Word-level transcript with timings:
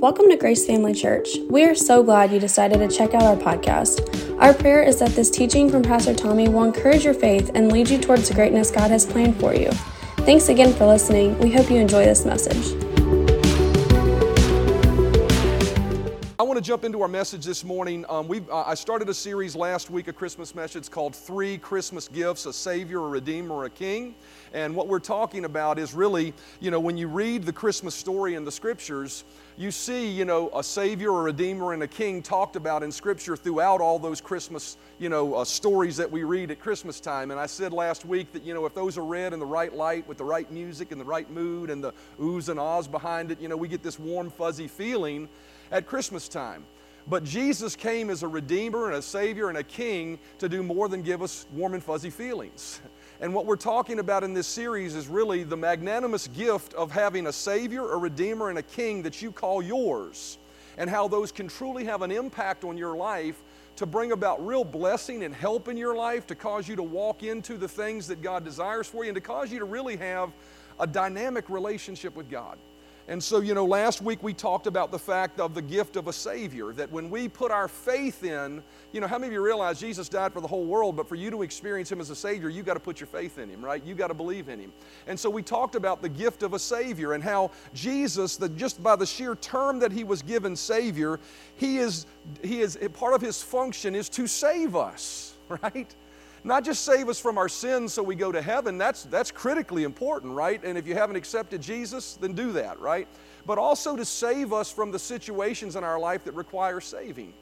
Welcome 0.00 0.28
to 0.28 0.36
Grace 0.36 0.64
Family 0.64 0.94
Church. 0.94 1.38
We 1.50 1.64
are 1.64 1.74
so 1.74 2.04
glad 2.04 2.30
you 2.30 2.38
decided 2.38 2.78
to 2.78 2.96
check 2.96 3.14
out 3.14 3.24
our 3.24 3.34
podcast. 3.34 4.38
Our 4.40 4.54
prayer 4.54 4.80
is 4.80 5.00
that 5.00 5.10
this 5.10 5.28
teaching 5.28 5.68
from 5.68 5.82
Pastor 5.82 6.14
Tommy 6.14 6.48
will 6.48 6.62
encourage 6.62 7.04
your 7.04 7.14
faith 7.14 7.50
and 7.54 7.72
lead 7.72 7.90
you 7.90 7.98
towards 7.98 8.28
the 8.28 8.34
greatness 8.34 8.70
God 8.70 8.92
has 8.92 9.04
planned 9.04 9.40
for 9.40 9.56
you. 9.56 9.72
Thanks 10.18 10.50
again 10.50 10.72
for 10.72 10.86
listening. 10.86 11.36
We 11.40 11.50
hope 11.50 11.68
you 11.68 11.78
enjoy 11.78 12.04
this 12.04 12.24
message. 12.24 12.87
To 16.58 16.64
jump 16.64 16.82
into 16.82 17.00
our 17.02 17.08
message 17.08 17.44
this 17.44 17.62
morning. 17.62 18.04
Um, 18.08 18.26
we 18.26 18.40
uh, 18.50 18.64
I 18.66 18.74
started 18.74 19.08
a 19.08 19.14
series 19.14 19.54
last 19.54 19.90
week, 19.90 20.08
a 20.08 20.12
Christmas 20.12 20.56
message 20.56 20.90
called 20.90 21.14
Three 21.14 21.56
Christmas 21.56 22.08
Gifts 22.08 22.46
A 22.46 22.52
Savior, 22.52 22.98
a 22.98 23.08
Redeemer, 23.08 23.62
a 23.62 23.70
King. 23.70 24.16
And 24.52 24.74
what 24.74 24.88
we're 24.88 24.98
talking 24.98 25.44
about 25.44 25.78
is 25.78 25.94
really, 25.94 26.34
you 26.58 26.72
know, 26.72 26.80
when 26.80 26.96
you 26.96 27.06
read 27.06 27.44
the 27.44 27.52
Christmas 27.52 27.94
story 27.94 28.34
in 28.34 28.44
the 28.44 28.50
scriptures, 28.50 29.22
you 29.56 29.70
see, 29.70 30.08
you 30.08 30.24
know, 30.24 30.50
a 30.52 30.64
Savior, 30.64 31.10
a 31.10 31.22
Redeemer, 31.22 31.74
and 31.74 31.82
a 31.84 31.86
King 31.86 32.22
talked 32.22 32.56
about 32.56 32.82
in 32.82 32.90
Scripture 32.90 33.36
throughout 33.36 33.80
all 33.80 34.00
those 34.00 34.20
Christmas, 34.20 34.78
you 34.98 35.08
know, 35.08 35.34
uh, 35.34 35.44
stories 35.44 35.96
that 35.96 36.10
we 36.10 36.24
read 36.24 36.50
at 36.50 36.58
Christmas 36.58 36.98
time. 36.98 37.30
And 37.30 37.38
I 37.38 37.46
said 37.46 37.72
last 37.72 38.04
week 38.04 38.32
that, 38.32 38.42
you 38.42 38.52
know, 38.52 38.66
if 38.66 38.74
those 38.74 38.98
are 38.98 39.04
read 39.04 39.32
in 39.32 39.38
the 39.38 39.46
right 39.46 39.72
light, 39.72 40.08
with 40.08 40.18
the 40.18 40.24
right 40.24 40.50
music 40.50 40.90
and 40.90 41.00
the 41.00 41.04
right 41.04 41.30
mood 41.30 41.70
and 41.70 41.84
the 41.84 41.92
oohs 42.20 42.48
and 42.48 42.58
ahs 42.58 42.88
behind 42.88 43.30
it, 43.30 43.40
you 43.40 43.46
know, 43.46 43.56
we 43.56 43.68
get 43.68 43.84
this 43.84 43.98
warm, 43.98 44.28
fuzzy 44.28 44.66
feeling 44.66 45.28
at 45.70 45.86
Christmas 45.86 46.28
time. 46.28 46.64
But 47.06 47.24
Jesus 47.24 47.74
came 47.74 48.10
as 48.10 48.22
a 48.22 48.28
Redeemer 48.28 48.86
and 48.86 48.96
a 48.96 49.02
Savior 49.02 49.48
and 49.48 49.56
a 49.56 49.62
King 49.62 50.18
to 50.38 50.48
do 50.48 50.62
more 50.62 50.88
than 50.88 51.00
give 51.02 51.22
us 51.22 51.46
warm 51.54 51.72
and 51.74 51.82
fuzzy 51.82 52.10
feelings. 52.10 52.80
And 53.20 53.34
what 53.34 53.46
we're 53.46 53.56
talking 53.56 53.98
about 53.98 54.22
in 54.22 54.34
this 54.34 54.46
series 54.46 54.94
is 54.94 55.08
really 55.08 55.42
the 55.42 55.56
magnanimous 55.56 56.28
gift 56.28 56.74
of 56.74 56.92
having 56.92 57.26
a 57.26 57.32
Savior, 57.32 57.92
a 57.92 57.96
Redeemer, 57.96 58.50
and 58.50 58.58
a 58.58 58.62
King 58.62 59.02
that 59.02 59.22
you 59.22 59.32
call 59.32 59.62
yours, 59.62 60.38
and 60.76 60.88
how 60.88 61.08
those 61.08 61.32
can 61.32 61.48
truly 61.48 61.84
have 61.84 62.02
an 62.02 62.10
impact 62.10 62.62
on 62.62 62.76
your 62.76 62.96
life 62.96 63.42
to 63.76 63.86
bring 63.86 64.12
about 64.12 64.44
real 64.46 64.64
blessing 64.64 65.24
and 65.24 65.34
help 65.34 65.68
in 65.68 65.76
your 65.76 65.96
life, 65.96 66.26
to 66.26 66.34
cause 66.34 66.68
you 66.68 66.76
to 66.76 66.82
walk 66.82 67.22
into 67.22 67.56
the 67.56 67.68
things 67.68 68.06
that 68.08 68.22
God 68.22 68.44
desires 68.44 68.86
for 68.86 69.04
you, 69.04 69.10
and 69.10 69.16
to 69.16 69.20
cause 69.20 69.50
you 69.50 69.58
to 69.60 69.64
really 69.64 69.96
have 69.96 70.30
a 70.78 70.86
dynamic 70.86 71.48
relationship 71.48 72.14
with 72.14 72.30
God. 72.30 72.58
And 73.08 73.24
so, 73.24 73.40
you 73.40 73.54
know, 73.54 73.64
last 73.64 74.02
week 74.02 74.22
we 74.22 74.34
talked 74.34 74.66
about 74.66 74.90
the 74.90 74.98
fact 74.98 75.40
of 75.40 75.54
the 75.54 75.62
gift 75.62 75.96
of 75.96 76.08
a 76.08 76.12
Savior, 76.12 76.74
that 76.74 76.92
when 76.92 77.08
we 77.08 77.26
put 77.26 77.50
our 77.50 77.66
faith 77.66 78.22
in, 78.22 78.62
you 78.92 79.00
know, 79.00 79.06
how 79.06 79.16
many 79.16 79.28
of 79.28 79.32
you 79.32 79.42
realize 79.42 79.80
Jesus 79.80 80.10
died 80.10 80.30
for 80.30 80.42
the 80.42 80.46
whole 80.46 80.66
world, 80.66 80.94
but 80.94 81.08
for 81.08 81.14
you 81.14 81.30
to 81.30 81.40
experience 81.40 81.90
Him 81.90 82.02
as 82.02 82.10
a 82.10 82.14
Savior, 82.14 82.50
you 82.50 82.62
got 82.62 82.74
to 82.74 82.80
put 82.80 83.00
your 83.00 83.06
faith 83.06 83.38
in 83.38 83.48
Him, 83.48 83.64
right? 83.64 83.82
You 83.82 83.94
got 83.94 84.08
to 84.08 84.14
believe 84.14 84.50
in 84.50 84.60
Him. 84.60 84.74
And 85.06 85.18
so 85.18 85.30
we 85.30 85.42
talked 85.42 85.74
about 85.74 86.02
the 86.02 86.08
gift 86.10 86.42
of 86.42 86.52
a 86.52 86.58
Savior 86.58 87.14
and 87.14 87.24
how 87.24 87.50
Jesus, 87.72 88.36
that 88.36 88.58
just 88.58 88.82
by 88.82 88.94
the 88.94 89.06
sheer 89.06 89.36
term 89.36 89.78
that 89.78 89.90
He 89.90 90.04
was 90.04 90.20
given 90.20 90.54
Savior, 90.54 91.18
He 91.56 91.78
is, 91.78 92.04
He 92.44 92.60
is, 92.60 92.78
part 92.92 93.14
of 93.14 93.22
His 93.22 93.42
function 93.42 93.94
is 93.94 94.10
to 94.10 94.26
save 94.26 94.76
us, 94.76 95.34
right? 95.62 95.94
Not 96.44 96.64
just 96.64 96.84
save 96.84 97.08
us 97.08 97.20
from 97.20 97.38
our 97.38 97.48
sins 97.48 97.92
so 97.92 98.02
we 98.02 98.14
go 98.14 98.30
to 98.32 98.40
heaven, 98.40 98.78
that's, 98.78 99.04
that's 99.04 99.30
critically 99.30 99.84
important, 99.84 100.32
right? 100.32 100.62
And 100.62 100.78
if 100.78 100.86
you 100.86 100.94
haven't 100.94 101.16
accepted 101.16 101.60
Jesus, 101.60 102.14
then 102.14 102.32
do 102.32 102.52
that, 102.52 102.78
right? 102.80 103.08
But 103.46 103.58
also 103.58 103.96
to 103.96 104.04
save 104.04 104.52
us 104.52 104.70
from 104.70 104.90
the 104.90 104.98
situations 104.98 105.76
in 105.76 105.84
our 105.84 105.98
life 105.98 106.24
that 106.24 106.34
require 106.34 106.80
saving. 106.80 107.32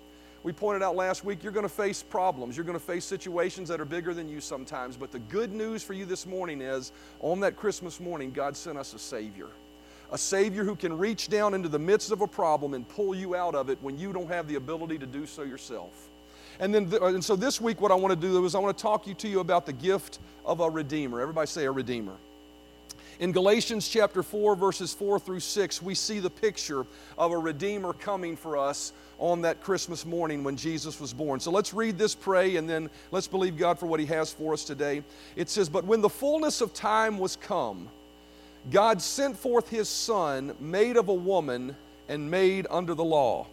We 0.42 0.52
pointed 0.52 0.82
out 0.82 0.94
last 0.94 1.24
week, 1.24 1.42
you're 1.42 1.52
going 1.52 1.64
to 1.64 1.68
face 1.68 2.04
problems. 2.04 2.56
You're 2.56 2.64
going 2.64 2.78
to 2.78 2.84
face 2.84 3.04
situations 3.04 3.68
that 3.68 3.80
are 3.80 3.84
bigger 3.84 4.14
than 4.14 4.28
you 4.28 4.40
sometimes. 4.40 4.96
But 4.96 5.10
the 5.10 5.18
good 5.18 5.52
news 5.52 5.82
for 5.82 5.92
you 5.92 6.04
this 6.04 6.24
morning 6.24 6.60
is 6.60 6.92
on 7.18 7.40
that 7.40 7.56
Christmas 7.56 7.98
morning, 7.98 8.30
God 8.30 8.56
sent 8.56 8.78
us 8.78 8.94
a 8.94 8.98
Savior. 8.98 9.48
A 10.12 10.18
Savior 10.18 10.62
who 10.62 10.76
can 10.76 10.96
reach 10.96 11.28
down 11.28 11.52
into 11.52 11.68
the 11.68 11.80
midst 11.80 12.12
of 12.12 12.20
a 12.20 12.28
problem 12.28 12.74
and 12.74 12.88
pull 12.88 13.12
you 13.12 13.34
out 13.34 13.56
of 13.56 13.70
it 13.70 13.78
when 13.82 13.98
you 13.98 14.12
don't 14.12 14.28
have 14.28 14.46
the 14.46 14.54
ability 14.54 14.98
to 14.98 15.06
do 15.06 15.26
so 15.26 15.42
yourself. 15.42 16.10
And 16.58 16.74
then, 16.74 16.90
th- 16.90 17.02
and 17.02 17.24
so 17.24 17.36
this 17.36 17.60
week, 17.60 17.80
what 17.80 17.92
I 17.92 17.94
want 17.94 18.18
to 18.18 18.26
do 18.26 18.44
is 18.44 18.54
I 18.54 18.58
want 18.58 18.76
to 18.76 18.82
talk 18.82 19.06
you 19.06 19.14
to 19.14 19.28
you 19.28 19.40
about 19.40 19.66
the 19.66 19.72
gift 19.72 20.18
of 20.44 20.60
a 20.60 20.70
redeemer. 20.70 21.20
Everybody 21.20 21.46
say 21.46 21.64
a 21.64 21.70
redeemer. 21.70 22.16
In 23.18 23.32
Galatians 23.32 23.88
chapter 23.88 24.22
4, 24.22 24.56
verses 24.56 24.92
4 24.92 25.18
through 25.18 25.40
6, 25.40 25.80
we 25.80 25.94
see 25.94 26.20
the 26.20 26.28
picture 26.28 26.84
of 27.16 27.32
a 27.32 27.38
Redeemer 27.38 27.94
coming 27.94 28.36
for 28.36 28.58
us 28.58 28.92
on 29.18 29.40
that 29.40 29.62
Christmas 29.62 30.04
morning 30.04 30.44
when 30.44 30.54
Jesus 30.54 31.00
was 31.00 31.14
born. 31.14 31.40
So 31.40 31.50
let's 31.50 31.72
read 31.72 31.96
this, 31.96 32.14
pray, 32.14 32.56
and 32.56 32.68
then 32.68 32.90
let's 33.12 33.26
believe 33.26 33.56
God 33.56 33.78
for 33.78 33.86
what 33.86 34.00
He 34.00 34.06
has 34.06 34.30
for 34.32 34.52
us 34.52 34.64
today. 34.64 35.02
It 35.34 35.48
says, 35.48 35.70
But 35.70 35.86
when 35.86 36.02
the 36.02 36.10
fullness 36.10 36.60
of 36.60 36.74
time 36.74 37.16
was 37.16 37.36
come, 37.36 37.88
God 38.70 39.00
sent 39.00 39.38
forth 39.38 39.70
His 39.70 39.88
Son, 39.88 40.54
made 40.60 40.98
of 40.98 41.08
a 41.08 41.14
woman 41.14 41.74
and 42.10 42.30
made 42.30 42.66
under 42.68 42.92
the 42.92 43.04
law, 43.04 43.46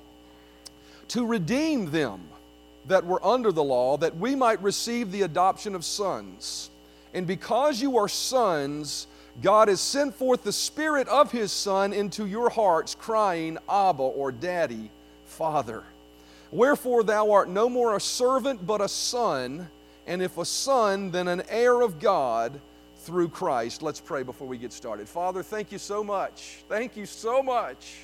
to 1.07 1.25
redeem 1.25 1.89
them 1.91 2.19
that 2.87 3.05
were 3.05 3.25
under 3.25 3.51
the 3.51 3.63
law, 3.63 3.97
that 3.97 4.17
we 4.17 4.35
might 4.35 4.61
receive 4.61 5.11
the 5.11 5.21
adoption 5.21 5.75
of 5.75 5.85
sons. 5.85 6.69
And 7.13 7.27
because 7.27 7.81
you 7.81 7.97
are 7.97 8.09
sons, 8.09 9.07
God 9.41 9.67
has 9.67 9.81
sent 9.81 10.15
forth 10.15 10.43
the 10.43 10.51
Spirit 10.51 11.07
of 11.07 11.31
His 11.31 11.51
Son 11.51 11.93
into 11.93 12.25
your 12.25 12.49
hearts, 12.49 12.95
crying, 12.95 13.57
Abba, 13.69 14.03
or 14.03 14.31
Daddy, 14.31 14.91
Father. 15.25 15.83
Wherefore 16.51 17.03
thou 17.03 17.31
art 17.31 17.49
no 17.49 17.67
more 17.67 17.95
a 17.95 17.99
servant, 17.99 18.65
but 18.65 18.79
a 18.79 18.87
son, 18.87 19.67
and 20.05 20.21
if 20.21 20.37
a 20.37 20.45
son, 20.45 21.09
then 21.09 21.27
an 21.27 21.41
heir 21.49 21.81
of 21.81 21.99
God 21.99 22.59
through 22.97 23.29
Christ. 23.29 23.81
Let's 23.81 23.99
pray 23.99 24.21
before 24.21 24.47
we 24.47 24.57
get 24.57 24.71
started. 24.71 25.09
Father, 25.09 25.41
thank 25.41 25.71
you 25.71 25.79
so 25.79 26.03
much. 26.03 26.63
Thank 26.69 26.95
you 26.95 27.05
so 27.07 27.41
much 27.41 27.95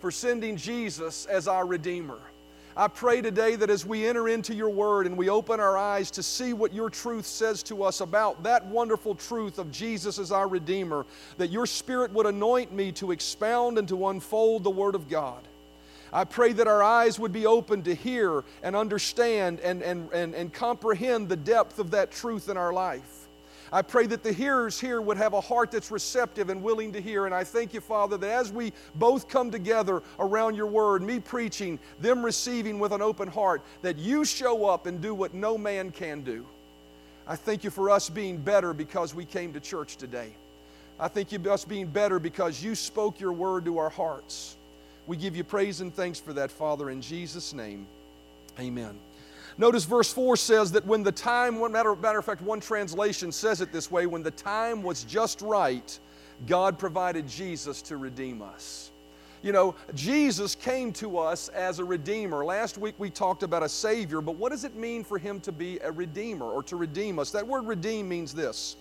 for 0.00 0.10
sending 0.10 0.56
Jesus 0.56 1.24
as 1.26 1.48
our 1.48 1.66
Redeemer. 1.66 2.18
I 2.80 2.88
pray 2.88 3.20
today 3.20 3.56
that 3.56 3.68
as 3.68 3.84
we 3.84 4.06
enter 4.06 4.26
into 4.26 4.54
your 4.54 4.70
word 4.70 5.04
and 5.04 5.14
we 5.14 5.28
open 5.28 5.60
our 5.60 5.76
eyes 5.76 6.10
to 6.12 6.22
see 6.22 6.54
what 6.54 6.72
your 6.72 6.88
truth 6.88 7.26
says 7.26 7.62
to 7.64 7.82
us 7.82 8.00
about 8.00 8.42
that 8.44 8.64
wonderful 8.64 9.14
truth 9.14 9.58
of 9.58 9.70
Jesus 9.70 10.18
as 10.18 10.32
our 10.32 10.48
Redeemer, 10.48 11.04
that 11.36 11.50
your 11.50 11.66
Spirit 11.66 12.10
would 12.14 12.24
anoint 12.24 12.72
me 12.72 12.90
to 12.92 13.10
expound 13.10 13.76
and 13.76 13.86
to 13.88 14.08
unfold 14.08 14.64
the 14.64 14.70
Word 14.70 14.94
of 14.94 15.10
God. 15.10 15.46
I 16.10 16.24
pray 16.24 16.54
that 16.54 16.66
our 16.66 16.82
eyes 16.82 17.20
would 17.20 17.34
be 17.34 17.44
open 17.44 17.82
to 17.82 17.94
hear 17.94 18.44
and 18.62 18.74
understand 18.74 19.60
and, 19.60 19.82
and, 19.82 20.10
and, 20.14 20.34
and 20.34 20.50
comprehend 20.50 21.28
the 21.28 21.36
depth 21.36 21.80
of 21.80 21.90
that 21.90 22.10
truth 22.10 22.48
in 22.48 22.56
our 22.56 22.72
life. 22.72 23.19
I 23.72 23.82
pray 23.82 24.06
that 24.06 24.22
the 24.22 24.32
hearers 24.32 24.80
here 24.80 25.00
would 25.00 25.16
have 25.16 25.32
a 25.32 25.40
heart 25.40 25.70
that's 25.70 25.90
receptive 25.90 26.50
and 26.50 26.62
willing 26.62 26.92
to 26.92 27.00
hear. 27.00 27.26
And 27.26 27.34
I 27.34 27.44
thank 27.44 27.72
you, 27.72 27.80
Father, 27.80 28.16
that 28.16 28.30
as 28.30 28.52
we 28.52 28.72
both 28.96 29.28
come 29.28 29.50
together 29.50 30.02
around 30.18 30.56
your 30.56 30.66
word, 30.66 31.02
me 31.02 31.20
preaching, 31.20 31.78
them 32.00 32.24
receiving 32.24 32.78
with 32.78 32.92
an 32.92 33.02
open 33.02 33.28
heart, 33.28 33.62
that 33.82 33.96
you 33.96 34.24
show 34.24 34.66
up 34.66 34.86
and 34.86 35.00
do 35.00 35.14
what 35.14 35.34
no 35.34 35.56
man 35.56 35.92
can 35.92 36.22
do. 36.22 36.44
I 37.26 37.36
thank 37.36 37.62
you 37.62 37.70
for 37.70 37.90
us 37.90 38.08
being 38.08 38.38
better 38.38 38.72
because 38.72 39.14
we 39.14 39.24
came 39.24 39.52
to 39.52 39.60
church 39.60 39.96
today. 39.96 40.32
I 40.98 41.08
thank 41.08 41.30
you 41.30 41.38
for 41.38 41.50
us 41.50 41.64
being 41.64 41.86
better 41.86 42.18
because 42.18 42.62
you 42.62 42.74
spoke 42.74 43.20
your 43.20 43.32
word 43.32 43.64
to 43.66 43.78
our 43.78 43.90
hearts. 43.90 44.56
We 45.06 45.16
give 45.16 45.36
you 45.36 45.44
praise 45.44 45.80
and 45.80 45.94
thanks 45.94 46.18
for 46.18 46.32
that, 46.32 46.50
Father, 46.50 46.90
in 46.90 47.00
Jesus' 47.00 47.52
name. 47.52 47.86
Amen. 48.58 48.98
Notice 49.58 49.84
verse 49.84 50.12
4 50.12 50.36
says 50.36 50.72
that 50.72 50.86
when 50.86 51.02
the 51.02 51.12
time, 51.12 51.60
matter, 51.72 51.94
matter 51.96 52.18
of 52.18 52.24
fact, 52.24 52.40
one 52.42 52.60
translation 52.60 53.32
says 53.32 53.60
it 53.60 53.72
this 53.72 53.90
way 53.90 54.06
when 54.06 54.22
the 54.22 54.30
time 54.30 54.82
was 54.82 55.04
just 55.04 55.42
right, 55.42 55.98
God 56.46 56.78
provided 56.78 57.28
Jesus 57.28 57.82
to 57.82 57.96
redeem 57.96 58.42
us. 58.42 58.90
You 59.42 59.52
know, 59.52 59.74
Jesus 59.94 60.54
came 60.54 60.92
to 60.94 61.18
us 61.18 61.48
as 61.48 61.78
a 61.78 61.84
redeemer. 61.84 62.44
Last 62.44 62.76
week 62.76 62.94
we 62.98 63.08
talked 63.08 63.42
about 63.42 63.62
a 63.62 63.68
savior, 63.68 64.20
but 64.20 64.36
what 64.36 64.50
does 64.50 64.64
it 64.64 64.74
mean 64.76 65.02
for 65.02 65.18
him 65.18 65.40
to 65.40 65.52
be 65.52 65.78
a 65.78 65.90
redeemer 65.90 66.44
or 66.44 66.62
to 66.64 66.76
redeem 66.76 67.18
us? 67.18 67.30
That 67.30 67.46
word 67.46 67.66
redeem 67.66 68.08
means 68.08 68.34
this 68.34 68.76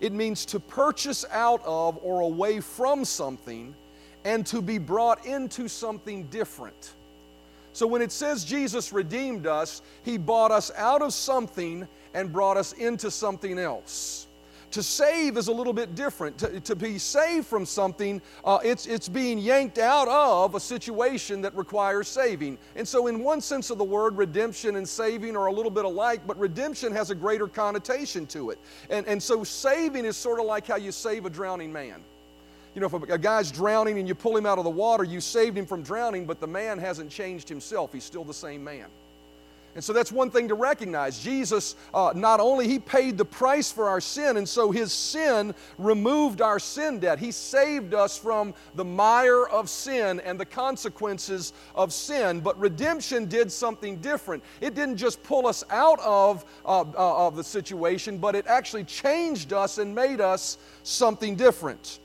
it 0.00 0.12
means 0.12 0.44
to 0.46 0.60
purchase 0.60 1.24
out 1.30 1.62
of 1.64 1.98
or 2.02 2.20
away 2.20 2.60
from 2.60 3.04
something 3.04 3.74
and 4.24 4.46
to 4.46 4.60
be 4.60 4.78
brought 4.78 5.24
into 5.26 5.68
something 5.68 6.24
different. 6.24 6.92
So 7.76 7.86
when 7.86 8.00
it 8.00 8.10
says 8.10 8.42
Jesus 8.42 8.90
redeemed 8.90 9.46
us, 9.46 9.82
He 10.02 10.16
bought 10.16 10.50
us 10.50 10.70
out 10.78 11.02
of 11.02 11.12
something 11.12 11.86
and 12.14 12.32
brought 12.32 12.56
us 12.56 12.72
into 12.72 13.10
something 13.10 13.58
else. 13.58 14.28
To 14.70 14.82
save 14.82 15.36
is 15.36 15.48
a 15.48 15.52
little 15.52 15.74
bit 15.74 15.94
different. 15.94 16.38
To, 16.38 16.58
to 16.58 16.74
be 16.74 16.96
saved 16.96 17.46
from 17.46 17.66
something, 17.66 18.22
uh, 18.46 18.60
it's, 18.64 18.86
it's 18.86 19.10
being 19.10 19.38
yanked 19.38 19.76
out 19.76 20.08
of 20.08 20.54
a 20.54 20.60
situation 20.60 21.42
that 21.42 21.54
requires 21.54 22.08
saving. 22.08 22.56
And 22.76 22.88
so, 22.88 23.08
in 23.08 23.22
one 23.22 23.42
sense 23.42 23.68
of 23.68 23.76
the 23.76 23.84
word, 23.84 24.16
redemption 24.16 24.76
and 24.76 24.88
saving 24.88 25.36
are 25.36 25.46
a 25.46 25.52
little 25.52 25.70
bit 25.70 25.84
alike, 25.84 26.22
but 26.26 26.38
redemption 26.38 26.92
has 26.92 27.10
a 27.10 27.14
greater 27.14 27.46
connotation 27.46 28.24
to 28.28 28.52
it. 28.52 28.58
And, 28.88 29.06
and 29.06 29.22
so, 29.22 29.44
saving 29.44 30.06
is 30.06 30.16
sort 30.16 30.40
of 30.40 30.46
like 30.46 30.66
how 30.66 30.76
you 30.76 30.92
save 30.92 31.26
a 31.26 31.30
drowning 31.30 31.70
man 31.70 32.02
you 32.76 32.80
know, 32.82 32.88
if 32.88 32.92
a, 32.92 33.16
guy's 33.16 33.50
drowning 33.50 33.98
and 33.98 34.06
you 34.06 34.14
pull 34.14 34.36
him 34.36 34.44
out 34.44 34.58
of 34.58 34.64
the 34.64 34.70
water, 34.70 35.02
you 35.02 35.18
saved 35.18 35.56
him 35.56 35.64
from 35.64 35.82
drowning, 35.82 36.26
but 36.26 36.40
the 36.40 36.46
man 36.46 36.78
hasn't 36.78 37.10
changed 37.10 37.48
himself. 37.48 37.90
He's 37.90 38.04
still 38.04 38.22
the 38.22 38.34
same 38.34 38.62
man. 38.62 38.88
And 39.74 39.82
so 39.82 39.94
that's 39.94 40.12
one 40.12 40.30
thing 40.30 40.48
to 40.48 40.54
recognize. 40.54 41.18
Jesus, 41.18 41.74
uh, 41.94 42.12
not 42.14 42.38
only 42.38 42.68
he 42.68 42.78
paid 42.78 43.16
the 43.16 43.24
price 43.24 43.72
for 43.72 43.88
our 43.88 44.00
sin, 44.02 44.36
and 44.36 44.46
so 44.46 44.70
his 44.70 44.92
sin 44.92 45.54
removed 45.78 46.42
our 46.42 46.58
sin 46.58 47.00
debt. 47.00 47.18
He 47.18 47.30
saved 47.30 47.94
us 47.94 48.18
from 48.18 48.52
the 48.74 48.84
mire 48.84 49.46
of 49.46 49.70
sin 49.70 50.20
and 50.20 50.38
the 50.38 50.44
consequences 50.44 51.54
of 51.74 51.94
sin. 51.94 52.40
But 52.40 52.58
redemption 52.58 53.24
did 53.24 53.50
something 53.50 53.96
different. 54.02 54.44
It 54.60 54.74
didn't 54.74 54.98
just 54.98 55.22
pull 55.22 55.46
us 55.46 55.64
out 55.70 56.00
of, 56.00 56.44
uh, 56.66 56.80
uh, 56.80 57.26
of 57.26 57.36
the 57.36 57.44
situation, 57.44 58.18
but 58.18 58.34
it 58.34 58.46
actually 58.46 58.84
changed 58.84 59.54
us 59.54 59.78
and 59.78 59.94
made 59.94 60.20
us 60.20 60.58
something 60.82 61.36
different. 61.36 62.00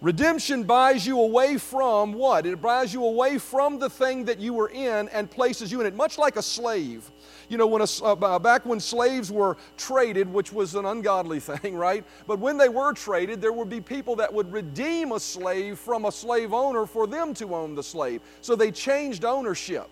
Redemption 0.00 0.62
buys 0.62 1.04
you 1.04 1.20
away 1.20 1.58
from 1.58 2.12
what? 2.12 2.46
It 2.46 2.62
buys 2.62 2.94
you 2.94 3.04
away 3.04 3.36
from 3.36 3.80
the 3.80 3.90
thing 3.90 4.24
that 4.26 4.38
you 4.38 4.54
were 4.54 4.68
in 4.68 5.08
and 5.08 5.28
places 5.28 5.72
you 5.72 5.80
in 5.80 5.86
it, 5.86 5.96
much 5.96 6.18
like 6.18 6.36
a 6.36 6.42
slave. 6.42 7.10
You 7.48 7.58
know, 7.58 7.66
when 7.66 7.82
a, 7.82 8.04
uh, 8.04 8.38
back 8.38 8.64
when 8.64 8.78
slaves 8.78 9.32
were 9.32 9.56
traded, 9.76 10.32
which 10.32 10.52
was 10.52 10.76
an 10.76 10.84
ungodly 10.84 11.40
thing, 11.40 11.74
right? 11.74 12.04
But 12.28 12.38
when 12.38 12.56
they 12.56 12.68
were 12.68 12.92
traded, 12.92 13.40
there 13.40 13.52
would 13.52 13.68
be 13.68 13.80
people 13.80 14.14
that 14.16 14.32
would 14.32 14.52
redeem 14.52 15.10
a 15.10 15.18
slave 15.18 15.80
from 15.80 16.04
a 16.04 16.12
slave 16.12 16.52
owner 16.52 16.86
for 16.86 17.08
them 17.08 17.34
to 17.34 17.56
own 17.56 17.74
the 17.74 17.82
slave. 17.82 18.20
So 18.40 18.54
they 18.54 18.70
changed 18.70 19.24
ownership. 19.24 19.88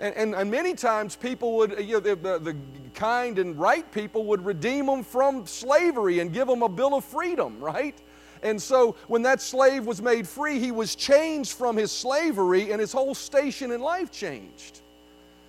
And, 0.00 0.14
and, 0.16 0.34
and, 0.34 0.50
many 0.50 0.74
times 0.74 1.14
people 1.14 1.56
would, 1.56 1.78
you 1.78 1.94
know, 1.94 2.00
the, 2.00 2.16
the, 2.16 2.38
the, 2.40 2.56
kind 2.94 3.38
and 3.38 3.58
right 3.58 3.90
people 3.90 4.24
would 4.26 4.44
redeem 4.44 4.86
them 4.86 5.02
from 5.02 5.46
slavery 5.46 6.20
and 6.20 6.32
give 6.32 6.46
them 6.46 6.62
a 6.62 6.68
bill 6.68 6.94
of 6.94 7.04
freedom, 7.04 7.58
right? 7.58 7.96
And 8.44 8.60
so 8.60 8.94
when 9.08 9.22
that 9.22 9.40
slave 9.40 9.86
was 9.86 10.02
made 10.02 10.28
free, 10.28 10.60
he 10.60 10.70
was 10.70 10.94
changed 10.94 11.52
from 11.52 11.76
his 11.76 11.90
slavery 11.90 12.70
and 12.70 12.80
his 12.80 12.92
whole 12.92 13.14
station 13.14 13.72
in 13.72 13.80
life 13.80 14.12
changed. 14.12 14.82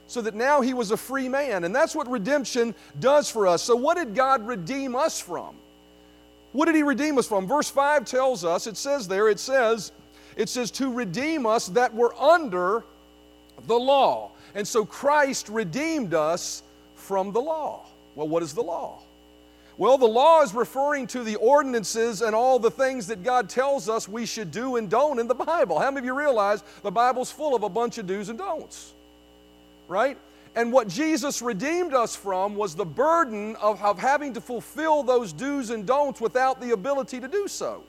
So 0.08 0.22
that 0.22 0.34
now 0.34 0.62
he 0.62 0.74
was 0.74 0.92
a 0.92 0.98
free 0.98 1.28
man. 1.28 1.66
And 1.66 1.76
that's 1.76 1.94
what 1.94 2.10
redemption 2.10 2.74
does 3.00 3.30
for 3.30 3.48
us. 3.48 3.62
So, 3.62 3.76
what 3.76 3.98
did 3.98 4.16
God 4.16 4.48
redeem 4.48 4.96
us 4.96 5.20
from? 5.20 5.56
What 6.54 6.68
did 6.68 6.76
he 6.76 6.84
redeem 6.84 7.18
us 7.18 7.28
from? 7.28 7.48
Verse 7.48 7.70
5 7.70 8.06
tells 8.06 8.46
us, 8.46 8.66
it 8.66 8.78
says 8.78 9.10
there, 9.10 9.28
it 9.28 9.40
says, 9.40 9.92
it 10.38 10.48
says 10.48 10.72
to 10.72 10.92
redeem 10.92 11.46
us 11.46 11.68
that 11.68 11.94
were 11.94 12.16
under 12.16 12.86
the 13.68 13.76
law. 13.76 14.32
And 14.54 14.66
so 14.66 14.86
Christ 14.86 15.50
redeemed 15.50 16.14
us 16.14 16.64
from 16.96 17.34
the 17.34 17.42
law. 17.42 17.86
Well, 18.16 18.30
what 18.30 18.42
is 18.42 18.54
the 18.54 18.64
law? 18.64 19.00
Well, 19.78 19.98
the 19.98 20.08
law 20.08 20.42
is 20.42 20.54
referring 20.54 21.08
to 21.08 21.24
the 21.24 21.36
ordinances 21.36 22.22
and 22.22 22.34
all 22.34 22.60
the 22.60 22.72
things 22.72 23.08
that 23.08 23.24
God 23.24 23.50
tells 23.50 23.90
us 23.90 24.08
we 24.08 24.26
should 24.26 24.52
do 24.52 24.78
and 24.78 24.90
don't 24.90 25.20
in 25.20 25.28
the 25.28 25.36
Bible. 25.36 25.80
How 25.80 25.92
many 25.92 26.00
of 26.00 26.06
you 26.06 26.18
realize 26.18 26.64
the 26.82 26.92
Bible's 26.92 27.30
full 27.32 27.56
of 27.56 27.64
a 27.64 27.70
bunch 27.70 27.98
of 27.98 28.08
do's 28.08 28.30
and 28.30 28.40
don'ts? 28.40 28.94
Right? 29.90 30.18
And 30.56 30.72
what 30.72 30.88
Jesus 30.88 31.42
redeemed 31.42 31.94
us 31.94 32.16
from 32.16 32.56
was 32.56 32.76
the 32.76 32.86
burden 32.86 33.58
of, 33.58 33.82
of 33.84 34.00
having 34.00 34.34
to 34.36 34.42
fulfill 34.42 35.04
those 35.04 35.34
do's 35.34 35.70
and 35.70 35.86
don'ts 35.86 36.22
without 36.22 36.62
the 36.62 36.72
ability 36.72 37.20
to 37.20 37.28
do 37.28 37.50
so. 37.50 37.84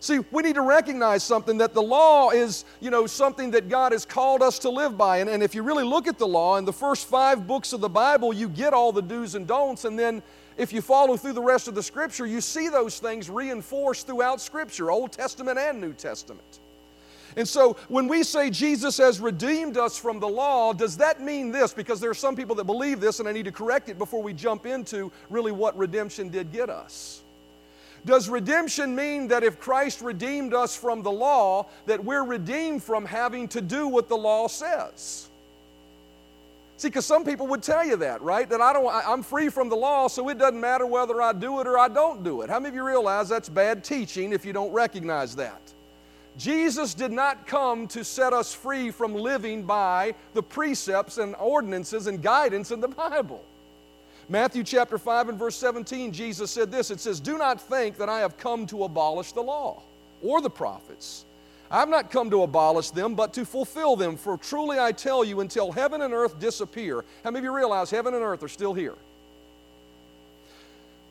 See, 0.00 0.20
we 0.30 0.42
need 0.42 0.54
to 0.54 0.62
recognize 0.62 1.24
something 1.24 1.58
that 1.58 1.74
the 1.74 1.82
law 1.82 2.30
is, 2.30 2.64
you 2.78 2.90
know, 2.90 3.06
something 3.06 3.50
that 3.50 3.68
God 3.68 3.90
has 3.90 4.04
called 4.04 4.42
us 4.42 4.60
to 4.60 4.70
live 4.70 4.96
by. 4.96 5.18
And, 5.18 5.28
and 5.28 5.42
if 5.42 5.56
you 5.56 5.64
really 5.64 5.82
look 5.82 6.06
at 6.06 6.18
the 6.18 6.26
law, 6.26 6.56
in 6.56 6.64
the 6.64 6.72
first 6.72 7.08
five 7.08 7.48
books 7.48 7.72
of 7.72 7.80
the 7.80 7.88
Bible, 7.88 8.32
you 8.32 8.48
get 8.48 8.72
all 8.72 8.92
the 8.92 9.02
do's 9.02 9.34
and 9.34 9.46
don'ts, 9.46 9.84
and 9.84 9.98
then 9.98 10.22
if 10.56 10.72
you 10.72 10.82
follow 10.82 11.16
through 11.16 11.32
the 11.32 11.42
rest 11.42 11.66
of 11.66 11.74
the 11.74 11.82
Scripture, 11.82 12.26
you 12.26 12.40
see 12.40 12.68
those 12.68 13.00
things 13.00 13.28
reinforced 13.28 14.06
throughout 14.06 14.40
Scripture, 14.40 14.90
Old 14.90 15.12
Testament 15.12 15.58
and 15.58 15.80
New 15.80 15.92
Testament. 15.92 16.60
And 17.36 17.46
so 17.46 17.76
when 17.88 18.08
we 18.08 18.22
say 18.22 18.50
Jesus 18.50 18.98
has 18.98 19.20
redeemed 19.20 19.76
us 19.76 19.98
from 19.98 20.18
the 20.18 20.28
law, 20.28 20.72
does 20.72 20.96
that 20.96 21.20
mean 21.20 21.52
this? 21.52 21.72
Because 21.72 22.00
there 22.00 22.10
are 22.10 22.14
some 22.14 22.34
people 22.34 22.56
that 22.56 22.64
believe 22.64 23.00
this, 23.00 23.20
and 23.20 23.28
I 23.28 23.32
need 23.32 23.44
to 23.44 23.52
correct 23.52 23.88
it 23.88 23.98
before 23.98 24.22
we 24.22 24.32
jump 24.32 24.66
into 24.66 25.12
really 25.28 25.52
what 25.52 25.76
redemption 25.76 26.28
did 26.28 26.50
get 26.52 26.70
us. 26.70 27.22
Does 28.04 28.28
redemption 28.28 28.94
mean 28.94 29.28
that 29.28 29.42
if 29.42 29.58
Christ 29.58 30.00
redeemed 30.00 30.54
us 30.54 30.76
from 30.76 31.02
the 31.02 31.10
law, 31.10 31.66
that 31.86 32.04
we're 32.04 32.24
redeemed 32.24 32.82
from 32.82 33.04
having 33.04 33.48
to 33.48 33.60
do 33.60 33.88
what 33.88 34.08
the 34.08 34.16
law 34.16 34.48
says? 34.48 35.28
See, 36.78 36.88
because 36.88 37.06
some 37.06 37.24
people 37.24 37.48
would 37.48 37.62
tell 37.62 37.84
you 37.84 37.96
that, 37.96 38.22
right? 38.22 38.48
That 38.48 38.60
I 38.60 38.72
don't, 38.72 38.88
I'm 38.88 39.24
free 39.24 39.48
from 39.48 39.68
the 39.68 39.76
law, 39.76 40.06
so 40.06 40.28
it 40.28 40.38
doesn't 40.38 40.60
matter 40.60 40.86
whether 40.86 41.20
I 41.20 41.32
do 41.32 41.60
it 41.60 41.66
or 41.66 41.76
I 41.76 41.88
don't 41.88 42.22
do 42.22 42.42
it. 42.42 42.50
How 42.50 42.60
many 42.60 42.68
of 42.68 42.74
you 42.76 42.86
realize 42.86 43.28
that's 43.28 43.48
bad 43.48 43.82
teaching 43.82 44.32
if 44.32 44.44
you 44.44 44.52
don't 44.52 44.72
recognize 44.72 45.34
that? 45.36 45.60
Jesus 46.36 46.94
did 46.94 47.10
not 47.10 47.48
come 47.48 47.88
to 47.88 48.04
set 48.04 48.32
us 48.32 48.54
free 48.54 48.92
from 48.92 49.12
living 49.12 49.64
by 49.64 50.14
the 50.34 50.42
precepts 50.42 51.18
and 51.18 51.34
ordinances 51.40 52.06
and 52.06 52.22
guidance 52.22 52.70
in 52.70 52.80
the 52.80 52.86
Bible. 52.86 53.44
Matthew 54.30 54.62
chapter 54.62 54.98
5 54.98 55.30
and 55.30 55.38
verse 55.38 55.56
17, 55.56 56.12
Jesus 56.12 56.50
said 56.50 56.70
this 56.70 56.90
It 56.90 57.00
says, 57.00 57.18
Do 57.18 57.38
not 57.38 57.60
think 57.60 57.96
that 57.96 58.08
I 58.08 58.20
have 58.20 58.36
come 58.36 58.66
to 58.66 58.84
abolish 58.84 59.32
the 59.32 59.40
law 59.40 59.82
or 60.22 60.40
the 60.40 60.50
prophets. 60.50 61.24
I've 61.70 61.88
not 61.88 62.10
come 62.10 62.30
to 62.30 62.42
abolish 62.42 62.90
them, 62.90 63.14
but 63.14 63.32
to 63.34 63.44
fulfill 63.44 63.96
them. 63.96 64.16
For 64.16 64.36
truly 64.36 64.78
I 64.78 64.92
tell 64.92 65.24
you, 65.24 65.40
until 65.40 65.70
heaven 65.70 66.02
and 66.02 66.14
earth 66.14 66.38
disappear. 66.38 67.04
How 67.24 67.30
many 67.30 67.38
of 67.38 67.44
you 67.44 67.56
realize 67.56 67.90
heaven 67.90 68.14
and 68.14 68.22
earth 68.22 68.42
are 68.42 68.48
still 68.48 68.74
here? 68.74 68.94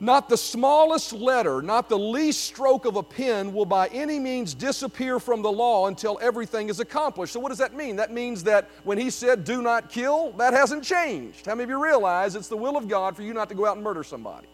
Not 0.00 0.28
the 0.28 0.36
smallest 0.36 1.12
letter, 1.12 1.60
not 1.60 1.88
the 1.88 1.98
least 1.98 2.44
stroke 2.44 2.84
of 2.84 2.94
a 2.94 3.02
pen 3.02 3.52
will 3.52 3.64
by 3.64 3.88
any 3.88 4.20
means 4.20 4.54
disappear 4.54 5.18
from 5.18 5.42
the 5.42 5.50
law 5.50 5.88
until 5.88 6.20
everything 6.22 6.68
is 6.68 6.78
accomplished. 6.78 7.32
So, 7.32 7.40
what 7.40 7.48
does 7.48 7.58
that 7.58 7.74
mean? 7.74 7.96
That 7.96 8.12
means 8.12 8.44
that 8.44 8.70
when 8.84 8.96
he 8.96 9.10
said, 9.10 9.44
do 9.44 9.60
not 9.60 9.90
kill, 9.90 10.30
that 10.32 10.52
hasn't 10.52 10.84
changed. 10.84 11.46
How 11.46 11.56
many 11.56 11.64
of 11.64 11.70
you 11.70 11.82
realize 11.82 12.36
it's 12.36 12.46
the 12.46 12.56
will 12.56 12.76
of 12.76 12.86
God 12.86 13.16
for 13.16 13.22
you 13.22 13.34
not 13.34 13.48
to 13.48 13.56
go 13.56 13.66
out 13.66 13.74
and 13.74 13.82
murder 13.82 14.04
somebody? 14.04 14.46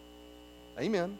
Amen. 0.79 1.19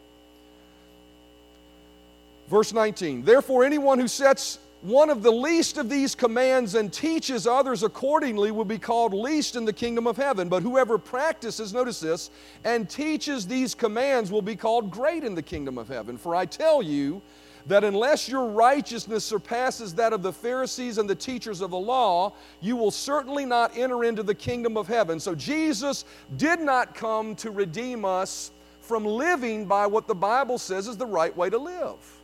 Verse 2.47 2.73
19 2.73 3.23
Therefore, 3.23 3.63
anyone 3.63 3.99
who 3.99 4.07
sets 4.07 4.57
one 4.81 5.09
of 5.09 5.23
the 5.23 5.31
least 5.31 5.77
of 5.77 5.89
these 5.89 6.13
commands 6.13 6.75
and 6.75 6.93
teaches 6.93 7.47
others 7.47 7.81
accordingly 7.81 8.51
will 8.51 8.65
be 8.65 8.77
called 8.77 9.13
least 9.13 9.55
in 9.55 9.65
the 9.65 9.73
kingdom 9.73 10.05
of 10.05 10.15
heaven. 10.15 10.47
But 10.47 10.61
whoever 10.61 10.97
practices, 10.97 11.73
notice 11.73 11.99
this, 11.99 12.29
and 12.63 12.87
teaches 12.87 13.47
these 13.47 13.73
commands 13.73 14.31
will 14.31 14.43
be 14.43 14.55
called 14.55 14.91
great 14.91 15.23
in 15.23 15.33
the 15.33 15.41
kingdom 15.41 15.77
of 15.77 15.87
heaven. 15.87 16.17
For 16.17 16.35
I 16.35 16.45
tell 16.45 16.83
you 16.83 17.21
that 17.67 17.83
unless 17.83 18.29
your 18.29 18.45
righteousness 18.45 19.23
surpasses 19.23 19.95
that 19.95 20.13
of 20.13 20.21
the 20.21 20.33
Pharisees 20.33 20.97
and 20.99 21.09
the 21.09 21.15
teachers 21.15 21.61
of 21.61 21.71
the 21.71 21.77
law, 21.77 22.33
you 22.61 22.75
will 22.75 22.91
certainly 22.91 23.45
not 23.45 23.75
enter 23.75 24.03
into 24.03 24.21
the 24.21 24.35
kingdom 24.35 24.77
of 24.77 24.87
heaven. 24.87 25.19
So 25.19 25.33
Jesus 25.33 26.05
did 26.37 26.59
not 26.59 26.93
come 26.93 27.35
to 27.37 27.49
redeem 27.49 28.05
us 28.05 28.51
from 28.81 29.03
living 29.03 29.65
by 29.65 29.87
what 29.87 30.05
the 30.05 30.13
Bible 30.13 30.59
says 30.59 30.87
is 30.87 30.95
the 30.95 31.07
right 31.07 31.35
way 31.35 31.49
to 31.49 31.57
live. 31.57 32.14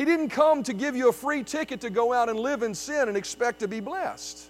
He 0.00 0.06
didn't 0.06 0.30
come 0.30 0.62
to 0.62 0.72
give 0.72 0.96
you 0.96 1.10
a 1.10 1.12
free 1.12 1.42
ticket 1.42 1.82
to 1.82 1.90
go 1.90 2.14
out 2.14 2.30
and 2.30 2.40
live 2.40 2.62
in 2.62 2.74
sin 2.74 3.08
and 3.08 3.18
expect 3.18 3.58
to 3.58 3.68
be 3.68 3.80
blessed. 3.80 4.48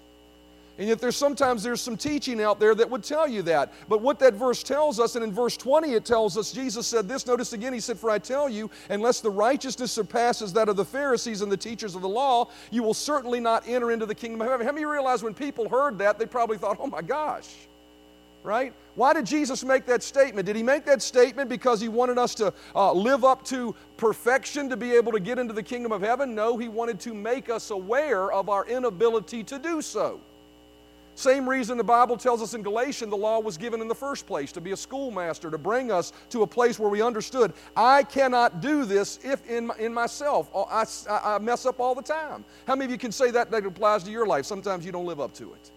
And 0.79 0.87
yet 0.87 1.01
there's 1.01 1.17
sometimes 1.17 1.65
there's 1.65 1.81
some 1.81 1.97
teaching 1.97 2.41
out 2.41 2.61
there 2.61 2.73
that 2.73 2.89
would 2.89 3.03
tell 3.03 3.27
you 3.27 3.43
that. 3.43 3.73
But 3.89 4.01
what 4.01 4.21
that 4.21 4.35
verse 4.35 4.63
tells 4.63 5.01
us, 5.01 5.17
and 5.17 5.25
in 5.25 5.33
verse 5.33 5.57
20 5.57 5.95
it 5.95 6.05
tells 6.05 6.39
us, 6.39 6.53
Jesus 6.53 6.87
said 6.87 7.09
this, 7.09 7.27
notice 7.27 7.53
again, 7.53 7.73
he 7.73 7.81
said, 7.81 7.99
For 7.99 8.11
I 8.11 8.21
tell 8.21 8.49
you, 8.49 8.71
unless 8.91 9.21
the 9.21 9.31
righteousness 9.33 9.91
surpasses 9.91 10.53
that 10.53 10.69
of 10.69 10.77
the 10.77 10.85
Pharisees 10.85 11.43
and 11.43 11.51
the 11.51 11.57
teachers 11.57 11.97
of 11.97 12.03
the 12.03 12.09
law, 12.09 12.49
you 12.71 12.85
will 12.85 12.95
certainly 12.95 13.41
not 13.41 13.67
enter 13.67 13.91
into 13.91 14.07
the 14.07 14.15
kingdom 14.15 14.43
of 14.43 14.47
heaven. 14.47 14.65
How 14.65 14.73
many 14.73 14.87
realize 14.87 15.25
when 15.25 15.35
people 15.35 15.69
heard 15.69 15.99
that, 15.99 16.17
they 16.17 16.27
probably 16.27 16.59
thought, 16.59 16.77
oh 16.79 16.87
my 16.87 17.03
gosh, 17.03 17.49
right? 18.43 18.73
Why 18.95 19.13
did 19.13 19.27
Jesus 19.27 19.65
make 19.65 19.87
that 19.87 20.03
statement? 20.03 20.47
Did 20.47 20.57
he 20.57 20.63
make 20.63 20.85
that 20.87 21.03
statement 21.03 21.49
because 21.49 21.81
he 21.81 21.89
wanted 21.89 22.19
us 22.19 22.35
to 22.37 22.53
uh, 22.75 22.93
live 22.93 23.25
up 23.25 23.45
to 23.47 23.75
perfection 23.97 24.69
to 24.69 24.77
be 24.77 24.93
able 24.93 25.13
to 25.13 25.21
get 25.21 25.39
into 25.39 25.55
the 25.55 25.63
kingdom 25.63 25.93
of 25.93 26.03
heaven? 26.03 26.35
No, 26.35 26.57
he 26.57 26.69
wanted 26.69 27.01
to 27.01 27.15
make 27.15 27.49
us 27.49 27.71
aware 27.71 28.33
of 28.33 28.49
our 28.49 28.67
inability 28.67 29.45
to 29.45 29.59
do 29.59 29.83
so. 29.83 30.21
Same 31.15 31.47
reason 31.47 31.77
the 31.77 31.85
Bible 31.85 32.17
tells 32.17 32.41
us 32.41 32.55
in 32.55 32.63
Galatians 32.63 33.11
the 33.11 33.17
law 33.17 33.41
was 33.41 33.59
given 33.59 33.83
in 33.83 33.89
the 33.89 33.95
first 33.95 34.27
place 34.27 34.53
to 34.53 34.61
be 34.61 34.73
a 34.73 34.77
schoolmaster, 34.77 35.51
to 35.51 35.59
bring 35.59 35.93
us 35.93 36.13
to 36.31 36.43
a 36.43 36.47
place 36.47 36.79
where 36.79 36.89
we 36.89 37.03
understood 37.03 37.53
I 37.77 38.05
cannot 38.05 38.63
do 38.63 38.87
this 38.87 39.19
if 39.23 39.47
in, 39.47 39.71
in 39.79 39.93
myself. 39.93 40.49
I, 40.55 40.87
I 41.09 41.39
mess 41.39 41.67
up 41.67 41.79
all 41.79 41.95
the 41.95 42.03
time. 42.03 42.45
How 42.67 42.75
many 42.75 42.87
of 42.87 42.91
you 42.91 42.99
can 42.99 43.13
say 43.13 43.31
that 43.33 43.51
that 43.51 43.67
applies 43.67 44.03
to 44.05 44.11
your 44.11 44.27
life? 44.27 44.47
Sometimes 44.47 44.87
you 44.87 44.93
don't 44.93 45.05
live 45.05 45.21
up 45.21 45.35
to 45.35 45.53
it. 45.53 45.71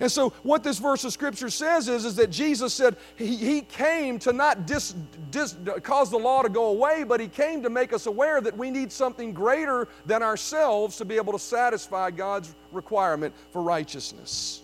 And 0.00 0.10
so, 0.10 0.30
what 0.42 0.62
this 0.62 0.78
verse 0.78 1.04
of 1.04 1.12
Scripture 1.12 1.50
says 1.50 1.88
is, 1.88 2.04
is 2.04 2.16
that 2.16 2.30
Jesus 2.30 2.72
said 2.72 2.96
he, 3.16 3.36
he 3.36 3.60
came 3.62 4.18
to 4.20 4.32
not 4.32 4.66
dis, 4.66 4.94
dis, 5.30 5.56
cause 5.82 6.10
the 6.10 6.18
law 6.18 6.42
to 6.42 6.48
go 6.48 6.66
away, 6.66 7.04
but 7.04 7.20
He 7.20 7.28
came 7.28 7.62
to 7.62 7.70
make 7.70 7.92
us 7.92 8.06
aware 8.06 8.40
that 8.40 8.56
we 8.56 8.70
need 8.70 8.92
something 8.92 9.32
greater 9.32 9.88
than 10.06 10.22
ourselves 10.22 10.96
to 10.98 11.04
be 11.04 11.16
able 11.16 11.32
to 11.32 11.38
satisfy 11.38 12.10
God's 12.10 12.54
requirement 12.72 13.34
for 13.52 13.62
righteousness. 13.62 14.62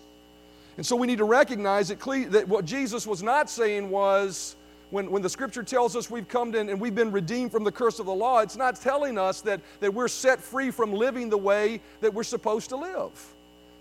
And 0.76 0.86
so, 0.86 0.94
we 0.94 1.06
need 1.06 1.18
to 1.18 1.24
recognize 1.24 1.88
that, 1.88 2.00
that 2.30 2.48
what 2.48 2.64
Jesus 2.64 3.06
was 3.06 3.22
not 3.22 3.50
saying 3.50 3.90
was, 3.90 4.54
when, 4.90 5.10
when 5.10 5.22
the 5.22 5.30
scripture 5.30 5.64
tells 5.64 5.96
us 5.96 6.08
we've 6.08 6.28
come 6.28 6.52
to 6.52 6.60
and 6.60 6.80
we've 6.80 6.94
been 6.94 7.10
redeemed 7.10 7.50
from 7.50 7.64
the 7.64 7.72
curse 7.72 7.98
of 7.98 8.06
the 8.06 8.14
law, 8.14 8.38
it's 8.38 8.56
not 8.56 8.80
telling 8.80 9.18
us 9.18 9.40
that, 9.40 9.60
that 9.80 9.92
we're 9.92 10.06
set 10.06 10.40
free 10.40 10.70
from 10.70 10.92
living 10.92 11.28
the 11.28 11.38
way 11.38 11.80
that 12.00 12.14
we're 12.14 12.22
supposed 12.22 12.68
to 12.68 12.76
live. 12.76 13.34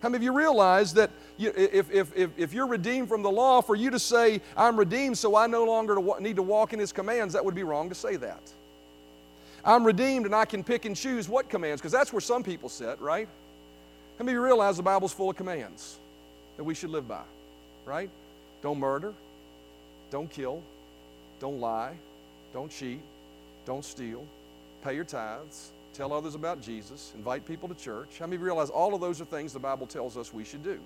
How 0.03 0.10
many 0.10 0.17
of 0.17 0.24
you 0.24 0.38
realize 0.38 0.93
that 0.95 1.12
you, 1.38 1.53
if, 1.55 1.89
if, 1.89 2.13
if, 2.13 2.38
if 2.38 2.53
you're 2.53 2.67
redeemed 2.67 3.07
from 3.07 3.24
the 3.24 3.31
law, 3.31 3.62
for 3.62 3.74
you 3.74 3.89
to 3.89 3.98
say, 3.98 4.41
I'm 4.57 4.77
redeemed, 4.77 5.17
so 5.17 5.33
I 5.38 5.48
no 5.48 5.63
longer 5.63 5.98
need 6.19 6.36
to 6.36 6.41
walk 6.41 6.74
in 6.74 6.79
his 6.79 6.91
commands, 6.91 7.33
that 7.33 7.45
would 7.45 7.55
be 7.55 7.63
wrong 7.63 7.88
to 7.88 7.95
say 7.95 8.17
that. 8.17 8.41
I'm 9.63 9.86
redeemed 9.86 10.25
and 10.25 10.36
I 10.36 10.43
can 10.43 10.62
pick 10.62 10.83
and 10.83 10.93
choose 10.93 11.29
what 11.29 11.48
commands, 11.48 11.79
because 11.79 11.93
that's 11.93 12.12
where 12.12 12.19
some 12.19 12.43
people 12.43 12.67
sit, 12.67 13.00
right? 13.00 13.29
How 14.17 14.25
many 14.25 14.36
of 14.36 14.41
you 14.41 14.43
realize 14.43 14.75
the 14.75 14.83
Bible's 14.83 15.13
full 15.13 15.29
of 15.29 15.38
commands 15.38 15.98
that 16.57 16.65
we 16.65 16.75
should 16.75 16.89
live 16.89 17.07
by, 17.07 17.24
right? 17.86 18.10
Don't 18.62 18.79
murder, 18.79 19.13
don't 20.12 20.29
kill, 20.29 20.62
don't 21.39 21.62
lie, 21.62 21.93
don't 22.51 22.69
cheat, 22.69 23.00
don't 23.65 23.86
steal, 23.86 24.27
pay 24.83 24.95
your 24.95 25.05
tithes, 25.05 25.72
tell 25.93 26.13
others 26.13 26.35
about 26.35 26.62
Jesus, 26.62 27.12
invite 27.15 27.45
people 27.45 27.69
to 27.69 27.75
church. 27.75 28.19
How 28.19 28.25
many 28.27 28.41
realize 28.41 28.69
all 28.69 28.93
of 28.93 29.01
those 29.01 29.21
are 29.21 29.25
things 29.25 29.53
the 29.53 29.59
Bible 29.59 29.88
tells 29.88 30.17
us 30.17 30.33
we 30.33 30.43
should 30.43 30.63
do? 30.63 30.79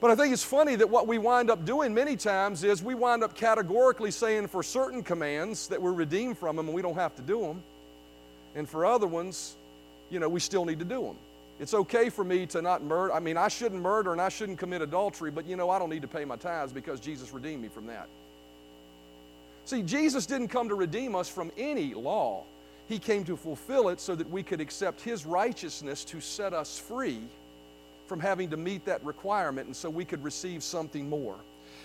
But 0.00 0.10
I 0.12 0.14
think 0.14 0.32
it's 0.32 0.44
funny 0.44 0.76
that 0.76 0.88
what 0.88 1.08
we 1.08 1.18
wind 1.18 1.50
up 1.50 1.64
doing 1.64 1.92
many 1.92 2.16
times 2.16 2.62
is 2.62 2.82
we 2.82 2.94
wind 2.94 3.24
up 3.24 3.34
categorically 3.34 4.12
saying 4.12 4.46
for 4.46 4.62
certain 4.62 5.02
commands 5.02 5.68
that 5.68 5.82
we're 5.82 5.92
redeemed 5.92 6.38
from 6.38 6.54
them 6.56 6.66
and 6.66 6.74
we 6.74 6.82
don't 6.82 6.94
have 6.94 7.16
to 7.16 7.22
do 7.22 7.40
them. 7.40 7.62
And 8.54 8.68
for 8.68 8.86
other 8.86 9.08
ones, 9.08 9.56
you 10.08 10.20
know, 10.20 10.28
we 10.28 10.40
still 10.40 10.64
need 10.64 10.78
to 10.78 10.84
do 10.84 11.02
them. 11.02 11.16
It's 11.60 11.74
okay 11.74 12.08
for 12.08 12.22
me 12.22 12.46
to 12.46 12.62
not 12.62 12.84
murder. 12.84 13.12
I 13.12 13.18
mean, 13.18 13.36
I 13.36 13.48
shouldn't 13.48 13.82
murder 13.82 14.12
and 14.12 14.20
I 14.20 14.28
shouldn't 14.28 14.58
commit 14.58 14.82
adultery, 14.82 15.32
but 15.32 15.46
you 15.46 15.56
know, 15.56 15.68
I 15.70 15.80
don't 15.80 15.90
need 15.90 16.02
to 16.02 16.08
pay 16.08 16.24
my 16.24 16.36
tithes 16.36 16.72
because 16.72 17.00
Jesus 17.00 17.32
redeemed 17.32 17.62
me 17.62 17.68
from 17.68 17.86
that. 17.88 18.08
See, 19.64 19.82
Jesus 19.82 20.24
didn't 20.26 20.48
come 20.48 20.68
to 20.68 20.76
redeem 20.76 21.16
us 21.16 21.28
from 21.28 21.50
any 21.58 21.92
law. 21.92 22.44
He 22.88 22.98
came 22.98 23.24
to 23.24 23.36
fulfill 23.36 23.90
it 23.90 24.00
so 24.00 24.14
that 24.14 24.28
we 24.30 24.42
could 24.42 24.60
accept 24.60 25.00
His 25.00 25.26
righteousness 25.26 26.04
to 26.04 26.20
set 26.20 26.54
us 26.54 26.78
free 26.78 27.20
from 28.06 28.20
having 28.20 28.50
to 28.50 28.56
meet 28.56 28.84
that 28.86 29.04
requirement 29.04 29.66
and 29.66 29.76
so 29.76 29.90
we 29.90 30.04
could 30.04 30.24
receive 30.24 30.62
something 30.62 31.08
more. 31.08 31.36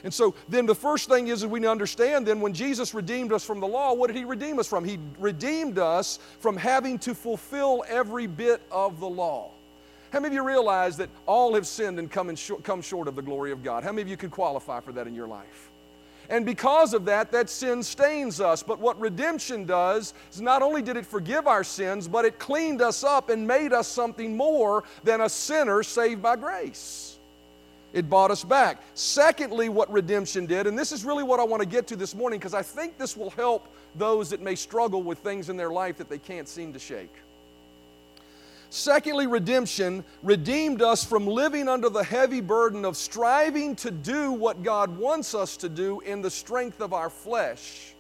And 0.04 0.14
so 0.14 0.36
then 0.50 0.66
the 0.66 0.76
first 0.76 1.10
thing 1.10 1.28
is 1.28 1.42
that 1.42 1.48
we 1.48 1.66
understand 1.68 2.26
then 2.26 2.42
when 2.42 2.54
Jesus 2.54 2.94
redeemed 2.94 3.32
us 3.32 3.46
from 3.46 3.60
the 3.60 3.68
law, 3.68 3.94
what 3.94 4.08
did 4.08 4.16
He 4.16 4.26
redeem 4.26 4.60
us 4.60 4.68
from? 4.68 4.84
He 4.84 4.98
redeemed 5.20 5.78
us 5.78 6.20
from 6.40 6.58
having 6.58 7.00
to 7.00 7.14
fulfill 7.14 7.84
every 7.88 8.28
bit 8.28 8.62
of 8.72 9.00
the 9.00 9.10
law. 9.10 9.52
How 10.12 10.20
many 10.20 10.36
of 10.36 10.44
you 10.44 10.48
realize 10.48 10.98
that 10.98 11.10
all 11.26 11.56
have 11.56 11.66
sinned 11.66 12.00
and 12.00 12.12
come, 12.12 12.34
short, 12.36 12.64
come 12.64 12.82
short 12.82 13.08
of 13.08 13.16
the 13.16 13.22
glory 13.22 13.52
of 13.52 13.64
God? 13.64 13.84
How 13.84 13.92
many 13.92 14.04
of 14.04 14.08
you 14.08 14.18
can 14.18 14.30
qualify 14.30 14.80
for 14.80 14.92
that 14.94 15.08
in 15.08 15.16
your 15.16 15.28
life? 15.28 15.72
And 16.34 16.48
because 16.48 16.96
of 16.96 17.06
that, 17.06 17.32
that 17.34 17.48
sin 17.48 17.84
stains 17.84 18.42
us. 18.42 18.64
But 18.64 18.80
what 18.80 19.00
redemption 19.00 19.66
does 19.66 20.16
is 20.32 20.42
not 20.42 20.64
only 20.64 20.82
did 20.82 20.98
it 20.98 21.06
forgive 21.06 21.46
our 21.46 21.64
sins, 21.64 22.08
but 22.08 22.26
it 22.26 22.40
cleaned 22.40 22.82
us 22.82 23.04
up 23.04 23.30
and 23.30 23.48
made 23.48 23.72
us 23.72 23.88
something 23.88 24.36
more 24.36 24.84
than 25.04 25.22
a 25.22 25.30
sinner 25.30 25.84
saved 25.84 26.24
by 26.24 26.36
grace. 26.36 27.20
It 27.94 28.10
bought 28.10 28.32
us 28.32 28.44
back. 28.44 28.82
Secondly, 28.96 29.70
what 29.70 29.94
redemption 29.94 30.48
did, 30.48 30.66
and 30.66 30.76
this 30.76 30.92
is 30.92 31.06
really 31.06 31.22
what 31.22 31.40
I 31.40 31.44
want 31.44 31.62
to 31.62 31.68
get 31.68 31.86
to 31.90 31.96
this 31.96 32.16
morning 32.16 32.40
because 32.40 32.56
I 32.56 32.64
think 32.64 32.98
this 32.98 33.16
will 33.16 33.30
help 33.30 33.68
those 33.94 34.32
that 34.32 34.42
may 34.42 34.56
struggle 34.56 35.04
with 35.04 35.20
things 35.20 35.50
in 35.50 35.56
their 35.56 35.70
life 35.70 35.98
that 35.98 36.10
they 36.10 36.18
can't 36.18 36.48
seem 36.48 36.74
to 36.74 36.80
shake. 36.80 37.14
Secondly, 38.76 39.28
redemption 39.28 40.04
redeemed 40.24 40.82
us 40.82 41.06
from 41.06 41.28
living 41.28 41.68
under 41.68 41.90
the 41.90 42.04
heavy 42.04 42.42
burden 42.42 42.86
of 42.86 42.98
striving 42.98 43.76
to 43.76 43.92
do 43.92 44.32
what 44.32 44.64
God 44.64 44.98
wants 44.98 45.36
us 45.36 45.58
to 45.58 45.70
do 45.70 46.00
in 46.00 46.24
the 46.24 46.32
strength 46.32 46.82
of 46.82 46.92
our 46.92 47.12
flesh, 47.12 47.94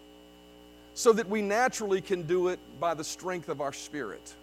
so 0.95 1.13
that 1.13 1.29
we 1.29 1.43
naturally 1.43 2.01
can 2.01 2.23
do 2.23 2.47
it 2.47 2.57
by 2.79 2.95
the 2.95 3.03
strength 3.03 3.49
of 3.49 3.61
our 3.61 3.71
spirit. 3.71 4.33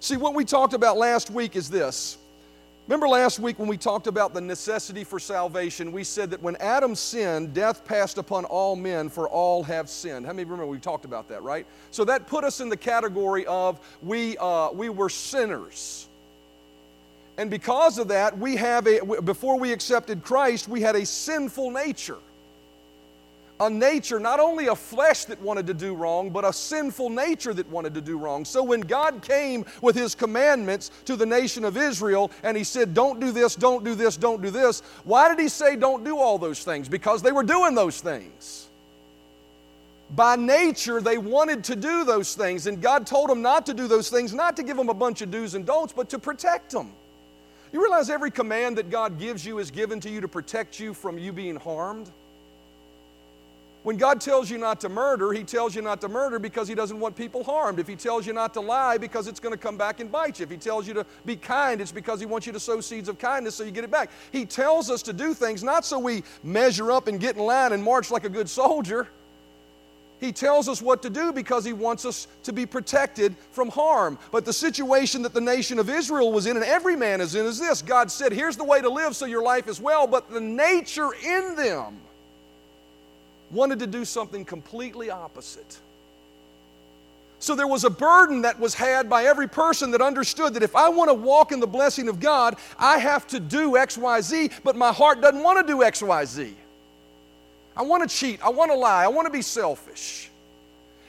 See, 0.00 0.16
what 0.16 0.32
we 0.32 0.42
talked 0.42 0.72
about 0.72 0.96
last 0.96 1.28
week 1.28 1.54
is 1.54 1.68
this 1.68 2.16
Remember 2.88 3.08
last 3.08 3.40
week 3.40 3.58
when 3.58 3.66
we 3.66 3.76
talked 3.76 4.06
about 4.06 4.32
the 4.32 4.40
necessity 4.40 5.02
for 5.02 5.18
salvation, 5.18 5.90
we 5.90 6.04
said 6.04 6.30
that 6.30 6.40
when 6.40 6.54
Adam 6.56 6.94
sinned, 6.94 7.52
death 7.52 7.84
passed 7.84 8.16
upon 8.16 8.44
all 8.44 8.76
men, 8.76 9.08
for 9.08 9.28
all 9.28 9.64
have 9.64 9.90
sinned. 9.90 10.24
How 10.24 10.32
many 10.32 10.44
remember 10.44 10.66
we 10.66 10.78
talked 10.78 11.04
about 11.04 11.28
that, 11.28 11.42
right? 11.42 11.66
So 11.90 12.04
that 12.04 12.28
put 12.28 12.44
us 12.44 12.60
in 12.60 12.68
the 12.68 12.76
category 12.76 13.44
of 13.46 13.80
we, 14.02 14.36
uh, 14.38 14.70
we 14.70 14.88
were 14.88 15.08
sinners. 15.08 16.08
And 17.38 17.50
because 17.50 17.98
of 17.98 18.06
that, 18.08 18.38
we 18.38 18.54
have 18.54 18.86
a, 18.86 19.00
before 19.20 19.58
we 19.58 19.72
accepted 19.72 20.22
Christ, 20.22 20.68
we 20.68 20.80
had 20.80 20.94
a 20.94 21.04
sinful 21.04 21.72
nature 21.72 22.18
a 23.58 23.70
nature, 23.70 24.20
not 24.20 24.38
only 24.38 24.66
a 24.66 24.74
flesh 24.74 25.24
that 25.26 25.40
wanted 25.40 25.66
to 25.66 25.74
do 25.74 25.94
wrong, 25.94 26.30
but 26.30 26.44
a 26.44 26.52
sinful 26.52 27.10
nature 27.10 27.54
that 27.54 27.68
wanted 27.70 27.94
to 27.94 28.00
do 28.00 28.18
wrong. 28.18 28.44
So 28.44 28.62
when 28.62 28.80
God 28.80 29.22
came 29.22 29.64
with 29.80 29.96
His 29.96 30.14
commandments 30.14 30.90
to 31.06 31.16
the 31.16 31.26
nation 31.26 31.64
of 31.64 31.76
Israel 31.76 32.30
and 32.42 32.56
He 32.56 32.64
said, 32.64 32.92
Don't 32.92 33.18
do 33.20 33.32
this, 33.32 33.54
don't 33.54 33.84
do 33.84 33.94
this, 33.94 34.16
don't 34.16 34.42
do 34.42 34.50
this, 34.50 34.80
why 35.04 35.28
did 35.28 35.38
He 35.38 35.48
say, 35.48 35.76
Don't 35.76 36.04
do 36.04 36.18
all 36.18 36.38
those 36.38 36.62
things? 36.62 36.88
Because 36.88 37.22
they 37.22 37.32
were 37.32 37.42
doing 37.42 37.74
those 37.74 38.00
things. 38.00 38.68
By 40.14 40.36
nature, 40.36 41.00
they 41.00 41.18
wanted 41.18 41.64
to 41.64 41.76
do 41.76 42.04
those 42.04 42.34
things, 42.34 42.68
and 42.68 42.80
God 42.80 43.06
told 43.06 43.28
them 43.28 43.42
not 43.42 43.66
to 43.66 43.74
do 43.74 43.88
those 43.88 44.08
things, 44.08 44.32
not 44.32 44.56
to 44.56 44.62
give 44.62 44.76
them 44.76 44.88
a 44.88 44.94
bunch 44.94 45.20
of 45.20 45.32
do's 45.32 45.54
and 45.54 45.66
don'ts, 45.66 45.92
but 45.92 46.08
to 46.10 46.18
protect 46.18 46.70
them. 46.70 46.92
You 47.72 47.82
realize 47.82 48.08
every 48.08 48.30
command 48.30 48.78
that 48.78 48.88
God 48.88 49.18
gives 49.18 49.44
you 49.44 49.58
is 49.58 49.72
given 49.72 49.98
to 50.00 50.10
you 50.10 50.20
to 50.20 50.28
protect 50.28 50.78
you 50.78 50.94
from 50.94 51.18
you 51.18 51.32
being 51.32 51.56
harmed? 51.56 52.12
When 53.86 53.96
God 53.96 54.20
tells 54.20 54.50
you 54.50 54.58
not 54.58 54.80
to 54.80 54.88
murder, 54.88 55.32
He 55.32 55.44
tells 55.44 55.76
you 55.76 55.80
not 55.80 56.00
to 56.00 56.08
murder 56.08 56.40
because 56.40 56.66
He 56.66 56.74
doesn't 56.74 56.98
want 56.98 57.14
people 57.14 57.44
harmed. 57.44 57.78
If 57.78 57.86
He 57.86 57.94
tells 57.94 58.26
you 58.26 58.32
not 58.32 58.52
to 58.54 58.60
lie, 58.60 58.98
because 58.98 59.28
it's 59.28 59.38
going 59.38 59.52
to 59.52 59.56
come 59.56 59.76
back 59.76 60.00
and 60.00 60.10
bite 60.10 60.40
you. 60.40 60.42
If 60.42 60.50
He 60.50 60.56
tells 60.56 60.88
you 60.88 60.94
to 60.94 61.06
be 61.24 61.36
kind, 61.36 61.80
it's 61.80 61.92
because 61.92 62.18
He 62.18 62.26
wants 62.26 62.48
you 62.48 62.52
to 62.54 62.58
sow 62.58 62.80
seeds 62.80 63.08
of 63.08 63.16
kindness 63.20 63.54
so 63.54 63.62
you 63.62 63.70
get 63.70 63.84
it 63.84 63.90
back. 63.92 64.10
He 64.32 64.44
tells 64.44 64.90
us 64.90 65.02
to 65.02 65.12
do 65.12 65.34
things 65.34 65.62
not 65.62 65.84
so 65.84 66.00
we 66.00 66.24
measure 66.42 66.90
up 66.90 67.06
and 67.06 67.20
get 67.20 67.36
in 67.36 67.42
line 67.44 67.72
and 67.72 67.80
march 67.80 68.10
like 68.10 68.24
a 68.24 68.28
good 68.28 68.48
soldier. 68.48 69.06
He 70.18 70.32
tells 70.32 70.68
us 70.68 70.82
what 70.82 71.00
to 71.02 71.08
do 71.08 71.30
because 71.30 71.64
He 71.64 71.72
wants 71.72 72.04
us 72.04 72.26
to 72.42 72.52
be 72.52 72.66
protected 72.66 73.36
from 73.52 73.68
harm. 73.68 74.18
But 74.32 74.44
the 74.44 74.52
situation 74.52 75.22
that 75.22 75.32
the 75.32 75.40
nation 75.40 75.78
of 75.78 75.88
Israel 75.88 76.32
was 76.32 76.46
in, 76.46 76.56
and 76.56 76.64
every 76.64 76.96
man 76.96 77.20
is 77.20 77.36
in, 77.36 77.46
is 77.46 77.60
this 77.60 77.82
God 77.82 78.10
said, 78.10 78.32
Here's 78.32 78.56
the 78.56 78.64
way 78.64 78.80
to 78.80 78.90
live 78.90 79.14
so 79.14 79.26
your 79.26 79.44
life 79.44 79.68
is 79.68 79.80
well, 79.80 80.08
but 80.08 80.28
the 80.28 80.40
nature 80.40 81.10
in 81.24 81.54
them 81.54 82.00
wanted 83.50 83.78
to 83.80 83.86
do 83.86 84.04
something 84.04 84.44
completely 84.44 85.10
opposite. 85.10 85.78
So 87.38 87.54
there 87.54 87.66
was 87.66 87.84
a 87.84 87.90
burden 87.90 88.42
that 88.42 88.58
was 88.58 88.74
had 88.74 89.10
by 89.10 89.24
every 89.24 89.46
person 89.48 89.90
that 89.90 90.00
understood 90.00 90.54
that 90.54 90.62
if 90.62 90.74
I 90.74 90.88
want 90.88 91.10
to 91.10 91.14
walk 91.14 91.52
in 91.52 91.60
the 91.60 91.66
blessing 91.66 92.08
of 92.08 92.18
God, 92.18 92.56
I 92.78 92.98
have 92.98 93.26
to 93.28 93.40
do 93.40 93.76
X, 93.76 93.98
Y, 93.98 94.20
Z, 94.20 94.50
but 94.64 94.74
my 94.74 94.92
heart 94.92 95.20
doesn't 95.20 95.42
want 95.42 95.64
to 95.64 95.72
do 95.72 95.82
X, 95.82 96.02
Y, 96.02 96.24
Z. 96.24 96.56
I 97.76 97.82
want 97.82 98.08
to 98.08 98.16
cheat. 98.16 98.42
I 98.42 98.48
want 98.48 98.70
to 98.70 98.76
lie. 98.76 99.04
I 99.04 99.08
want 99.08 99.26
to 99.26 99.32
be 99.32 99.42
selfish. 99.42 100.30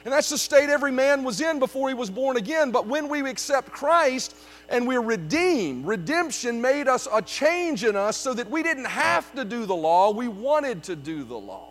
And 0.04 0.12
that's 0.12 0.28
the 0.28 0.38
state 0.38 0.68
every 0.68 0.92
man 0.92 1.24
was 1.24 1.40
in 1.40 1.58
before 1.58 1.88
he 1.88 1.94
was 1.94 2.10
born 2.10 2.36
again. 2.36 2.70
But 2.70 2.86
when 2.86 3.08
we 3.08 3.28
accept 3.28 3.70
Christ 3.70 4.36
and 4.68 4.86
we're 4.86 5.00
redeemed, 5.00 5.86
redemption 5.86 6.60
made 6.60 6.88
us 6.88 7.08
a 7.12 7.22
change 7.22 7.84
in 7.84 7.96
us 7.96 8.16
so 8.16 8.34
that 8.34 8.50
we 8.50 8.62
didn't 8.62 8.84
have 8.84 9.34
to 9.34 9.44
do 9.44 9.64
the 9.64 9.74
law, 9.74 10.12
we 10.12 10.28
wanted 10.28 10.82
to 10.84 10.96
do 10.96 11.24
the 11.24 11.36
law. 11.36 11.67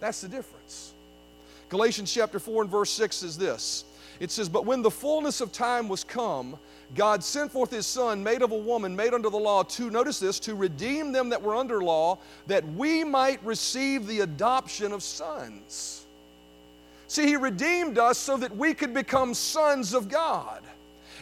That's 0.00 0.22
the 0.22 0.28
difference. 0.28 0.94
Galatians 1.68 2.12
chapter 2.12 2.38
4 2.38 2.62
and 2.62 2.70
verse 2.70 2.90
6 2.90 3.22
is 3.22 3.38
this 3.38 3.84
it 4.20 4.30
says, 4.30 4.48
But 4.48 4.66
when 4.66 4.82
the 4.82 4.90
fullness 4.90 5.40
of 5.40 5.50
time 5.50 5.88
was 5.88 6.04
come, 6.04 6.58
God 6.94 7.24
sent 7.24 7.50
forth 7.50 7.70
his 7.70 7.86
Son, 7.86 8.22
made 8.22 8.42
of 8.42 8.52
a 8.52 8.56
woman, 8.56 8.94
made 8.94 9.14
under 9.14 9.30
the 9.30 9.38
law, 9.38 9.62
to, 9.62 9.90
notice 9.90 10.20
this, 10.20 10.38
to 10.40 10.54
redeem 10.54 11.12
them 11.12 11.30
that 11.30 11.40
were 11.40 11.54
under 11.54 11.82
law, 11.82 12.18
that 12.46 12.66
we 12.74 13.02
might 13.02 13.42
receive 13.44 14.06
the 14.06 14.20
adoption 14.20 14.92
of 14.92 15.02
sons. 15.02 16.04
See, 17.06 17.26
he 17.26 17.36
redeemed 17.36 17.98
us 17.98 18.18
so 18.18 18.36
that 18.36 18.54
we 18.54 18.74
could 18.74 18.92
become 18.92 19.34
sons 19.34 19.94
of 19.94 20.08
God. 20.08 20.62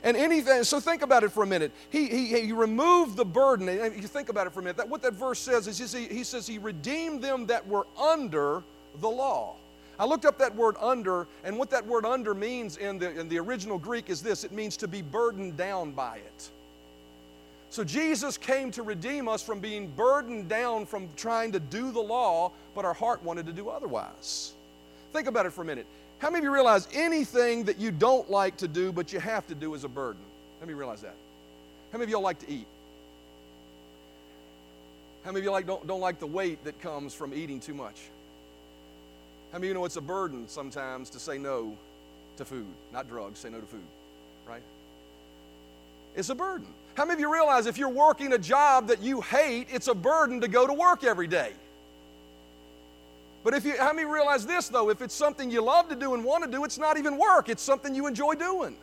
And 0.02 0.16
anything, 0.16 0.64
so 0.64 0.80
think 0.80 1.02
about 1.02 1.24
it 1.24 1.32
for 1.32 1.42
a 1.42 1.46
minute. 1.46 1.72
He, 1.90 2.06
he, 2.06 2.40
he 2.40 2.52
removed 2.52 3.16
the 3.16 3.24
burden. 3.24 3.68
And 3.68 3.94
you 3.96 4.08
think 4.08 4.28
about 4.28 4.46
it 4.46 4.52
for 4.52 4.60
a 4.60 4.62
minute. 4.62 4.76
That, 4.76 4.88
what 4.88 5.02
that 5.02 5.14
verse 5.14 5.38
says 5.38 5.66
is 5.66 5.92
he, 5.92 6.06
he 6.06 6.24
says 6.24 6.46
he 6.46 6.58
redeemed 6.58 7.22
them 7.22 7.46
that 7.46 7.66
were 7.66 7.86
under 8.00 8.62
the 9.00 9.08
law. 9.08 9.56
I 9.98 10.04
looked 10.04 10.24
up 10.24 10.38
that 10.38 10.54
word 10.54 10.76
under, 10.80 11.26
and 11.42 11.58
what 11.58 11.70
that 11.70 11.84
word 11.84 12.04
under 12.04 12.32
means 12.32 12.76
in 12.76 12.98
the, 12.98 13.18
in 13.18 13.28
the 13.28 13.38
original 13.38 13.78
Greek 13.78 14.10
is 14.10 14.22
this 14.22 14.44
it 14.44 14.52
means 14.52 14.76
to 14.76 14.88
be 14.88 15.02
burdened 15.02 15.56
down 15.56 15.90
by 15.90 16.18
it. 16.18 16.50
So 17.70 17.84
Jesus 17.84 18.38
came 18.38 18.70
to 18.72 18.82
redeem 18.82 19.28
us 19.28 19.42
from 19.42 19.60
being 19.60 19.88
burdened 19.88 20.48
down 20.48 20.86
from 20.86 21.08
trying 21.16 21.52
to 21.52 21.60
do 21.60 21.90
the 21.90 22.00
law, 22.00 22.52
but 22.74 22.84
our 22.84 22.94
heart 22.94 23.22
wanted 23.22 23.46
to 23.46 23.52
do 23.52 23.68
otherwise. 23.68 24.52
Think 25.12 25.26
about 25.26 25.46
it 25.46 25.52
for 25.52 25.62
a 25.62 25.64
minute. 25.64 25.86
How 26.18 26.30
many 26.30 26.38
of 26.38 26.44
you 26.44 26.52
realize 26.52 26.88
anything 26.92 27.64
that 27.64 27.78
you 27.78 27.90
don't 27.90 28.28
like 28.28 28.56
to 28.58 28.68
do 28.68 28.92
but 28.92 29.12
you 29.12 29.20
have 29.20 29.46
to 29.48 29.54
do 29.54 29.74
is 29.74 29.84
a 29.84 29.88
burden? 29.88 30.22
Let 30.60 30.68
me 30.68 30.74
realize 30.74 31.02
that. 31.02 31.14
How 31.92 31.98
many 31.98 32.04
of 32.04 32.10
y'all 32.10 32.22
like 32.22 32.40
to 32.40 32.50
eat? 32.50 32.66
How 35.24 35.30
many 35.30 35.40
of 35.40 35.44
you 35.44 35.50
like, 35.50 35.66
don't, 35.66 35.86
don't 35.86 36.00
like 36.00 36.18
the 36.18 36.26
weight 36.26 36.64
that 36.64 36.80
comes 36.80 37.14
from 37.14 37.32
eating 37.32 37.60
too 37.60 37.74
much? 37.74 38.02
How 39.52 39.58
many 39.58 39.68
of 39.68 39.68
you 39.68 39.74
know 39.74 39.84
it's 39.84 39.96
a 39.96 40.00
burden 40.00 40.48
sometimes 40.48 41.10
to 41.10 41.20
say 41.20 41.38
no 41.38 41.76
to 42.36 42.44
food? 42.44 42.66
Not 42.92 43.08
drugs, 43.08 43.38
say 43.38 43.48
no 43.48 43.60
to 43.60 43.66
food, 43.66 43.80
right? 44.46 44.62
It's 46.16 46.28
a 46.30 46.34
burden. 46.34 46.66
How 46.94 47.04
many 47.04 47.14
of 47.14 47.20
you 47.20 47.32
realize 47.32 47.66
if 47.66 47.78
you're 47.78 47.88
working 47.88 48.32
a 48.32 48.38
job 48.38 48.88
that 48.88 49.00
you 49.00 49.20
hate, 49.20 49.68
it's 49.70 49.86
a 49.86 49.94
burden 49.94 50.40
to 50.40 50.48
go 50.48 50.66
to 50.66 50.74
work 50.74 51.04
every 51.04 51.28
day? 51.28 51.52
But 53.44 53.54
if 53.54 53.64
you, 53.64 53.76
how 53.78 53.92
many 53.92 54.06
realize 54.06 54.46
this 54.46 54.68
though? 54.68 54.90
If 54.90 55.00
it's 55.02 55.14
something 55.14 55.50
you 55.50 55.62
love 55.62 55.88
to 55.88 55.96
do 55.96 56.14
and 56.14 56.24
want 56.24 56.44
to 56.44 56.50
do, 56.50 56.64
it's 56.64 56.78
not 56.78 56.98
even 56.98 57.16
work, 57.16 57.48
it's 57.48 57.62
something 57.62 57.94
you 57.94 58.06
enjoy 58.06 58.34
doing. 58.34 58.76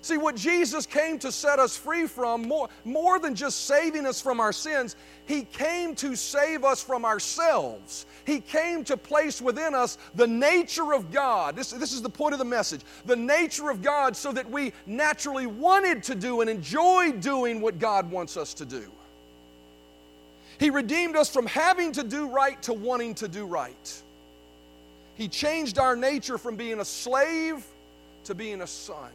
See, 0.00 0.16
what 0.16 0.36
Jesus 0.36 0.86
came 0.86 1.18
to 1.18 1.32
set 1.32 1.58
us 1.58 1.76
free 1.76 2.06
from, 2.06 2.42
more, 2.42 2.68
more 2.84 3.18
than 3.18 3.34
just 3.34 3.66
saving 3.66 4.06
us 4.06 4.20
from 4.20 4.38
our 4.38 4.52
sins, 4.52 4.94
He 5.26 5.42
came 5.42 5.94
to 5.96 6.14
save 6.14 6.64
us 6.64 6.82
from 6.82 7.04
ourselves. 7.04 8.06
He 8.24 8.40
came 8.40 8.84
to 8.84 8.96
place 8.96 9.42
within 9.42 9.74
us 9.74 9.98
the 10.14 10.26
nature 10.26 10.94
of 10.94 11.10
God. 11.10 11.56
This, 11.56 11.70
this 11.70 11.92
is 11.92 12.00
the 12.00 12.08
point 12.08 12.32
of 12.32 12.38
the 12.38 12.44
message 12.44 12.82
the 13.06 13.16
nature 13.16 13.70
of 13.70 13.82
God, 13.82 14.16
so 14.16 14.32
that 14.32 14.48
we 14.48 14.72
naturally 14.86 15.46
wanted 15.46 16.04
to 16.04 16.14
do 16.14 16.42
and 16.42 16.48
enjoyed 16.48 17.20
doing 17.20 17.60
what 17.60 17.78
God 17.78 18.10
wants 18.10 18.36
us 18.36 18.54
to 18.54 18.64
do. 18.64 18.90
He 20.58 20.70
redeemed 20.70 21.16
us 21.16 21.32
from 21.32 21.46
having 21.46 21.92
to 21.92 22.02
do 22.02 22.28
right 22.28 22.60
to 22.62 22.72
wanting 22.72 23.14
to 23.16 23.28
do 23.28 23.46
right. 23.46 24.02
He 25.14 25.28
changed 25.28 25.78
our 25.78 25.96
nature 25.96 26.38
from 26.38 26.56
being 26.56 26.80
a 26.80 26.84
slave 26.84 27.64
to 28.24 28.34
being 28.34 28.60
a 28.60 28.66
son. 28.66 29.10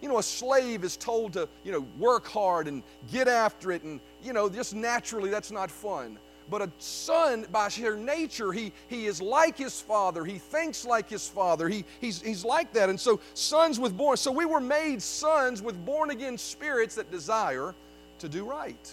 You 0.00 0.08
know, 0.08 0.18
a 0.18 0.22
slave 0.22 0.82
is 0.82 0.96
told 0.96 1.34
to, 1.34 1.48
you 1.64 1.70
know, 1.70 1.86
work 1.98 2.26
hard 2.26 2.66
and 2.66 2.82
get 3.12 3.28
after 3.28 3.70
it, 3.70 3.82
and, 3.84 4.00
you 4.24 4.32
know, 4.32 4.48
just 4.48 4.74
naturally 4.74 5.30
that's 5.30 5.52
not 5.52 5.70
fun. 5.70 6.18
But 6.50 6.62
a 6.62 6.70
son, 6.78 7.46
by 7.52 7.68
sheer 7.68 7.96
nature, 7.96 8.52
he, 8.52 8.72
he 8.88 9.06
is 9.06 9.22
like 9.22 9.56
his 9.56 9.80
father. 9.80 10.24
He 10.24 10.38
thinks 10.38 10.84
like 10.84 11.08
his 11.08 11.28
father. 11.28 11.68
He, 11.68 11.84
he's, 12.00 12.20
he's 12.20 12.44
like 12.44 12.72
that. 12.72 12.88
And 12.88 12.98
so, 12.98 13.20
sons 13.34 13.78
with 13.78 13.96
born, 13.96 14.16
so 14.16 14.32
we 14.32 14.44
were 14.44 14.60
made 14.60 15.00
sons 15.00 15.62
with 15.62 15.82
born 15.86 16.10
again 16.10 16.36
spirits 16.36 16.96
that 16.96 17.10
desire 17.12 17.74
to 18.18 18.28
do 18.28 18.44
right. 18.44 18.92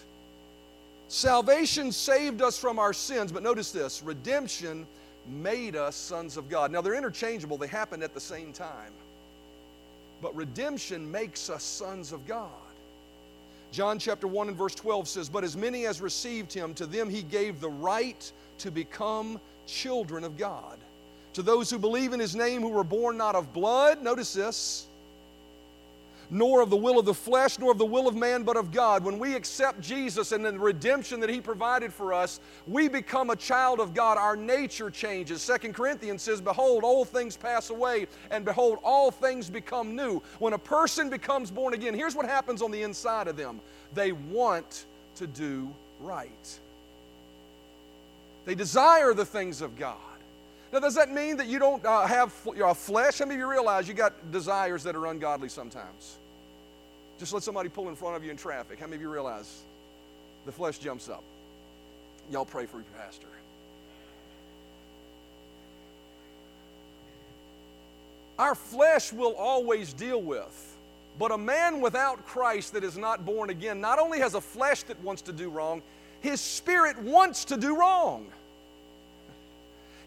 Salvation 1.10 1.92
saved 1.92 2.44
us 2.44 2.58
from 2.60 2.78
our 2.78 2.94
sins, 2.94 3.32
but 3.32 3.42
notice 3.42 3.72
this 3.72 4.04
redemption 4.04 4.86
made 5.28 5.76
us 5.76 5.96
sons 5.96 6.38
of 6.38 6.48
God. 6.50 6.72
Now, 6.72 6.82
they're 6.82 6.94
interchangeable, 6.94 7.58
they 7.58 7.68
happen 7.68 8.04
at 8.04 8.14
the 8.14 8.20
same 8.20 8.54
time. 8.54 8.94
But 10.22 10.36
redemption 10.36 11.10
makes 11.10 11.50
us 11.50 11.64
sons 11.64 12.12
of 12.12 12.28
God. 12.28 12.52
John 13.72 13.98
chapter 13.98 14.28
1 14.28 14.50
and 14.50 14.58
verse 14.58 14.76
12 14.76 15.08
says, 15.08 15.30
But 15.30 15.44
as 15.44 15.58
many 15.58 15.88
as 15.88 16.00
received 16.00 16.54
him, 16.54 16.76
to 16.76 16.86
them 16.86 17.10
he 17.10 17.24
gave 17.24 17.60
the 17.60 17.70
right 17.70 18.32
to 18.60 18.70
become 18.70 19.40
children 19.66 20.24
of 20.24 20.38
God. 20.38 20.78
To 21.34 21.42
those 21.42 21.72
who 21.72 21.80
believe 21.80 22.14
in 22.14 22.20
his 22.20 22.36
name, 22.36 22.62
who 22.62 22.70
were 22.70 22.84
born 22.84 23.18
not 23.18 23.34
of 23.34 23.52
blood, 23.52 24.04
notice 24.04 24.34
this, 24.34 24.86
nor 26.30 26.62
of 26.62 26.70
the 26.70 26.78
will 26.78 27.00
of 27.00 27.06
the 27.06 27.14
flesh, 27.14 27.58
nor 27.60 27.72
of 27.72 27.78
the 27.78 27.86
will 27.86 28.08
of 28.08 28.16
man, 28.16 28.44
but 28.44 28.58
of 28.58 28.72
God. 28.72 29.04
When 29.04 29.20
we 29.20 29.36
accept 29.36 29.82
Jesus 29.82 30.32
and 30.32 30.46
the 30.46 30.58
redemption 30.58 31.20
that 31.22 31.30
He 31.30 31.42
provided 31.42 31.94
for 31.94 32.14
us, 32.14 32.40
we 32.68 32.88
become 32.88 33.30
a 33.30 33.36
child 33.36 33.80
of 33.80 33.94
God. 33.94 34.18
Our 34.18 34.36
nature 34.36 34.90
changes. 34.90 35.42
Second 35.42 35.74
Corinthians 35.74 36.22
says, 36.22 36.42
Behold, 36.42 36.84
old 36.84 37.10
things 37.10 37.36
pass 37.36 37.70
away, 37.70 38.08
and 38.32 38.46
behold, 38.46 38.80
all 38.84 39.12
things 39.12 39.50
become 39.50 39.96
new. 39.96 40.22
When 40.40 40.54
a 40.54 40.60
person 40.60 41.10
becomes 41.10 41.52
born 41.52 41.74
again, 41.74 41.94
here's 41.94 42.16
what 42.16 42.26
happens 42.26 42.62
on 42.62 42.72
the 42.72 42.84
inside 42.84 43.28
of 43.28 43.38
them 43.38 43.60
they 43.94 44.12
want 44.12 44.86
to 45.16 45.26
do 45.28 45.70
right, 46.00 46.60
they 48.46 48.56
desire 48.56 49.14
the 49.14 49.26
things 49.26 49.62
of 49.62 49.78
God. 49.78 49.98
Now, 50.72 50.80
does 50.80 50.96
that 50.96 51.12
mean 51.12 51.38
that 51.38 51.48
you 51.48 51.58
don't 51.58 51.84
uh, 51.84 52.06
have 52.06 52.34
your 52.56 52.74
flesh? 52.76 53.20
How 53.20 53.26
many 53.26 53.36
of 53.36 53.40
you 53.40 53.50
realize 53.50 53.88
you 53.88 53.96
got 53.96 54.32
desires 54.32 54.84
that 54.84 54.96
are 54.96 55.08
ungodly 55.08 55.50
sometimes? 55.50 56.18
Just 57.18 57.34
let 57.34 57.42
somebody 57.44 57.70
pull 57.70 57.90
in 57.90 57.96
front 57.96 58.16
of 58.16 58.24
you 58.24 58.30
in 58.30 58.38
traffic. 58.38 58.80
How 58.80 58.86
many 58.86 58.98
of 58.98 59.02
you 59.02 59.12
realize 59.12 59.62
the 60.46 60.52
flesh 60.52 60.78
jumps 60.78 61.10
up? 61.10 61.24
Y'all 62.32 62.46
pray 62.46 62.68
for 62.68 62.78
your 62.78 62.86
pastor. 62.98 63.28
Our 68.38 68.56
flesh 68.56 69.12
will 69.12 69.34
always 69.34 69.92
deal 69.92 70.22
with, 70.22 70.78
but 71.18 71.32
a 71.32 71.38
man 71.38 71.82
without 71.82 72.26
Christ 72.26 72.72
that 72.74 72.86
is 72.86 72.98
not 72.98 73.26
born 73.26 73.50
again 73.50 73.82
not 73.82 74.00
only 74.00 74.20
has 74.20 74.34
a 74.34 74.40
flesh 74.40 74.84
that 74.84 75.02
wants 75.04 75.22
to 75.24 75.34
do 75.34 75.50
wrong, 75.50 75.82
his 76.22 76.40
spirit 76.40 76.98
wants 77.00 77.44
to 77.46 77.58
do 77.58 77.76
wrong. 77.76 78.28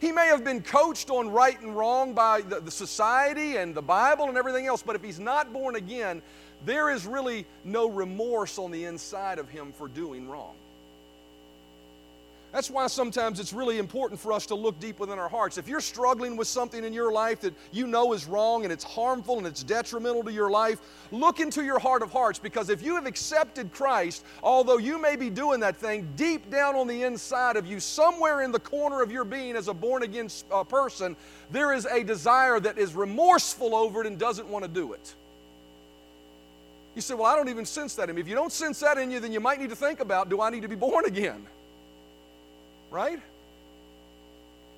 He 0.03 0.11
may 0.11 0.27
have 0.27 0.43
been 0.43 0.63
coached 0.63 1.11
on 1.11 1.31
right 1.31 1.61
and 1.61 1.77
wrong 1.77 2.13
by 2.13 2.41
the, 2.41 2.59
the, 2.59 2.73
society 2.73 3.57
and 3.57 3.73
the 3.73 3.83
Bible 3.83 4.25
and 4.25 4.37
everything 4.37 4.67
else, 4.67 4.83
but 4.83 4.97
if 4.97 5.05
he's 5.05 5.21
not 5.21 5.53
born 5.53 5.77
again, 5.77 6.23
there 6.65 6.91
is 6.91 7.07
really 7.07 7.47
no 7.63 7.89
remorse 7.89 8.59
on 8.59 8.73
the 8.73 8.85
inside 8.87 9.39
of 9.39 9.49
him 9.49 9.71
for 9.71 9.87
doing 9.87 10.29
wrong. 10.29 10.57
That's 12.53 12.71
why 12.71 12.87
sometimes 12.89 13.41
it's 13.41 13.55
really 13.55 13.79
important 13.79 14.21
for 14.21 14.31
us 14.31 14.45
to 14.47 14.55
look 14.55 14.79
deep 14.79 15.01
within 15.01 15.19
our 15.19 15.29
hearts. 15.29 15.57
If 15.57 15.69
you're 15.69 15.81
struggling 15.81 16.37
with 16.37 16.47
something 16.47 16.85
in 16.85 16.93
your 16.93 17.11
life 17.11 17.41
that 17.41 17.55
you 17.73 17.87
know 17.87 18.13
is 18.13 18.27
wrong 18.27 18.65
and 18.65 18.73
it's 18.73 18.85
harmful 18.85 19.39
and 19.39 19.47
it's 19.47 19.63
detrimental 19.63 20.23
to 20.25 20.33
your 20.33 20.51
life, 20.51 20.79
look 21.11 21.41
into 21.41 21.65
your 21.65 21.79
heart 21.79 22.03
of 22.03 22.13
hearts 22.13 22.39
because 22.39 22.69
if 22.69 22.83
you 22.83 22.95
have 22.95 23.07
accepted 23.07 23.73
Christ, 23.73 24.27
although 24.43 24.77
you 24.77 25.01
may 25.01 25.17
be 25.17 25.31
doing 25.31 25.61
that 25.61 25.77
thing, 25.77 26.07
deep 26.15 26.51
down 26.51 26.77
on 26.77 26.87
the 26.87 27.05
inside 27.05 27.57
of 27.57 27.67
you, 27.67 27.81
somewhere 27.81 28.43
in 28.43 28.53
the 28.53 28.61
corner 28.61 29.01
of 29.01 29.11
your 29.11 29.25
being 29.25 29.57
as 29.57 29.69
a 29.69 29.75
born 29.75 30.03
again 30.03 30.29
uh, 30.51 30.63
person, 30.63 31.17
there 31.51 31.73
is 31.73 31.87
a 31.87 32.05
desire 32.05 32.61
that 32.61 32.77
is 32.77 32.95
remorseful 32.95 33.75
over 33.75 34.03
it 34.03 34.07
and 34.07 34.19
doesn't 34.19 34.47
want 34.47 34.63
to 34.63 34.71
do 34.71 34.93
it. 34.93 35.15
You 36.95 37.01
say, 37.01 37.15
Well, 37.15 37.25
I 37.25 37.35
don't 37.35 37.49
even 37.49 37.65
sense 37.65 37.95
that 37.95 38.11
in 38.11 38.17
me. 38.17 38.21
If 38.21 38.29
you 38.29 38.35
don't 38.35 38.53
sense 38.53 38.79
that 38.81 38.99
in 38.99 39.11
you, 39.11 39.21
then 39.21 39.33
you 39.33 39.41
might 39.41 39.59
need 39.59 39.71
to 39.71 39.77
think 39.77 40.01
about 40.01 40.29
do 40.29 40.43
I 40.43 40.51
need 40.51 40.61
to 40.63 40.69
be 40.69 40.77
born 40.77 41.07
again? 41.07 41.47
Right? 42.93 43.19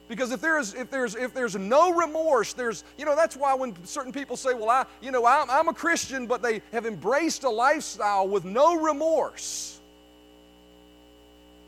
Because 0.09 0.33
if 0.33 0.41
there's 0.41 0.75
if 0.75 0.91
there's 0.91 1.15
if 1.17 1.35
there's 1.35 1.57
no 1.57 1.93
remorse, 1.93 2.53
there's 2.53 2.85
you 2.97 3.05
know 3.05 3.17
that's 3.17 3.37
why 3.37 3.55
when 3.55 3.75
certain 3.85 4.13
people 4.13 4.37
say, 4.37 4.55
well, 4.55 4.71
I 4.71 4.85
you 5.03 5.11
know 5.11 5.27
I'm, 5.27 5.51
I'm 5.51 5.69
a 5.69 5.75
Christian, 5.75 6.27
but 6.27 6.41
they 6.41 6.63
have 6.73 6.87
embraced 6.87 7.45
a 7.45 7.51
lifestyle 7.51 8.29
with 8.29 8.45
no 8.45 8.77
remorse. 8.81 9.81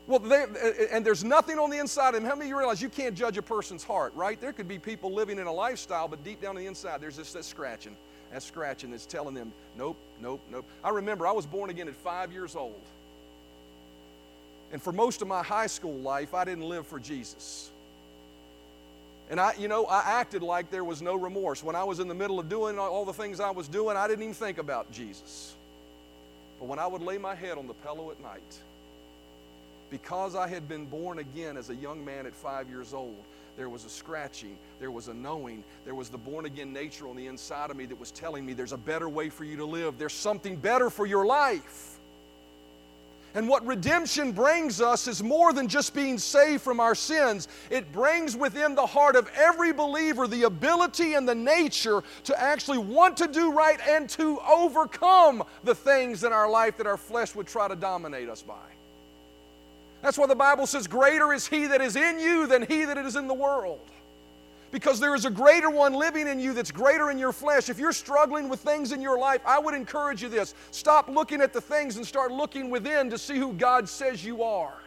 Well, 0.05 0.19
they, 0.19 0.45
and 0.93 1.05
there's 1.05 1.25
nothing 1.25 1.59
on 1.59 1.69
the 1.69 1.79
inside 1.79 2.09
of 2.09 2.15
them. 2.15 2.23
How 2.23 2.35
many 2.35 2.45
of 2.45 2.49
you 2.49 2.57
realize 2.57 2.81
you 2.81 2.87
can't 2.87 3.13
judge 3.13 3.37
a 3.37 3.41
person's 3.41 3.83
heart, 3.83 4.15
right? 4.15 4.39
There 4.39 4.53
could 4.53 4.67
be 4.67 4.79
people 4.79 5.13
living 5.13 5.37
in 5.37 5.47
a 5.47 5.51
lifestyle, 5.51 6.07
but 6.07 6.23
deep 6.23 6.41
down 6.41 6.51
on 6.51 6.55
the 6.55 6.65
inside, 6.65 7.01
there's 7.01 7.17
just 7.17 7.33
that 7.33 7.43
scratching 7.43 7.93
that 8.31 8.43
scratching 8.43 8.91
that's 8.91 9.05
telling 9.05 9.33
them, 9.33 9.51
nope, 9.77 9.97
nope, 10.21 10.41
nope. 10.51 10.65
I 10.83 10.89
remember 10.89 11.27
I 11.27 11.31
was 11.31 11.45
born 11.45 11.69
again 11.69 11.87
at 11.87 11.95
five 11.95 12.31
years 12.31 12.55
old. 12.55 12.81
And 14.71 14.81
for 14.81 14.91
most 14.91 15.21
of 15.21 15.27
my 15.27 15.43
high 15.43 15.67
school 15.67 15.95
life, 15.95 16.33
I 16.33 16.43
didn't 16.43 16.67
live 16.67 16.85
for 16.85 16.99
Jesus. 16.99 17.71
And 19.29 19.39
I, 19.39 19.53
you 19.57 19.67
know, 19.67 19.85
I 19.85 20.19
acted 20.19 20.41
like 20.41 20.71
there 20.71 20.83
was 20.83 21.01
no 21.01 21.15
remorse. 21.15 21.63
When 21.63 21.75
I 21.75 21.83
was 21.83 21.99
in 21.99 22.07
the 22.07 22.15
middle 22.15 22.39
of 22.39 22.47
doing 22.47 22.79
all 22.79 23.05
the 23.05 23.13
things 23.13 23.39
I 23.39 23.51
was 23.51 23.67
doing, 23.67 23.97
I 23.97 24.07
didn't 24.07 24.23
even 24.23 24.33
think 24.33 24.57
about 24.57 24.91
Jesus. 24.91 25.53
But 26.59 26.67
when 26.67 26.79
I 26.79 26.87
would 26.87 27.01
lay 27.01 27.17
my 27.17 27.35
head 27.35 27.57
on 27.57 27.67
the 27.67 27.73
pillow 27.73 28.09
at 28.11 28.21
night, 28.21 28.57
because 29.89 30.35
I 30.35 30.47
had 30.47 30.67
been 30.67 30.85
born 30.85 31.19
again 31.19 31.57
as 31.57 31.69
a 31.69 31.75
young 31.75 32.03
man 32.03 32.25
at 32.25 32.33
five 32.33 32.69
years 32.69 32.93
old, 32.93 33.17
there 33.57 33.69
was 33.69 33.85
a 33.85 33.89
scratching, 33.89 34.55
there 34.79 34.91
was 34.91 35.07
a 35.07 35.13
knowing, 35.13 35.63
there 35.83 35.95
was 35.95 36.09
the 36.09 36.17
born 36.17 36.45
again 36.45 36.71
nature 36.71 37.07
on 37.07 37.15
the 37.15 37.27
inside 37.27 37.71
of 37.71 37.77
me 37.77 37.85
that 37.85 37.99
was 37.99 38.11
telling 38.11 38.45
me 38.45 38.53
there's 38.53 38.71
a 38.71 38.77
better 38.77 39.09
way 39.09 39.29
for 39.29 39.43
you 39.43 39.57
to 39.57 39.65
live, 39.65 39.97
there's 39.97 40.13
something 40.13 40.55
better 40.55 40.89
for 40.89 41.05
your 41.05 41.25
life. 41.25 41.96
And 43.37 43.47
what 43.47 43.63
redemption 43.67 44.31
brings 44.31 44.81
us 44.81 45.07
is 45.07 45.21
more 45.21 45.53
than 45.53 45.67
just 45.67 45.93
being 45.93 46.17
saved 46.17 46.63
from 46.63 46.79
our 46.79 46.95
sins. 46.95 47.47
It 47.69 47.91
brings 47.91 48.35
within 48.35 48.73
the 48.73 48.87
heart 48.87 49.15
of 49.15 49.29
every 49.35 49.71
believer 49.71 50.27
the 50.27 50.45
ability 50.45 51.13
and 51.13 51.29
the 51.29 51.35
nature 51.35 52.01
to 52.23 52.41
actually 52.41 52.79
want 52.79 53.15
to 53.17 53.27
do 53.27 53.51
right 53.51 53.79
and 53.87 54.09
to 54.09 54.39
overcome 54.39 55.43
the 55.63 55.75
things 55.75 56.23
in 56.23 56.33
our 56.33 56.49
life 56.49 56.77
that 56.77 56.87
our 56.87 56.97
flesh 56.97 57.35
would 57.35 57.45
try 57.45 57.67
to 57.67 57.75
dominate 57.75 58.27
us 58.27 58.41
by. 58.41 58.55
That's 60.01 60.17
why 60.17 60.25
the 60.25 60.33
Bible 60.33 60.65
says, 60.65 60.87
Greater 60.87 61.31
is 61.31 61.45
He 61.45 61.67
that 61.67 61.79
is 61.79 61.95
in 61.95 62.17
you 62.17 62.47
than 62.47 62.63
He 62.63 62.85
that 62.85 62.97
is 62.97 63.15
in 63.15 63.27
the 63.27 63.35
world. 63.35 63.87
Because 64.71 64.99
there 64.99 65.15
is 65.15 65.25
a 65.25 65.29
greater 65.29 65.69
one 65.69 65.93
living 65.93 66.27
in 66.27 66.39
you 66.39 66.53
that's 66.53 66.71
greater 66.71 67.09
in 67.09 67.17
your 67.17 67.31
flesh. 67.31 67.69
If 67.69 67.79
you're 67.79 67.93
struggling 67.93 68.49
with 68.49 68.59
things 68.59 68.91
in 68.91 69.01
your 69.01 69.17
life, 69.17 69.41
I 69.45 69.59
would 69.59 69.73
encourage 69.73 70.21
you 70.21 70.29
this 70.29 70.53
stop 70.71 71.07
looking 71.07 71.41
at 71.41 71.53
the 71.53 71.61
things 71.61 71.97
and 71.97 72.05
start 72.05 72.31
looking 72.31 72.69
within 72.69 73.09
to 73.09 73.17
see 73.17 73.37
who 73.37 73.53
God 73.53 73.87
says 73.87 74.25
you 74.25 74.43
are. 74.43 74.77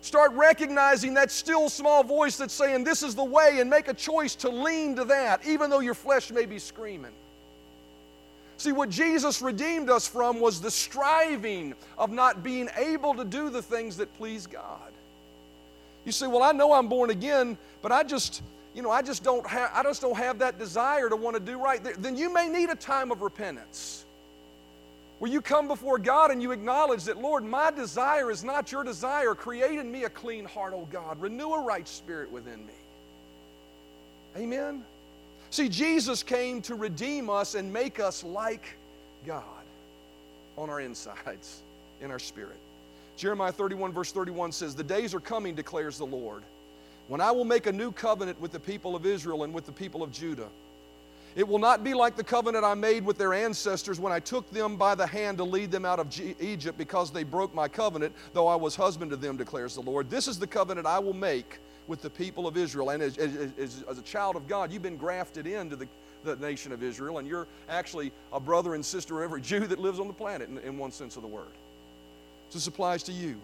Start 0.00 0.32
recognizing 0.32 1.14
that 1.14 1.30
still 1.30 1.68
small 1.68 2.02
voice 2.02 2.36
that's 2.36 2.52
saying, 2.52 2.82
This 2.82 3.04
is 3.04 3.14
the 3.14 3.22
way, 3.22 3.60
and 3.60 3.70
make 3.70 3.86
a 3.86 3.94
choice 3.94 4.34
to 4.36 4.48
lean 4.48 4.96
to 4.96 5.04
that, 5.04 5.46
even 5.46 5.70
though 5.70 5.78
your 5.78 5.94
flesh 5.94 6.32
may 6.32 6.44
be 6.44 6.58
screaming. 6.58 7.12
See, 8.56 8.72
what 8.72 8.90
Jesus 8.90 9.40
redeemed 9.40 9.90
us 9.90 10.08
from 10.08 10.40
was 10.40 10.60
the 10.60 10.70
striving 10.70 11.74
of 11.96 12.10
not 12.10 12.42
being 12.42 12.68
able 12.76 13.14
to 13.14 13.24
do 13.24 13.48
the 13.48 13.62
things 13.62 13.96
that 13.96 14.12
please 14.16 14.46
God. 14.46 14.92
You 16.04 16.12
say, 16.12 16.26
Well, 16.26 16.42
I 16.42 16.52
know 16.52 16.72
I'm 16.72 16.88
born 16.88 17.10
again, 17.10 17.56
but 17.80 17.92
I 17.92 18.02
just, 18.02 18.42
you 18.74 18.82
know, 18.82 18.90
I 18.90 19.02
just 19.02 19.22
don't 19.22 19.46
have 19.46 19.70
I 19.74 19.82
just 19.82 20.00
don't 20.00 20.16
have 20.16 20.38
that 20.40 20.58
desire 20.58 21.08
to 21.08 21.16
want 21.16 21.36
to 21.36 21.40
do 21.40 21.58
right, 21.58 21.82
then 21.98 22.16
you 22.16 22.32
may 22.32 22.48
need 22.48 22.70
a 22.70 22.74
time 22.74 23.10
of 23.10 23.22
repentance. 23.22 24.04
Where 25.18 25.30
you 25.30 25.40
come 25.40 25.68
before 25.68 25.98
God 25.98 26.32
and 26.32 26.42
you 26.42 26.50
acknowledge 26.50 27.04
that, 27.04 27.16
Lord, 27.16 27.44
my 27.44 27.70
desire 27.70 28.28
is 28.32 28.42
not 28.42 28.72
your 28.72 28.82
desire. 28.82 29.36
Create 29.36 29.78
in 29.78 29.92
me 29.92 30.02
a 30.02 30.10
clean 30.10 30.44
heart, 30.44 30.72
O 30.72 30.88
God. 30.90 31.20
Renew 31.20 31.52
a 31.52 31.62
right 31.62 31.86
spirit 31.86 32.28
within 32.32 32.66
me. 32.66 32.72
Amen. 34.36 34.82
See, 35.50 35.68
Jesus 35.68 36.24
came 36.24 36.60
to 36.62 36.74
redeem 36.74 37.30
us 37.30 37.54
and 37.54 37.72
make 37.72 38.00
us 38.00 38.24
like 38.24 38.76
God 39.24 39.44
on 40.56 40.70
our 40.70 40.80
insides, 40.80 41.62
in 42.00 42.10
our 42.10 42.18
spirit. 42.18 42.58
Jeremiah 43.22 43.52
31, 43.52 43.92
verse 43.92 44.10
31 44.10 44.50
says, 44.50 44.74
The 44.74 44.82
days 44.82 45.14
are 45.14 45.20
coming, 45.20 45.54
declares 45.54 45.96
the 45.96 46.04
Lord, 46.04 46.42
when 47.06 47.20
I 47.20 47.30
will 47.30 47.44
make 47.44 47.66
a 47.66 47.72
new 47.72 47.92
covenant 47.92 48.40
with 48.40 48.50
the 48.50 48.58
people 48.58 48.96
of 48.96 49.06
Israel 49.06 49.44
and 49.44 49.54
with 49.54 49.64
the 49.64 49.70
people 49.70 50.02
of 50.02 50.10
Judah. 50.10 50.48
It 51.36 51.46
will 51.46 51.60
not 51.60 51.84
be 51.84 51.94
like 51.94 52.16
the 52.16 52.24
covenant 52.24 52.64
I 52.64 52.74
made 52.74 53.04
with 53.04 53.18
their 53.18 53.32
ancestors 53.32 54.00
when 54.00 54.12
I 54.12 54.18
took 54.18 54.50
them 54.50 54.76
by 54.76 54.96
the 54.96 55.06
hand 55.06 55.38
to 55.38 55.44
lead 55.44 55.70
them 55.70 55.84
out 55.84 56.00
of 56.00 56.12
Egypt 56.40 56.76
because 56.76 57.12
they 57.12 57.22
broke 57.22 57.54
my 57.54 57.68
covenant, 57.68 58.12
though 58.32 58.48
I 58.48 58.56
was 58.56 58.74
husband 58.74 59.12
to 59.12 59.16
them, 59.16 59.36
declares 59.36 59.76
the 59.76 59.82
Lord. 59.82 60.10
This 60.10 60.26
is 60.26 60.40
the 60.40 60.48
covenant 60.48 60.88
I 60.88 60.98
will 60.98 61.14
make 61.14 61.60
with 61.86 62.02
the 62.02 62.10
people 62.10 62.48
of 62.48 62.56
Israel. 62.56 62.90
And 62.90 63.04
as, 63.04 63.18
as, 63.18 63.84
as, 63.88 63.98
a 63.98 64.02
child 64.02 64.34
of 64.34 64.48
God, 64.48 64.72
you've 64.72 64.82
been 64.82 64.96
grafted 64.96 65.46
into 65.46 65.76
the, 65.76 65.86
the 66.24 66.34
nation 66.36 66.72
of 66.72 66.82
Israel, 66.82 67.18
and 67.18 67.28
you're 67.28 67.46
actually 67.68 68.10
a 68.32 68.40
brother 68.40 68.74
and 68.74 68.84
sister 68.84 69.22
of 69.22 69.22
every 69.22 69.40
Jew 69.50 69.68
that 69.68 69.78
lives 69.78 70.00
on 70.00 70.08
the 70.08 70.12
planet 70.12 70.48
in, 70.48 70.58
in 70.58 70.76
one 70.76 70.90
sense 70.90 71.14
of 71.14 71.22
the 71.22 71.28
word. 71.28 71.52
This 72.52 72.66
applies 72.66 73.02
to 73.04 73.12
you. 73.12 73.36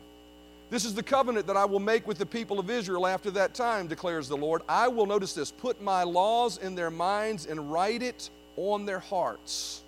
This 0.71 0.85
is 0.85 0.95
the 0.95 1.03
covenant 1.03 1.47
that 1.47 1.57
I 1.57 1.65
will 1.65 1.81
make 1.81 2.07
with 2.07 2.19
the 2.19 2.27
people 2.27 2.59
of 2.59 2.69
Israel 2.69 3.07
after 3.07 3.31
that 3.33 3.55
time, 3.55 3.87
declares 3.87 4.29
the 4.29 4.37
Lord. 4.37 4.63
I 4.69 4.87
will, 4.89 5.07
notice 5.07 5.33
this, 5.33 5.51
put 5.51 5.81
my 5.81 6.03
laws 6.03 6.59
in 6.59 6.75
their 6.75 6.91
minds 6.91 7.47
and 7.47 7.73
write 7.73 8.03
it 8.03 8.29
on 8.57 8.85
their 8.85 8.99
hearts. 8.99 9.83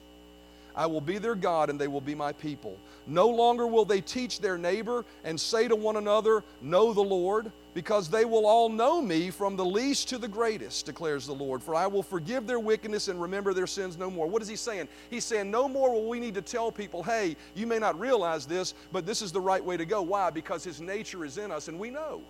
I 0.74 0.86
will 0.86 1.00
be 1.00 1.18
their 1.18 1.34
God 1.34 1.70
and 1.70 1.80
they 1.80 1.88
will 1.88 2.00
be 2.00 2.14
my 2.14 2.32
people. 2.32 2.76
No 3.06 3.28
longer 3.28 3.66
will 3.66 3.84
they 3.84 4.00
teach 4.00 4.40
their 4.40 4.58
neighbor 4.58 5.04
and 5.24 5.38
say 5.38 5.68
to 5.68 5.76
one 5.76 5.96
another, 5.96 6.44
Know 6.60 6.92
the 6.92 7.00
Lord, 7.00 7.50
because 7.74 8.08
they 8.08 8.24
will 8.24 8.46
all 8.46 8.68
know 8.68 9.00
me 9.00 9.30
from 9.30 9.56
the 9.56 9.64
least 9.64 10.08
to 10.08 10.18
the 10.18 10.28
greatest, 10.28 10.86
declares 10.86 11.26
the 11.26 11.32
Lord. 11.32 11.62
For 11.62 11.74
I 11.74 11.86
will 11.86 12.02
forgive 12.02 12.46
their 12.46 12.60
wickedness 12.60 13.08
and 13.08 13.20
remember 13.20 13.54
their 13.54 13.66
sins 13.66 13.96
no 13.96 14.10
more. 14.10 14.26
What 14.26 14.42
is 14.42 14.48
he 14.48 14.56
saying? 14.56 14.88
He's 15.08 15.24
saying, 15.24 15.50
No 15.50 15.68
more 15.68 15.92
will 15.92 16.08
we 16.08 16.20
need 16.20 16.34
to 16.34 16.42
tell 16.42 16.70
people, 16.70 17.02
Hey, 17.02 17.36
you 17.54 17.66
may 17.66 17.78
not 17.78 17.98
realize 17.98 18.46
this, 18.46 18.74
but 18.92 19.06
this 19.06 19.22
is 19.22 19.32
the 19.32 19.40
right 19.40 19.64
way 19.64 19.76
to 19.76 19.84
go. 19.84 20.02
Why? 20.02 20.30
Because 20.30 20.64
his 20.64 20.80
nature 20.80 21.24
is 21.24 21.38
in 21.38 21.50
us 21.50 21.68
and 21.68 21.78
we 21.78 21.90
know. 21.90 22.22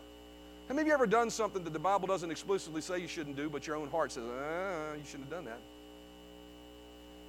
Have 0.68 0.86
you 0.86 0.92
ever 0.92 1.06
done 1.06 1.30
something 1.30 1.64
that 1.64 1.72
the 1.72 1.80
Bible 1.80 2.06
doesn't 2.06 2.30
explicitly 2.30 2.80
say 2.80 3.00
you 3.00 3.08
shouldn't 3.08 3.34
do, 3.34 3.50
but 3.50 3.66
your 3.66 3.74
own 3.74 3.88
heart 3.88 4.12
says, 4.12 4.22
ah, 4.24 4.92
you 4.94 5.02
shouldn't 5.04 5.28
have 5.28 5.30
done 5.30 5.44
that? 5.46 5.58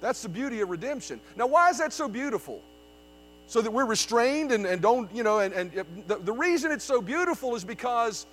That's 0.02 0.20
the 0.20 0.28
beauty 0.28 0.60
of 0.60 0.68
redemption. 0.68 1.18
Now, 1.36 1.46
why 1.46 1.70
is 1.70 1.78
that 1.78 1.94
so 1.94 2.08
beautiful? 2.08 2.62
so 3.52 3.60
that 3.60 3.70
we're 3.70 3.84
restrained 3.84 4.50
and, 4.50 4.64
and 4.64 4.80
don't, 4.80 5.14
you 5.14 5.22
know, 5.22 5.40
and, 5.40 5.52
and 5.52 5.70
the, 6.06 6.16
the 6.16 6.32
reason 6.32 6.72
it's 6.72 6.86
so 6.86 7.02
beautiful 7.02 7.54
is 7.54 7.64
because 7.64 8.24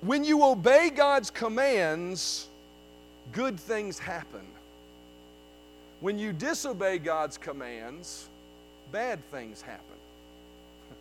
when 0.00 0.24
you 0.24 0.42
obey 0.42 0.90
God's 0.90 1.30
commands, 1.30 2.48
good 3.30 3.60
things 3.60 4.00
happen. 4.00 4.40
When 6.00 6.18
you 6.18 6.32
disobey 6.32 6.98
God's 6.98 7.38
commands, 7.38 8.28
bad 8.90 9.24
things 9.30 9.62
happen. 9.62 9.84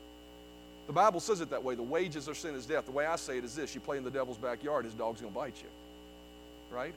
The 0.86 0.93
Bible 0.93 1.19
says 1.19 1.41
it 1.41 1.50
that 1.50 1.63
way. 1.63 1.74
The 1.76 1.82
wages 1.82 2.28
of 2.28 2.38
sin 2.38 2.54
is 2.54 2.65
death. 2.65 2.86
The 2.86 2.91
way 2.91 3.08
I 3.08 3.15
say 3.15 3.38
it 3.38 3.43
is 3.43 3.56
this 3.56 3.74
you 3.74 3.82
play 3.82 3.98
in 3.98 4.04
the 4.04 4.12
devil's 4.12 4.38
backyard, 4.38 4.86
his 4.86 4.93
dog's 4.93 5.22
going 5.22 5.34
to 5.34 5.39
bite 5.39 5.56
you. 5.62 6.76
Right? 6.76 6.93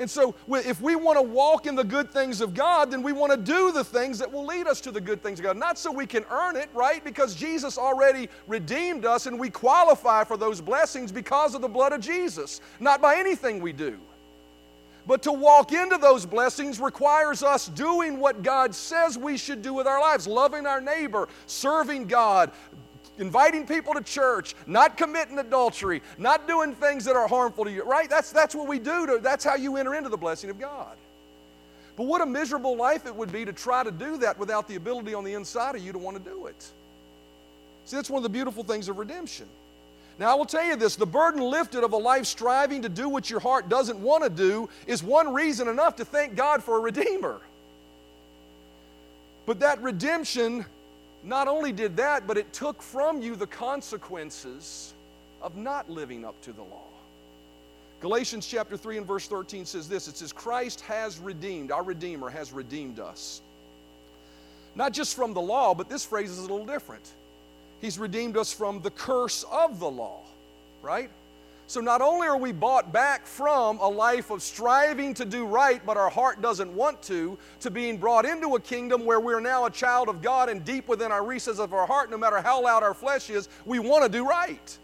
And 0.00 0.08
so, 0.08 0.34
if 0.48 0.80
we 0.80 0.96
want 0.96 1.18
to 1.18 1.22
walk 1.22 1.66
in 1.66 1.74
the 1.74 1.84
good 1.84 2.10
things 2.10 2.40
of 2.40 2.54
God, 2.54 2.90
then 2.90 3.02
we 3.02 3.12
want 3.12 3.32
to 3.32 3.36
do 3.36 3.70
the 3.70 3.84
things 3.84 4.18
that 4.18 4.32
will 4.32 4.46
lead 4.46 4.66
us 4.66 4.80
to 4.80 4.90
the 4.90 5.00
good 5.00 5.22
things 5.22 5.38
of 5.38 5.44
God. 5.44 5.58
Not 5.58 5.78
so 5.78 5.92
we 5.92 6.06
can 6.06 6.24
earn 6.30 6.56
it, 6.56 6.70
right? 6.72 7.04
Because 7.04 7.34
Jesus 7.34 7.76
already 7.76 8.30
redeemed 8.46 9.04
us 9.04 9.26
and 9.26 9.38
we 9.38 9.50
qualify 9.50 10.24
for 10.24 10.38
those 10.38 10.62
blessings 10.62 11.12
because 11.12 11.54
of 11.54 11.60
the 11.60 11.68
blood 11.68 11.92
of 11.92 12.00
Jesus, 12.00 12.62
not 12.80 13.02
by 13.02 13.16
anything 13.16 13.60
we 13.60 13.74
do. 13.74 13.98
But 15.06 15.22
to 15.24 15.32
walk 15.32 15.72
into 15.72 15.98
those 15.98 16.24
blessings 16.24 16.80
requires 16.80 17.42
us 17.42 17.68
doing 17.68 18.18
what 18.18 18.42
God 18.42 18.74
says 18.74 19.18
we 19.18 19.36
should 19.36 19.60
do 19.60 19.74
with 19.74 19.86
our 19.86 20.00
lives 20.00 20.26
loving 20.26 20.64
our 20.64 20.80
neighbor, 20.80 21.28
serving 21.44 22.06
God, 22.06 22.52
inviting 23.20 23.66
people 23.66 23.94
to 23.94 24.02
church, 24.02 24.54
not 24.66 24.96
committing 24.96 25.38
adultery, 25.38 26.02
not 26.18 26.48
doing 26.48 26.74
things 26.74 27.04
that 27.04 27.14
are 27.14 27.28
harmful 27.28 27.64
to 27.64 27.70
you, 27.70 27.84
right? 27.84 28.10
That's, 28.10 28.32
that's 28.32 28.54
what 28.54 28.66
we 28.66 28.78
do. 28.78 29.06
To, 29.06 29.18
that's 29.18 29.44
how 29.44 29.54
you 29.54 29.76
enter 29.76 29.94
into 29.94 30.08
the 30.08 30.16
blessing 30.16 30.50
of 30.50 30.58
God. 30.58 30.96
But 31.96 32.04
what 32.04 32.22
a 32.22 32.26
miserable 32.26 32.76
life 32.76 33.06
it 33.06 33.14
would 33.14 33.30
be 33.30 33.44
to 33.44 33.52
try 33.52 33.84
to 33.84 33.90
do 33.90 34.16
that 34.18 34.38
without 34.38 34.66
the 34.66 34.76
ability 34.76 35.14
on 35.14 35.22
the 35.22 35.34
inside 35.34 35.76
of 35.76 35.84
you 35.84 35.92
to 35.92 35.98
want 35.98 36.16
to 36.16 36.22
do 36.22 36.46
it. 36.46 36.70
See, 37.84 37.96
that's 37.96 38.08
one 38.08 38.18
of 38.18 38.22
the 38.22 38.30
beautiful 38.30 38.64
things 38.64 38.88
of 38.88 38.98
redemption. 38.98 39.46
Now, 40.18 40.32
I 40.32 40.34
will 40.34 40.46
tell 40.46 40.64
you 40.64 40.76
this 40.76 40.96
the 40.96 41.06
burden 41.06 41.40
lifted 41.40 41.84
of 41.84 41.92
a 41.92 41.96
life 41.96 42.26
striving 42.26 42.82
to 42.82 42.88
do 42.88 43.08
what 43.08 43.28
your 43.28 43.40
heart 43.40 43.68
doesn't 43.68 43.98
want 44.00 44.22
to 44.24 44.30
do 44.30 44.68
is 44.86 45.02
one 45.02 45.32
reason 45.32 45.68
enough 45.68 45.96
to 45.96 46.04
thank 46.04 46.36
God 46.36 46.62
for 46.62 46.76
a 46.76 46.80
Redeemer. 46.80 47.40
But 49.46 49.60
that 49.60 49.82
redemption 49.82 50.64
not 51.22 51.48
only 51.48 51.72
did 51.72 51.96
that, 51.96 52.26
but 52.26 52.36
it 52.38 52.52
took 52.52 52.80
from 52.82 53.20
you 53.20 53.36
the 53.36 53.46
consequences 53.46 54.94
of 55.42 55.56
not 55.56 55.88
living 55.90 56.24
up 56.24 56.40
to 56.42 56.52
the 56.52 56.62
law. 56.62 56.84
Galatians 58.00 58.46
chapter 58.46 58.76
3 58.76 58.98
and 58.98 59.06
verse 59.06 59.26
13 59.26 59.66
says 59.66 59.88
this 59.88 60.08
it 60.08 60.16
says, 60.16 60.32
Christ 60.32 60.80
has 60.82 61.18
redeemed, 61.18 61.70
our 61.70 61.82
Redeemer 61.82 62.30
has 62.30 62.52
redeemed 62.52 62.98
us. 62.98 63.42
Not 64.74 64.92
just 64.92 65.14
from 65.14 65.34
the 65.34 65.40
law, 65.40 65.74
but 65.74 65.88
this 65.88 66.04
phrase 66.04 66.30
is 66.30 66.38
a 66.38 66.42
little 66.42 66.64
different. 66.64 67.06
He's 67.80 67.98
redeemed 67.98 68.36
us 68.36 68.52
from 68.52 68.80
the 68.80 68.90
curse 68.90 69.44
of 69.50 69.80
the 69.80 69.90
law, 69.90 70.20
right? 70.80 71.10
So 71.70 71.80
not 71.80 72.02
only 72.02 72.26
are 72.26 72.36
we 72.36 72.50
bought 72.50 72.92
back 72.92 73.24
from 73.24 73.78
a 73.78 73.86
life 73.86 74.32
of 74.32 74.42
striving 74.42 75.14
to 75.14 75.24
do 75.24 75.46
right, 75.46 75.80
but 75.86 75.96
our 75.96 76.10
heart 76.10 76.42
doesn't 76.42 76.74
want 76.74 77.00
to, 77.02 77.38
to 77.60 77.70
being 77.70 77.96
brought 77.96 78.24
into 78.24 78.56
a 78.56 78.60
kingdom 78.60 79.04
where 79.04 79.20
we're 79.20 79.38
now 79.38 79.66
a 79.66 79.70
child 79.70 80.08
of 80.08 80.20
God 80.20 80.48
and 80.48 80.64
deep 80.64 80.88
within 80.88 81.12
our 81.12 81.24
recesses 81.24 81.60
of 81.60 81.72
our 81.72 81.86
heart, 81.86 82.10
no 82.10 82.18
matter 82.18 82.40
how 82.40 82.60
loud 82.60 82.82
our 82.82 82.92
flesh 82.92 83.30
is, 83.30 83.48
we 83.64 83.78
want 83.78 84.02
to 84.02 84.08
do 84.08 84.28
right. 84.28 84.78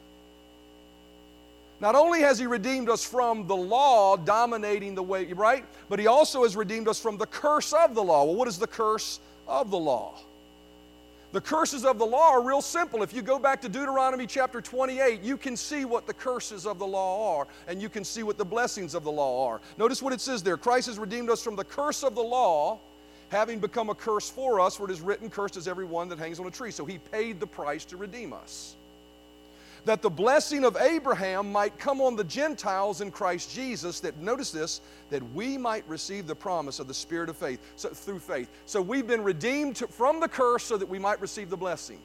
Not 1.81 1.97
only 1.97 2.21
has 2.21 2.39
He 2.39 2.47
redeemed 2.47 2.89
us 2.89 3.05
from 3.05 3.49
the 3.49 3.57
law 3.57 4.17
dominating 4.17 4.95
the 4.95 5.03
way, 5.03 5.33
right? 5.33 5.65
But 5.89 5.99
He 5.99 6.07
also 6.07 6.45
has 6.45 6.55
redeemed 6.55 6.87
us 6.87 7.01
from 7.01 7.17
the 7.17 7.27
curse 7.27 7.73
of 7.73 7.97
the 7.97 8.03
law. 8.05 8.23
Well, 8.27 8.37
what 8.37 8.47
is 8.47 8.61
the 8.61 8.69
curse 8.69 9.19
of 9.49 9.73
the 9.73 9.79
law? 9.79 10.21
The 11.37 11.43
curses 11.43 11.85
of 11.85 11.99
the 11.99 12.07
law 12.07 12.31
are 12.31 12.41
real 12.41 12.63
simple. 12.63 13.03
If 13.03 13.13
you 13.13 13.21
go 13.21 13.39
back 13.39 13.61
to 13.61 13.69
Deuteronomy 13.69 14.27
chapter 14.27 14.63
28, 14.63 15.21
you 15.21 15.37
can 15.37 15.55
see 15.55 15.85
what 15.85 16.07
the 16.07 16.15
curses 16.15 16.65
of 16.65 16.79
the 16.79 16.87
law 16.87 17.37
are, 17.37 17.47
and 17.69 17.83
you 17.83 17.91
can 17.91 18.05
see 18.05 18.23
what 18.23 18.39
the 18.39 18.45
blessings 18.47 18.95
of 18.95 19.05
the 19.05 19.13
law 19.13 19.47
are. 19.47 19.61
Notice 19.77 20.03
what 20.03 20.15
it 20.15 20.23
says 20.23 20.43
there 20.43 20.57
Christ 20.57 20.87
has 20.87 20.99
redeemed 20.99 21.29
us 21.29 21.43
from 21.43 21.55
the 21.55 21.63
curse 21.63 22.03
of 22.03 22.15
the 22.15 22.23
law, 22.23 22.81
having 23.29 23.59
become 23.59 23.91
a 23.91 23.95
curse 23.95 24.31
for 24.31 24.61
us, 24.61 24.77
for 24.77 24.87
it 24.87 24.91
is 24.91 25.03
written, 25.03 25.29
Cursed 25.29 25.59
is 25.59 25.69
every 25.69 25.85
one 25.85 26.09
that 26.09 26.19
hangs 26.19 26.41
on 26.41 26.47
a 26.47 26.51
tree. 26.51 26.71
So 26.71 26.87
he 26.87 26.97
paid 26.97 27.39
the 27.39 27.47
price 27.47 27.85
to 27.85 27.99
redeem 27.99 28.33
us 28.33 28.77
that 29.87 30.03
the 30.03 30.11
blessing 30.11 30.65
of 30.65 30.77
Abraham 30.77 31.53
might 31.53 31.79
come 31.79 32.01
on 32.01 32.17
the 32.17 32.25
Gentiles 32.25 33.01
in 33.01 33.13
Christ 33.13 33.55
Jesus, 33.55 34.01
that, 34.01 34.19
notice 34.19 34.51
this, 34.51 34.81
that 35.11 35.23
we 35.33 35.57
might 35.57 35.89
receive 35.89 36.27
the 36.27 36.35
promise 36.35 36.81
of 36.81 36.89
the 36.89 36.95
Spirit 36.95 37.29
of 37.29 37.37
faith 37.37 37.61
so, 37.77 37.89
through 37.91 38.19
faith. 38.19 38.51
So 38.67 38.83
we've 38.83 39.07
been 39.07 39.23
redeemed 39.23 39.77
to, 39.77 39.87
from 39.87 40.19
the 40.19 40.27
curse 40.27 40.65
so 40.65 40.77
that 40.77 40.89
we 40.89 40.99
might 40.99 41.21
receive 41.21 41.51
the 41.51 41.57
blessing. 41.57 42.01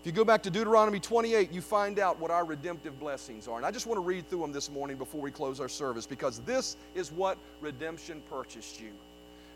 If 0.00 0.06
you 0.06 0.12
go 0.12 0.24
back 0.24 0.42
to 0.42 0.50
Deuteronomy 0.50 1.00
28, 1.00 1.50
you 1.50 1.62
find 1.62 1.98
out 1.98 2.20
what 2.20 2.30
our 2.30 2.44
redemptive 2.44 3.00
blessings 3.00 3.48
are. 3.48 3.56
And 3.56 3.64
I 3.64 3.70
just 3.70 3.86
want 3.86 3.96
to 3.96 4.02
read 4.02 4.28
through 4.28 4.42
them 4.42 4.52
this 4.52 4.70
morning 4.70 4.98
before 4.98 5.22
we 5.22 5.30
close 5.30 5.60
our 5.60 5.68
service 5.68 6.06
because 6.06 6.40
this 6.40 6.76
is 6.94 7.10
what 7.10 7.38
redemption 7.60 8.22
purchased 8.30 8.80
you 8.80 8.90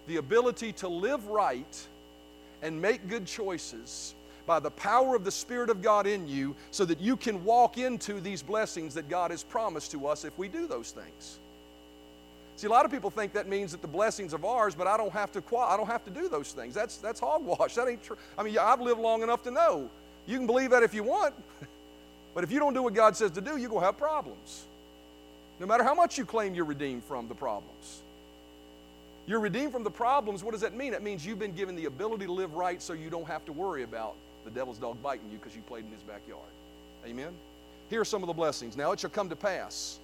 the 0.08 0.16
ability 0.16 0.72
to 0.72 0.88
live 0.88 1.24
right 1.28 1.86
and 2.60 2.80
make 2.80 3.08
good 3.08 3.24
choices 3.24 4.14
by 4.46 4.60
the 4.60 4.70
power 4.70 5.14
of 5.14 5.24
the 5.24 5.30
Spirit 5.30 5.70
of 5.70 5.82
God 5.82 6.06
in 6.06 6.28
you 6.28 6.54
so 6.70 6.84
that 6.84 7.00
you 7.00 7.16
can 7.16 7.44
walk 7.44 7.78
into 7.78 8.20
these 8.20 8.42
blessings 8.42 8.94
that 8.94 9.08
God 9.08 9.30
has 9.30 9.42
promised 9.42 9.90
to 9.92 10.06
us 10.06 10.24
if 10.24 10.36
we 10.38 10.48
do 10.48 10.66
those 10.66 10.90
things. 10.90 11.38
See, 12.56 12.66
a 12.66 12.70
lot 12.70 12.84
of 12.84 12.90
people 12.90 13.10
think 13.10 13.32
that 13.32 13.48
means 13.48 13.72
that 13.72 13.82
the 13.82 13.88
blessings 13.88 14.32
of 14.32 14.44
ours, 14.44 14.74
but 14.74 14.86
I 14.86 14.96
don't 14.96 15.12
have 15.12 15.32
to 15.32 15.42
I 15.56 15.76
don't 15.76 15.86
have 15.86 16.04
to 16.04 16.10
do 16.10 16.28
those 16.28 16.52
things. 16.52 16.74
That's 16.74 16.98
that's 16.98 17.18
hogwash. 17.18 17.74
That 17.74 17.88
ain't 17.88 18.04
true. 18.04 18.16
I 18.36 18.42
mean, 18.42 18.56
I've 18.58 18.80
lived 18.80 19.00
long 19.00 19.22
enough 19.22 19.42
to 19.44 19.50
know. 19.50 19.88
You 20.26 20.36
can 20.38 20.46
believe 20.46 20.70
that 20.70 20.82
if 20.82 20.94
you 20.94 21.02
want, 21.02 21.34
but 22.34 22.44
if 22.44 22.52
you 22.52 22.58
don't 22.58 22.74
do 22.74 22.82
what 22.82 22.94
God 22.94 23.16
says 23.16 23.30
to 23.32 23.40
do, 23.40 23.56
you're 23.56 23.70
going 23.70 23.80
to 23.80 23.86
have 23.86 23.98
problems. 23.98 24.64
No 25.58 25.66
matter 25.66 25.82
how 25.82 25.94
much 25.94 26.18
you 26.18 26.24
claim 26.24 26.54
you're 26.54 26.64
redeemed 26.64 27.04
from 27.04 27.28
the 27.28 27.34
problems. 27.34 28.02
You're 29.26 29.40
redeemed 29.40 29.72
from 29.72 29.84
the 29.84 29.90
problems. 29.90 30.42
What 30.42 30.52
does 30.52 30.62
that 30.62 30.74
mean? 30.74 30.94
It 30.94 31.02
means 31.02 31.24
you've 31.24 31.38
been 31.38 31.54
given 31.54 31.76
the 31.76 31.84
ability 31.84 32.26
to 32.26 32.32
live 32.32 32.54
right 32.54 32.82
so 32.82 32.92
you 32.92 33.10
don't 33.10 33.26
have 33.26 33.44
to 33.46 33.52
worry 33.52 33.82
about 33.84 34.14
the 34.44 34.50
devil's 34.50 34.78
dog 34.78 35.02
biting 35.02 35.30
you 35.30 35.38
because 35.38 35.54
you 35.54 35.62
played 35.62 35.84
in 35.84 35.90
his 35.90 36.02
backyard. 36.02 36.40
Amen? 37.06 37.32
Here 37.90 38.00
are 38.00 38.04
some 38.04 38.22
of 38.22 38.26
the 38.26 38.32
blessings. 38.32 38.76
Now 38.76 38.92
it 38.92 39.00
shall 39.00 39.10
come 39.10 39.28
to 39.28 39.36
pass 39.36 39.98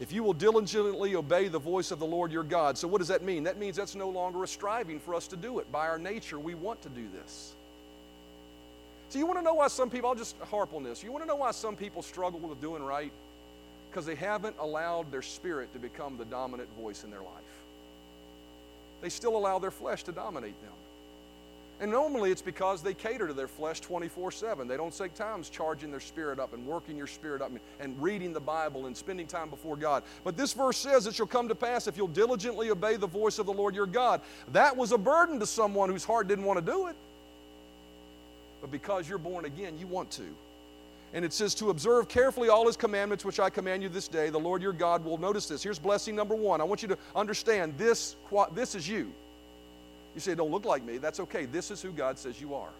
if 0.00 0.12
you 0.12 0.22
will 0.22 0.32
diligently 0.32 1.16
obey 1.16 1.48
the 1.48 1.58
voice 1.58 1.90
of 1.90 1.98
the 1.98 2.06
Lord 2.06 2.30
your 2.30 2.44
God. 2.44 2.78
So, 2.78 2.86
what 2.86 2.98
does 2.98 3.08
that 3.08 3.22
mean? 3.22 3.42
That 3.44 3.58
means 3.58 3.76
that's 3.76 3.96
no 3.96 4.08
longer 4.08 4.44
a 4.44 4.48
striving 4.48 5.00
for 5.00 5.14
us 5.14 5.26
to 5.28 5.36
do 5.36 5.58
it. 5.58 5.70
By 5.72 5.88
our 5.88 5.98
nature, 5.98 6.38
we 6.38 6.54
want 6.54 6.80
to 6.82 6.88
do 6.88 7.06
this. 7.12 7.54
So, 9.08 9.18
you 9.18 9.26
want 9.26 9.38
to 9.38 9.42
know 9.42 9.54
why 9.54 9.68
some 9.68 9.90
people, 9.90 10.08
I'll 10.08 10.14
just 10.14 10.38
harp 10.50 10.72
on 10.72 10.84
this. 10.84 11.02
You 11.02 11.10
want 11.10 11.24
to 11.24 11.28
know 11.28 11.36
why 11.36 11.50
some 11.50 11.74
people 11.74 12.02
struggle 12.02 12.38
with 12.38 12.60
doing 12.60 12.82
right? 12.82 13.12
Because 13.90 14.06
they 14.06 14.14
haven't 14.14 14.54
allowed 14.60 15.10
their 15.10 15.22
spirit 15.22 15.72
to 15.72 15.80
become 15.80 16.16
the 16.16 16.26
dominant 16.26 16.68
voice 16.78 17.02
in 17.02 17.10
their 17.10 17.20
life. 17.22 17.28
They 19.00 19.08
still 19.08 19.36
allow 19.36 19.58
their 19.58 19.70
flesh 19.70 20.04
to 20.04 20.12
dominate 20.12 20.60
them. 20.62 20.72
And 21.80 21.92
normally 21.92 22.32
it's 22.32 22.42
because 22.42 22.82
they 22.82 22.92
cater 22.92 23.28
to 23.28 23.32
their 23.32 23.46
flesh 23.46 23.80
24 23.80 24.32
7. 24.32 24.66
They 24.66 24.76
don't 24.76 24.96
take 24.96 25.14
times 25.14 25.48
charging 25.48 25.90
their 25.90 26.00
spirit 26.00 26.40
up 26.40 26.52
and 26.52 26.66
working 26.66 26.96
your 26.96 27.06
spirit 27.06 27.40
up 27.40 27.52
and 27.78 28.02
reading 28.02 28.32
the 28.32 28.40
Bible 28.40 28.86
and 28.86 28.96
spending 28.96 29.26
time 29.28 29.48
before 29.48 29.76
God. 29.76 30.02
But 30.24 30.36
this 30.36 30.52
verse 30.52 30.76
says 30.76 31.06
it 31.06 31.14
shall 31.14 31.26
come 31.26 31.46
to 31.48 31.54
pass 31.54 31.86
if 31.86 31.96
you'll 31.96 32.08
diligently 32.08 32.70
obey 32.70 32.96
the 32.96 33.06
voice 33.06 33.38
of 33.38 33.46
the 33.46 33.52
Lord 33.52 33.76
your 33.76 33.86
God. 33.86 34.20
That 34.52 34.76
was 34.76 34.90
a 34.90 34.98
burden 34.98 35.38
to 35.38 35.46
someone 35.46 35.88
whose 35.88 36.04
heart 36.04 36.26
didn't 36.26 36.44
want 36.44 36.58
to 36.58 36.64
do 36.64 36.88
it. 36.88 36.96
But 38.60 38.72
because 38.72 39.08
you're 39.08 39.18
born 39.18 39.44
again, 39.44 39.78
you 39.78 39.86
want 39.86 40.10
to. 40.12 40.24
And 41.14 41.24
it 41.24 41.32
says 41.32 41.54
to 41.56 41.70
observe 41.70 42.08
carefully 42.08 42.48
all 42.48 42.66
his 42.66 42.76
commandments 42.76 43.24
which 43.24 43.38
I 43.38 43.50
command 43.50 43.84
you 43.84 43.88
this 43.88 44.08
day. 44.08 44.30
The 44.30 44.38
Lord 44.38 44.62
your 44.62 44.72
God 44.72 45.04
will 45.04 45.16
notice 45.16 45.46
this. 45.46 45.62
Here's 45.62 45.78
blessing 45.78 46.16
number 46.16 46.34
one. 46.34 46.60
I 46.60 46.64
want 46.64 46.82
you 46.82 46.88
to 46.88 46.98
understand 47.14 47.78
this, 47.78 48.16
this 48.52 48.74
is 48.74 48.88
you. 48.88 49.12
You 50.18 50.20
say, 50.20 50.34
don't 50.34 50.50
look 50.50 50.64
like 50.64 50.84
me. 50.84 50.98
That's 50.98 51.20
okay. 51.20 51.44
This 51.44 51.70
is 51.70 51.80
who 51.80 51.92
God 51.92 52.18
says 52.18 52.40
you 52.40 52.52
are. 52.56 52.70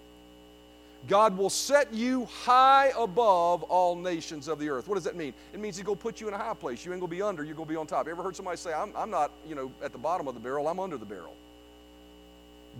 God 1.06 1.38
will 1.38 1.50
set 1.50 1.94
you 1.94 2.24
high 2.24 2.90
above 2.98 3.62
all 3.62 3.94
nations 3.94 4.48
of 4.48 4.58
the 4.58 4.68
earth. 4.68 4.88
What 4.88 4.96
does 4.96 5.04
that 5.04 5.14
mean? 5.14 5.32
It 5.54 5.60
means 5.60 5.76
He's 5.76 5.86
going 5.86 5.96
to 5.96 6.02
put 6.02 6.20
you 6.20 6.26
in 6.26 6.34
a 6.34 6.36
high 6.36 6.54
place. 6.54 6.84
You 6.84 6.92
ain't 6.92 7.00
going 7.00 7.08
to 7.10 7.16
be 7.16 7.22
under, 7.22 7.44
you're 7.44 7.54
going 7.54 7.68
to 7.68 7.72
be 7.72 7.76
on 7.76 7.86
top. 7.86 8.06
You 8.06 8.10
ever 8.10 8.24
heard 8.24 8.34
somebody 8.34 8.56
say, 8.56 8.72
I'm, 8.72 8.90
I'm 8.96 9.08
not, 9.08 9.30
you 9.48 9.54
know, 9.54 9.70
at 9.84 9.92
the 9.92 9.98
bottom 9.98 10.26
of 10.26 10.34
the 10.34 10.40
barrel, 10.40 10.66
I'm 10.66 10.80
under 10.80 10.96
the 10.96 11.04
barrel? 11.04 11.36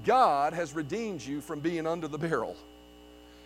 God 0.05 0.55
has 0.55 0.73
redeemed 0.73 1.25
you 1.25 1.41
from 1.41 1.61
being 1.61 1.87
under 1.87 2.09
the 2.09 2.19
barrel. 2.19 2.57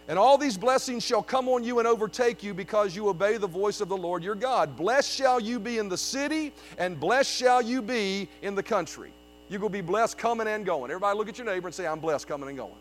And 0.09 0.19
all 0.19 0.39
these 0.39 0.57
blessings 0.57 1.05
shall 1.05 1.23
come 1.23 1.47
on 1.47 1.63
you 1.63 1.79
and 1.79 1.87
overtake 1.87 2.43
you 2.43 2.55
because 2.55 2.97
you 2.97 3.11
obey 3.11 3.37
the 3.37 3.47
voice 3.47 3.83
of 3.83 3.91
the 3.91 3.99
Lord 3.99 4.25
your 4.25 4.35
God. 4.35 4.79
Blessed 4.79 5.13
shall 5.13 5.41
you 5.41 5.61
be 5.61 5.77
in 5.77 5.91
the 5.91 5.99
city, 5.99 6.53
and 6.79 6.99
blessed 6.99 7.31
shall 7.31 7.61
you 7.61 7.83
be 7.83 8.31
in 8.41 8.55
the 8.55 8.63
country. 8.63 9.13
You're 9.53 9.61
going 9.61 9.71
to 9.71 9.79
be 9.79 9.83
blessed 9.83 10.17
coming 10.17 10.49
and 10.49 10.65
going. 10.65 10.91
Everybody 10.91 11.19
look 11.19 11.29
at 11.29 11.37
your 11.37 11.47
neighbor 11.47 11.69
and 11.69 11.75
say, 11.75 11.87
I'm 11.87 12.01
blessed 12.01 12.27
coming 12.27 12.49
and 12.49 12.57
going. 12.57 12.73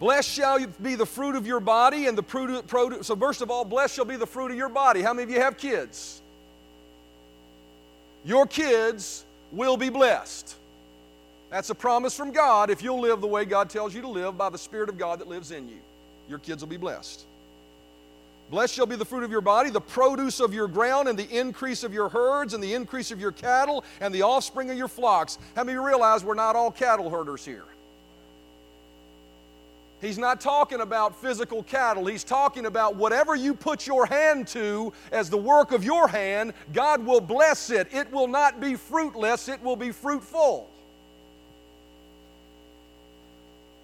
Blessed 0.00 0.30
shall 0.30 0.66
be 0.80 0.94
the 0.94 1.04
fruit 1.04 1.36
of 1.36 1.46
your 1.46 1.60
body 1.60 2.06
and 2.06 2.16
the 2.16 2.22
produce. 2.22 3.06
So, 3.06 3.14
first 3.14 3.42
of 3.42 3.50
all, 3.50 3.66
blessed 3.66 3.94
shall 3.94 4.06
be 4.06 4.16
the 4.16 4.26
fruit 4.26 4.50
of 4.50 4.56
your 4.56 4.70
body. 4.70 5.02
How 5.02 5.12
many 5.12 5.24
of 5.24 5.30
you 5.30 5.40
have 5.42 5.58
kids? 5.58 6.22
Your 8.24 8.46
kids 8.46 9.26
will 9.52 9.76
be 9.76 9.90
blessed. 9.90 10.56
That's 11.50 11.68
a 11.68 11.74
promise 11.74 12.16
from 12.16 12.30
God 12.30 12.70
if 12.70 12.82
you'll 12.82 13.00
live 13.00 13.20
the 13.20 13.26
way 13.26 13.44
God 13.44 13.68
tells 13.68 13.94
you 13.94 14.00
to 14.00 14.08
live 14.08 14.38
by 14.38 14.48
the 14.48 14.58
Spirit 14.58 14.88
of 14.88 14.96
God 14.96 15.18
that 15.18 15.28
lives 15.28 15.50
in 15.50 15.68
you. 15.68 15.78
Your 16.26 16.38
kids 16.38 16.62
will 16.62 16.70
be 16.70 16.78
blessed. 16.78 17.26
Blessed 18.50 18.74
shall 18.74 18.86
be 18.86 18.96
the 18.96 19.04
fruit 19.04 19.24
of 19.24 19.30
your 19.30 19.42
body, 19.42 19.68
the 19.68 19.80
produce 19.80 20.40
of 20.40 20.54
your 20.54 20.68
ground, 20.68 21.06
and 21.06 21.18
the 21.18 21.38
increase 21.38 21.84
of 21.84 21.92
your 21.92 22.08
herds, 22.08 22.54
and 22.54 22.62
the 22.62 22.72
increase 22.72 23.10
of 23.10 23.20
your 23.20 23.32
cattle, 23.32 23.84
and 24.00 24.14
the 24.14 24.22
offspring 24.22 24.70
of 24.70 24.78
your 24.78 24.88
flocks. 24.88 25.38
How 25.54 25.64
many 25.64 25.78
realize 25.78 26.24
we're 26.24 26.34
not 26.34 26.56
all 26.56 26.70
cattle 26.70 27.10
herders 27.10 27.44
here? 27.44 27.64
He's 30.00 30.16
not 30.16 30.40
talking 30.40 30.80
about 30.80 31.20
physical 31.20 31.62
cattle. 31.64 32.06
He's 32.06 32.22
talking 32.22 32.66
about 32.66 32.94
whatever 32.94 33.34
you 33.34 33.52
put 33.52 33.86
your 33.86 34.06
hand 34.06 34.46
to 34.48 34.92
as 35.10 35.28
the 35.28 35.36
work 35.36 35.72
of 35.72 35.82
your 35.82 36.06
hand, 36.06 36.54
God 36.72 37.04
will 37.04 37.20
bless 37.20 37.70
it. 37.70 37.92
It 37.92 38.10
will 38.12 38.28
not 38.28 38.60
be 38.60 38.76
fruitless, 38.76 39.48
it 39.48 39.62
will 39.62 39.76
be 39.76 39.90
fruitful. 39.90 40.70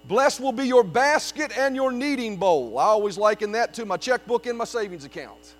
Blessed 0.07 0.39
will 0.39 0.51
be 0.51 0.67
your 0.67 0.83
basket 0.83 1.57
and 1.57 1.75
your 1.75 1.91
kneading 1.91 2.37
bowl. 2.37 2.77
I 2.77 2.85
always 2.85 3.17
liken 3.17 3.51
that 3.53 3.73
to 3.75 3.85
my 3.85 3.97
checkbook 3.97 4.45
and 4.45 4.57
my 4.57 4.65
savings 4.65 5.03
account. 5.03 5.55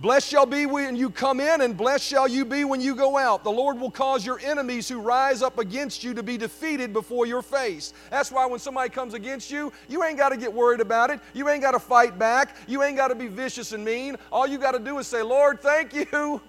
Blessed 0.00 0.28
shall 0.28 0.46
be 0.46 0.64
when 0.64 0.94
you 0.94 1.10
come 1.10 1.40
in, 1.40 1.62
and 1.62 1.76
blessed 1.76 2.04
shall 2.04 2.28
you 2.28 2.44
be 2.44 2.64
when 2.64 2.80
you 2.80 2.94
go 2.94 3.18
out. 3.18 3.42
The 3.42 3.50
Lord 3.50 3.80
will 3.80 3.90
cause 3.90 4.24
your 4.24 4.38
enemies 4.38 4.88
who 4.88 5.00
rise 5.00 5.42
up 5.42 5.58
against 5.58 6.04
you 6.04 6.14
to 6.14 6.22
be 6.22 6.36
defeated 6.36 6.92
before 6.92 7.26
your 7.26 7.42
face. 7.42 7.92
That's 8.08 8.30
why 8.30 8.46
when 8.46 8.60
somebody 8.60 8.90
comes 8.90 9.14
against 9.14 9.50
you, 9.50 9.72
you 9.88 10.04
ain't 10.04 10.16
got 10.16 10.28
to 10.28 10.36
get 10.36 10.52
worried 10.52 10.80
about 10.80 11.10
it. 11.10 11.18
You 11.34 11.48
ain't 11.48 11.62
got 11.62 11.72
to 11.72 11.80
fight 11.80 12.16
back. 12.16 12.54
You 12.68 12.84
ain't 12.84 12.96
got 12.96 13.08
to 13.08 13.16
be 13.16 13.26
vicious 13.26 13.72
and 13.72 13.84
mean. 13.84 14.16
All 14.30 14.46
you 14.46 14.58
got 14.58 14.72
to 14.72 14.78
do 14.78 14.98
is 14.98 15.08
say, 15.08 15.22
Lord, 15.22 15.60
thank 15.60 15.92
you. 15.92 16.40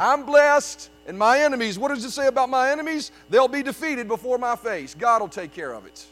I'm 0.00 0.24
blessed. 0.24 0.88
And 1.06 1.18
my 1.18 1.38
enemies, 1.38 1.78
what 1.78 1.94
does 1.94 2.04
it 2.04 2.10
say 2.10 2.26
about 2.26 2.48
my 2.48 2.70
enemies? 2.70 3.12
They'll 3.30 3.48
be 3.48 3.62
defeated 3.62 4.08
before 4.08 4.38
my 4.38 4.56
face. 4.56 4.94
God 4.94 5.20
will 5.20 5.28
take 5.28 5.52
care 5.52 5.72
of 5.72 5.86
it. 5.86 6.04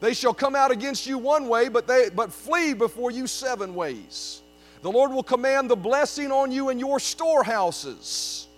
They 0.00 0.14
shall 0.14 0.34
come 0.34 0.56
out 0.56 0.70
against 0.70 1.06
you 1.06 1.18
one 1.18 1.48
way, 1.48 1.68
but, 1.68 1.86
they, 1.86 2.08
but 2.14 2.32
flee 2.32 2.74
before 2.74 3.10
you 3.10 3.26
seven 3.26 3.74
ways. 3.74 4.40
The 4.82 4.90
Lord 4.90 5.12
will 5.12 5.22
command 5.22 5.70
the 5.70 5.76
blessing 5.76 6.32
on 6.32 6.50
you 6.50 6.70
in 6.70 6.78
your 6.78 6.98
storehouses 6.98 8.48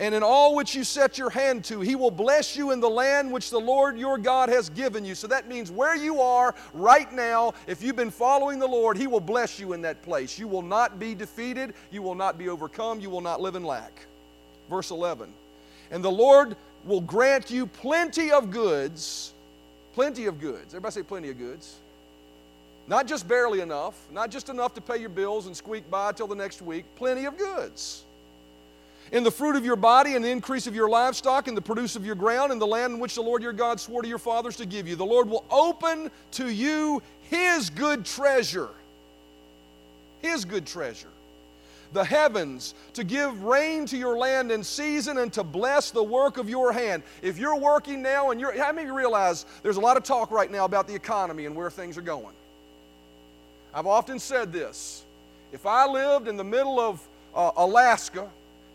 and 0.00 0.14
in 0.14 0.22
all 0.22 0.54
which 0.54 0.74
you 0.74 0.82
set 0.82 1.18
your 1.18 1.28
hand 1.28 1.62
to. 1.66 1.80
He 1.82 1.94
will 1.94 2.10
bless 2.10 2.56
you 2.56 2.70
in 2.70 2.80
the 2.80 2.88
land 2.88 3.30
which 3.30 3.50
the 3.50 3.60
Lord 3.60 3.98
your 3.98 4.16
God 4.16 4.48
has 4.48 4.70
given 4.70 5.04
you. 5.04 5.14
So 5.14 5.26
that 5.26 5.46
means 5.46 5.70
where 5.70 5.94
you 5.94 6.22
are 6.22 6.54
right 6.72 7.12
now, 7.12 7.52
if 7.66 7.82
you've 7.82 7.96
been 7.96 8.10
following 8.10 8.58
the 8.58 8.66
Lord, 8.66 8.96
He 8.96 9.06
will 9.06 9.20
bless 9.20 9.60
you 9.60 9.74
in 9.74 9.82
that 9.82 10.02
place. 10.02 10.38
You 10.38 10.48
will 10.48 10.62
not 10.62 10.98
be 10.98 11.14
defeated, 11.14 11.74
you 11.90 12.00
will 12.00 12.14
not 12.14 12.38
be 12.38 12.48
overcome, 12.48 12.98
you 12.98 13.10
will 13.10 13.20
not 13.20 13.42
live 13.42 13.54
in 13.54 13.62
lack. 13.62 14.06
Verse 14.70 14.90
11 14.90 15.30
And 15.90 16.02
the 16.02 16.10
Lord 16.10 16.56
will 16.86 17.02
grant 17.02 17.50
you 17.50 17.66
plenty 17.66 18.32
of 18.32 18.50
goods. 18.50 19.34
Plenty 19.92 20.26
of 20.26 20.40
goods. 20.40 20.68
Everybody 20.68 20.94
say 20.94 21.02
plenty 21.02 21.28
of 21.28 21.36
goods. 21.36 21.76
Not 22.86 23.06
just 23.06 23.28
barely 23.28 23.60
enough, 23.60 23.94
not 24.10 24.30
just 24.30 24.48
enough 24.48 24.72
to 24.74 24.80
pay 24.80 24.96
your 24.96 25.10
bills 25.10 25.46
and 25.46 25.54
squeak 25.54 25.88
by 25.90 26.12
till 26.12 26.26
the 26.26 26.34
next 26.34 26.62
week, 26.62 26.86
plenty 26.96 27.26
of 27.26 27.36
goods 27.36 28.04
in 29.12 29.24
the 29.24 29.30
fruit 29.30 29.56
of 29.56 29.64
your 29.64 29.76
body 29.76 30.14
and 30.14 30.24
the 30.24 30.30
increase 30.30 30.66
of 30.66 30.74
your 30.74 30.88
livestock 30.88 31.48
and 31.48 31.56
the 31.56 31.62
produce 31.62 31.96
of 31.96 32.06
your 32.06 32.14
ground 32.14 32.52
in 32.52 32.58
the 32.58 32.66
land 32.66 32.94
in 32.94 33.00
which 33.00 33.14
the 33.16 33.22
Lord 33.22 33.42
your 33.42 33.52
God 33.52 33.80
swore 33.80 34.02
to 34.02 34.08
your 34.08 34.18
fathers 34.18 34.56
to 34.56 34.66
give 34.66 34.86
you. 34.86 34.96
The 34.96 35.06
Lord 35.06 35.28
will 35.28 35.44
open 35.50 36.10
to 36.32 36.48
you 36.48 37.02
his 37.22 37.70
good 37.70 38.04
treasure. 38.04 38.68
His 40.20 40.44
good 40.44 40.66
treasure. 40.66 41.08
The 41.92 42.04
heavens 42.04 42.74
to 42.94 43.02
give 43.02 43.42
rain 43.42 43.84
to 43.86 43.96
your 43.96 44.16
land 44.16 44.52
in 44.52 44.62
season 44.62 45.18
and 45.18 45.32
to 45.32 45.42
bless 45.42 45.90
the 45.90 46.02
work 46.02 46.38
of 46.38 46.48
your 46.48 46.72
hand. 46.72 47.02
If 47.20 47.36
you're 47.36 47.58
working 47.58 48.00
now 48.00 48.30
and 48.30 48.40
you're, 48.40 48.56
how 48.56 48.70
many 48.70 48.82
of 48.82 48.88
you 48.88 48.96
realize 48.96 49.44
there's 49.64 49.76
a 49.76 49.80
lot 49.80 49.96
of 49.96 50.04
talk 50.04 50.30
right 50.30 50.50
now 50.50 50.64
about 50.64 50.86
the 50.86 50.94
economy 50.94 51.46
and 51.46 51.56
where 51.56 51.70
things 51.70 51.98
are 51.98 52.02
going? 52.02 52.34
I've 53.74 53.88
often 53.88 54.20
said 54.20 54.52
this. 54.52 55.04
If 55.52 55.66
I 55.66 55.84
lived 55.86 56.28
in 56.28 56.36
the 56.36 56.44
middle 56.44 56.78
of 56.78 57.04
uh, 57.34 57.50
Alaska 57.56 58.30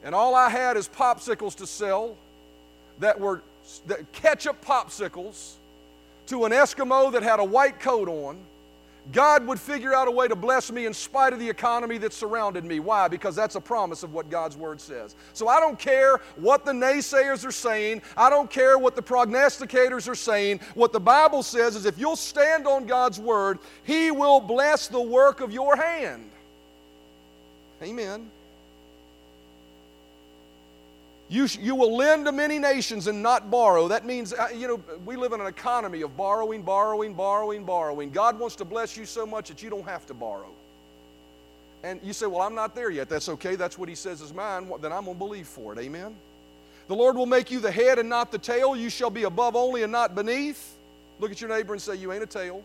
and 0.06 0.16
all 0.16 0.36
I 0.36 0.50
had 0.50 0.78
is 0.78 0.88
popsicles 0.88 1.56
to 1.56 1.68
sell 1.68 2.16
that 3.00 3.20
were 3.20 3.42
that 3.88 4.12
ketchup 4.14 4.64
popsicles 4.64 5.56
to 6.28 6.46
an 6.46 6.52
Eskimo 6.52 7.12
that 7.12 7.24
had 7.24 7.40
a 7.40 7.44
white 7.44 7.80
coat 7.80 8.08
on, 8.08 8.38
God 9.12 9.46
would 9.48 9.60
figure 9.60 9.94
out 9.94 10.08
a 10.08 10.12
way 10.12 10.28
to 10.28 10.36
bless 10.36 10.72
me 10.72 10.86
in 10.86 10.94
spite 10.94 11.34
of 11.34 11.40
the 11.40 11.50
economy 11.50 11.98
that 12.00 12.14
surrounded 12.14 12.64
me. 12.66 12.80
Why? 12.80 13.08
Because 13.08 13.36
that's 13.36 13.56
a 13.56 13.62
promise 13.62 14.02
of 14.04 14.14
what 14.14 14.30
God's 14.30 14.58
Word 14.58 14.80
says. 14.80 15.16
So 15.34 15.48
I 15.48 15.60
don't 15.60 15.78
care 15.78 16.18
what 16.38 16.66
the 16.66 16.72
naysayers 16.72 17.46
are 17.46 17.52
saying, 17.52 18.02
I 18.16 18.30
don't 18.30 18.50
care 18.50 18.78
what 18.78 18.96
the 18.96 19.04
prognosticators 19.04 20.08
are 20.08 20.16
saying. 20.16 20.60
What 20.74 20.94
the 20.94 21.00
Bible 21.00 21.44
says 21.44 21.76
is 21.76 21.86
if 21.86 22.00
you'll 22.00 22.16
stand 22.16 22.66
on 22.68 22.86
God's 22.86 23.20
Word, 23.20 23.60
He 23.84 24.10
will 24.10 24.40
bless 24.40 24.88
the 24.88 25.02
work 25.02 25.42
of 25.42 25.52
your 25.52 25.76
hand. 25.76 26.30
Amen. 27.84 28.32
You, 31.28 31.48
you 31.60 31.74
will 31.76 31.96
lend 31.96 32.26
to 32.26 32.32
many 32.32 32.60
nations 32.60 33.08
and 33.08 33.24
not 33.24 33.50
borrow. 33.50 33.88
That 33.88 34.06
means, 34.06 34.32
uh, 34.32 34.50
you 34.56 34.68
know, 34.68 34.82
we 35.06 35.16
live 35.16 35.34
in 35.34 35.42
an 35.42 35.48
economy 35.48 36.02
of 36.02 36.16
borrowing, 36.16 36.62
borrowing, 36.62 37.16
borrowing, 37.16 37.64
borrowing. 37.64 38.12
God 38.12 38.38
wants 38.38 38.56
to 38.58 38.66
bless 38.66 38.96
you 38.96 39.06
so 39.06 39.26
much 39.26 39.48
that 39.48 39.64
you 39.64 39.72
don't 39.72 39.86
have 39.86 40.06
to 40.06 40.14
borrow. 40.14 40.52
And 41.84 42.00
you 42.04 42.14
say, 42.14 42.28
Well, 42.28 42.42
I'm 42.42 42.56
not 42.56 42.76
there 42.76 42.92
yet. 42.92 43.10
That's 43.10 43.30
okay. 43.30 43.56
That's 43.56 43.78
what 43.78 43.90
He 43.90 43.96
says 43.96 44.22
is 44.22 44.34
mine. 44.34 44.72
Then 44.82 44.92
I'm 44.92 45.06
going 45.06 45.16
to 45.16 45.20
believe 45.20 45.48
for 45.48 45.74
it. 45.74 45.80
Amen. 45.80 46.16
The 46.88 46.96
Lord 46.96 47.16
will 47.16 47.26
make 47.26 47.50
you 47.50 47.60
the 47.60 47.72
head 47.72 47.98
and 47.98 48.08
not 48.08 48.32
the 48.32 48.38
tail. 48.38 48.76
You 48.76 48.90
shall 48.90 49.10
be 49.10 49.24
above 49.24 49.56
only 49.56 49.82
and 49.82 49.92
not 49.92 50.14
beneath. 50.14 50.76
Look 51.20 51.32
at 51.32 51.42
your 51.42 51.50
neighbor 51.50 51.74
and 51.74 51.82
say, 51.82 51.96
You 51.96 52.12
ain't 52.12 52.24
a 52.24 52.28
tail. 52.28 52.64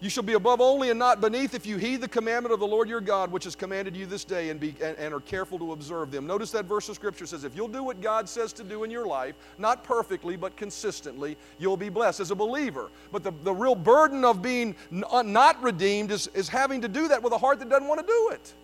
You 0.00 0.08
shall 0.08 0.22
be 0.22 0.32
above 0.32 0.62
only 0.62 0.88
and 0.88 0.98
not 0.98 1.20
beneath 1.20 1.54
if 1.54 1.66
you 1.66 1.76
heed 1.76 2.00
the 2.00 2.08
commandment 2.08 2.54
of 2.54 2.60
the 2.60 2.66
Lord 2.66 2.88
your 2.88 3.02
God, 3.02 3.30
which 3.30 3.44
has 3.44 3.54
commanded 3.54 3.94
you 3.94 4.06
this 4.06 4.24
day, 4.24 4.48
and, 4.48 4.58
be, 4.58 4.74
and, 4.82 4.96
and, 4.96 5.12
are 5.12 5.20
careful 5.20 5.58
to 5.58 5.72
observe 5.72 6.10
them. 6.10 6.26
Notice 6.26 6.50
that 6.52 6.64
verse 6.64 6.88
of 6.88 6.94
Scripture 6.94 7.26
says, 7.26 7.44
if 7.44 7.54
you'll 7.54 7.68
do 7.68 7.82
what 7.82 8.00
God 8.00 8.26
says 8.26 8.54
to 8.54 8.64
do 8.64 8.84
in 8.84 8.90
your 8.90 9.06
life, 9.06 9.34
not 9.58 9.84
perfectly, 9.84 10.36
but 10.36 10.56
consistently, 10.56 11.36
you'll 11.58 11.76
be 11.76 11.90
blessed 11.90 12.20
as 12.20 12.30
a 12.30 12.34
believer. 12.34 12.90
But 13.12 13.22
the, 13.22 13.32
the 13.44 13.52
real 13.52 13.74
burden 13.74 14.24
of 14.24 14.40
being 14.40 14.74
uh, 15.10 15.22
not 15.22 15.62
redeemed 15.62 16.10
is, 16.10 16.28
is 16.28 16.48
having 16.48 16.80
to 16.80 16.88
do 16.88 17.08
that 17.08 17.22
with 17.22 17.34
a 17.34 17.38
heart 17.38 17.58
that 17.58 17.68
doesn't 17.68 17.86
want 17.86 18.00
to 18.00 18.06
do 18.06 18.30
it. 18.32 18.54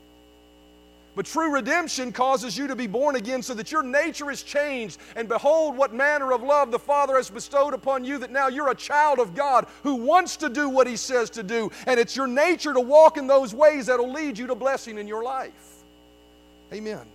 But 1.17 1.25
true 1.25 1.51
redemption 1.51 2.13
causes 2.13 2.59
you 2.59 2.67
to 2.67 2.77
be 2.77 2.87
born 2.87 3.17
again 3.17 3.43
so 3.43 3.55
that 3.55 3.73
your 3.73 3.83
nature 3.83 4.31
is 4.31 4.43
changed. 4.43 5.01
And 5.17 5.27
behold, 5.29 5.75
what 5.75 5.95
manner 5.95 6.31
of 6.31 6.43
love 6.43 6.71
the 6.71 6.79
Father 6.79 7.17
has 7.17 7.31
bestowed 7.31 7.73
upon 7.73 8.05
you 8.05 8.19
that 8.19 8.31
now 8.31 8.49
you're 8.49 8.71
a 8.71 8.75
child 8.75 9.19
of 9.19 9.35
God 9.35 9.67
who 9.83 9.95
wants 9.95 10.37
to 10.37 10.51
do 10.51 10.69
what 10.69 10.87
He 10.87 10.97
says 10.97 11.31
to 11.31 11.43
do. 11.43 11.73
And 11.87 11.99
it's 11.99 12.15
your 12.15 12.27
nature 12.27 12.75
to 12.75 12.81
walk 12.81 13.17
in 13.17 13.27
those 13.27 13.55
ways 13.55 13.87
that'll 13.87 14.13
lead 14.13 14.37
you 14.37 14.47
to 14.49 14.55
blessing 14.55 14.99
in 14.99 15.09
your 15.09 15.25
life. 15.25 15.53
Amen. 16.71 17.07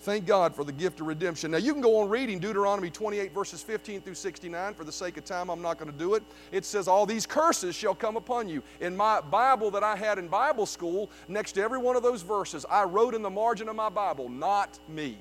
Thank 0.00 0.26
God 0.26 0.54
for 0.54 0.62
the 0.62 0.72
gift 0.72 1.00
of 1.00 1.08
redemption. 1.08 1.50
Now, 1.50 1.58
you 1.58 1.72
can 1.72 1.82
go 1.82 2.00
on 2.00 2.08
reading 2.08 2.38
Deuteronomy 2.38 2.88
28, 2.88 3.32
verses 3.32 3.62
15 3.62 4.00
through 4.00 4.14
69. 4.14 4.74
For 4.74 4.84
the 4.84 4.92
sake 4.92 5.16
of 5.16 5.24
time, 5.24 5.50
I'm 5.50 5.60
not 5.60 5.78
going 5.78 5.90
to 5.90 5.98
do 5.98 6.14
it. 6.14 6.22
It 6.52 6.64
says, 6.64 6.86
All 6.86 7.04
these 7.04 7.26
curses 7.26 7.74
shall 7.74 7.96
come 7.96 8.16
upon 8.16 8.48
you. 8.48 8.62
In 8.80 8.96
my 8.96 9.20
Bible 9.20 9.72
that 9.72 9.82
I 9.82 9.96
had 9.96 10.18
in 10.18 10.28
Bible 10.28 10.66
school, 10.66 11.10
next 11.26 11.52
to 11.52 11.62
every 11.62 11.78
one 11.78 11.96
of 11.96 12.04
those 12.04 12.22
verses, 12.22 12.64
I 12.70 12.84
wrote 12.84 13.14
in 13.14 13.22
the 13.22 13.30
margin 13.30 13.68
of 13.68 13.74
my 13.74 13.88
Bible, 13.88 14.28
Not 14.28 14.78
me. 14.88 15.18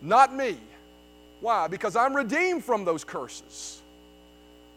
Not 0.00 0.34
me. 0.34 0.58
Why? 1.40 1.68
Because 1.68 1.94
I'm 1.94 2.14
redeemed 2.14 2.64
from 2.64 2.84
those 2.84 3.04
curses. 3.04 3.81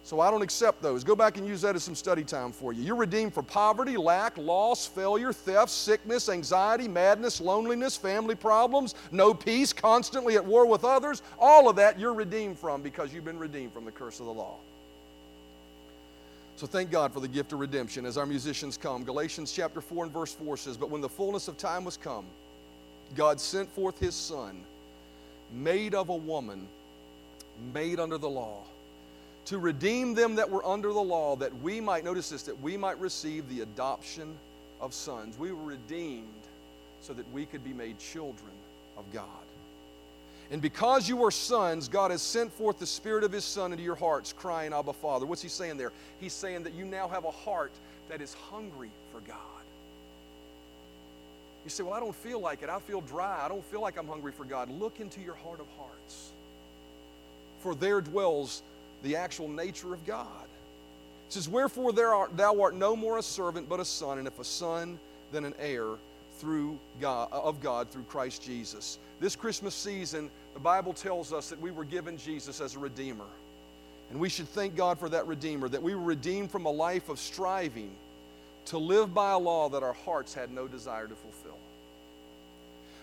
So 0.06 0.20
I 0.20 0.30
don't 0.30 0.44
accept 0.44 0.84
those. 0.84 1.04
Go 1.04 1.15
back 1.15 1.38
and 1.38 1.48
use 1.48 1.62
that 1.62 1.76
as 1.76 1.84
some 1.84 1.96
study 1.96 2.24
time 2.24 2.52
for 2.52 2.72
you. 2.72 2.84
You're 2.84 2.96
redeemed 2.96 3.34
from 3.34 3.46
poverty, 3.46 3.98
lack, 3.98 4.38
loss, 4.38 4.86
failure, 4.86 5.34
theft, 5.34 5.72
sickness, 5.72 6.30
anxiety, 6.30 6.88
madness, 6.88 7.41
loneliness, 7.41 7.98
family 7.98 8.36
problems, 8.36 8.94
no 9.12 9.34
peace, 9.34 9.74
constantly 9.74 10.36
at 10.36 10.46
war 10.46 10.68
with 10.68 10.84
others. 10.84 11.24
All 11.39 11.68
of 11.68 11.76
that 11.78 12.00
you're 12.00 12.13
redeemed 12.13 12.60
from 12.60 12.84
because 12.84 13.15
you've 13.15 13.26
been 13.26 13.39
redeemed 13.39 13.74
from 13.74 13.84
the 13.84 13.91
curse 13.91 14.20
of 14.20 14.28
the 14.28 14.32
law. 14.32 14.58
So 16.56 16.68
thank 16.68 16.91
God 16.91 17.12
for 17.12 17.20
the 17.20 17.28
gift 17.28 17.52
of 17.52 17.60
redemption 17.60 18.06
as 18.06 18.15
our 18.15 18.28
musicians 18.28 18.78
come. 18.78 19.04
Galatians 19.04 19.52
chapter 19.52 19.82
4 19.82 20.04
and 20.04 20.13
verse 20.13 20.34
4 20.36 20.56
says, 20.56 20.78
But 20.78 20.91
when 20.91 21.02
the 21.02 21.10
fullness 21.10 21.48
of 21.48 21.58
time 21.58 21.84
was 21.84 21.98
come, 21.98 22.26
God 23.15 23.41
sent 23.41 23.72
forth 23.72 23.98
his 23.98 24.13
Son, 24.13 24.63
made 25.52 25.96
of 25.96 26.10
a 26.10 26.15
woman, 26.15 26.68
made 27.74 28.00
under 28.00 28.20
the 28.20 28.30
law 28.30 28.65
to 29.46 29.60
redeem 29.60 30.16
them 30.16 30.36
that 30.36 30.50
were 30.50 30.66
under 30.66 30.92
the 30.92 31.02
law, 31.02 31.36
that 31.36 31.56
we 31.62 31.80
might, 31.80 32.04
notice 32.04 32.30
this, 32.30 32.44
that 32.44 32.60
we 32.62 32.78
might 32.78 33.00
receive 33.00 33.48
the 33.50 33.62
adoption 33.62 34.36
of 34.82 34.94
sons. 34.94 35.38
We 35.38 35.52
were 35.52 35.64
redeemed 35.64 36.28
so 37.02 37.14
that 37.14 37.32
we 37.32 37.46
could 37.46 37.64
be 37.64 37.74
made 37.74 38.00
children 38.00 38.52
of 38.98 39.12
God. 39.14 39.28
And 40.52 40.62
because 40.62 41.10
you 41.10 41.24
are 41.24 41.32
sons, 41.32 41.88
God 41.88 42.12
has 42.12 42.22
sent 42.22 42.52
forth 42.54 42.80
the 42.80 42.86
Spirit 42.86 43.24
of 43.24 43.32
His 43.32 43.44
Son 43.44 43.72
into 43.72 43.84
your 43.84 43.96
hearts, 43.96 44.34
crying, 44.34 44.74
Abba, 44.74 44.94
Father. 44.94 45.26
What's 45.26 45.42
He 45.42 45.50
saying 45.50 45.78
there? 45.78 45.92
He's 46.20 46.34
saying 46.34 46.64
that 46.64 46.74
you 46.74 46.86
now 46.86 47.08
have 47.08 47.26
a 47.26 47.32
heart 47.32 47.72
that 48.10 48.22
is 48.22 48.34
hungry 48.34 48.90
for 49.12 49.20
God. 49.22 49.38
You 51.64 51.72
say, 51.72 51.82
Well, 51.82 51.94
I 51.94 52.00
don't 52.00 52.16
feel 52.16 52.40
like 52.40 52.62
it. 52.62 52.70
I 52.70 52.80
feel 52.80 53.02
dry. 53.02 53.44
I 53.44 53.48
don't 53.48 53.66
feel 53.66 53.82
like 53.82 53.98
I'm 53.98 54.08
hungry 54.08 54.32
for 54.32 54.46
God. 54.46 54.70
Look 54.70 55.00
into 55.00 55.20
your 55.20 55.34
heart 55.34 55.60
of 55.60 55.66
hearts. 55.78 56.32
For 57.62 57.74
there 57.74 58.02
dwells 58.02 58.62
the 59.06 59.15
actual 59.15 59.48
nature 59.48 59.94
of 59.94 60.06
God. 60.06 60.48
It 61.28 61.34
says, 61.34 61.48
Wherefore 61.48 61.94
thou 61.94 62.62
art 62.62 62.76
no 62.76 62.96
more 62.96 63.18
a 63.18 63.24
servant, 63.24 63.70
but 63.70 63.80
a 63.80 63.86
son, 63.86 64.18
and 64.18 64.28
if 64.28 64.39
a 64.39 64.44
son, 64.44 65.00
then 65.32 65.46
an 65.46 65.54
heir 65.60 65.86
through 66.39 66.78
God, 67.00 67.30
of 67.32 67.62
God 67.62 67.89
through 67.89 68.04
Christ 68.04 68.44
Jesus. 68.44 68.98
This 69.20 69.36
Christmas 69.36 69.74
season, 69.74 70.30
the 70.54 70.60
Bible 70.60 70.91
tells 70.91 71.32
us 71.32 71.50
that 71.50 71.62
we 71.62 71.72
were 71.72 71.86
given 71.86 72.18
Jesus 72.18 72.60
as 72.60 72.76
a 72.76 72.80
Redeemer. 72.80 73.26
And 74.10 74.20
we 74.20 74.30
should 74.30 74.50
thank 74.50 74.76
God 74.76 75.00
for 75.00 75.10
that 75.10 75.26
Redeemer, 75.28 75.70
that 75.70 75.82
we 75.82 75.96
were 75.96 76.04
redeemed 76.04 76.52
from 76.52 76.65
a 76.65 76.72
life 76.72 77.10
of 77.10 77.20
striving 77.20 77.91
to 78.65 78.78
live 78.78 79.13
by 79.13 79.32
a 79.32 79.38
law 79.38 79.70
that 79.70 79.84
our 79.84 79.94
hearts 79.94 80.34
had 80.34 80.52
no 80.52 80.68
desire 80.68 81.08
to 81.08 81.15
fulfill. 81.15 81.58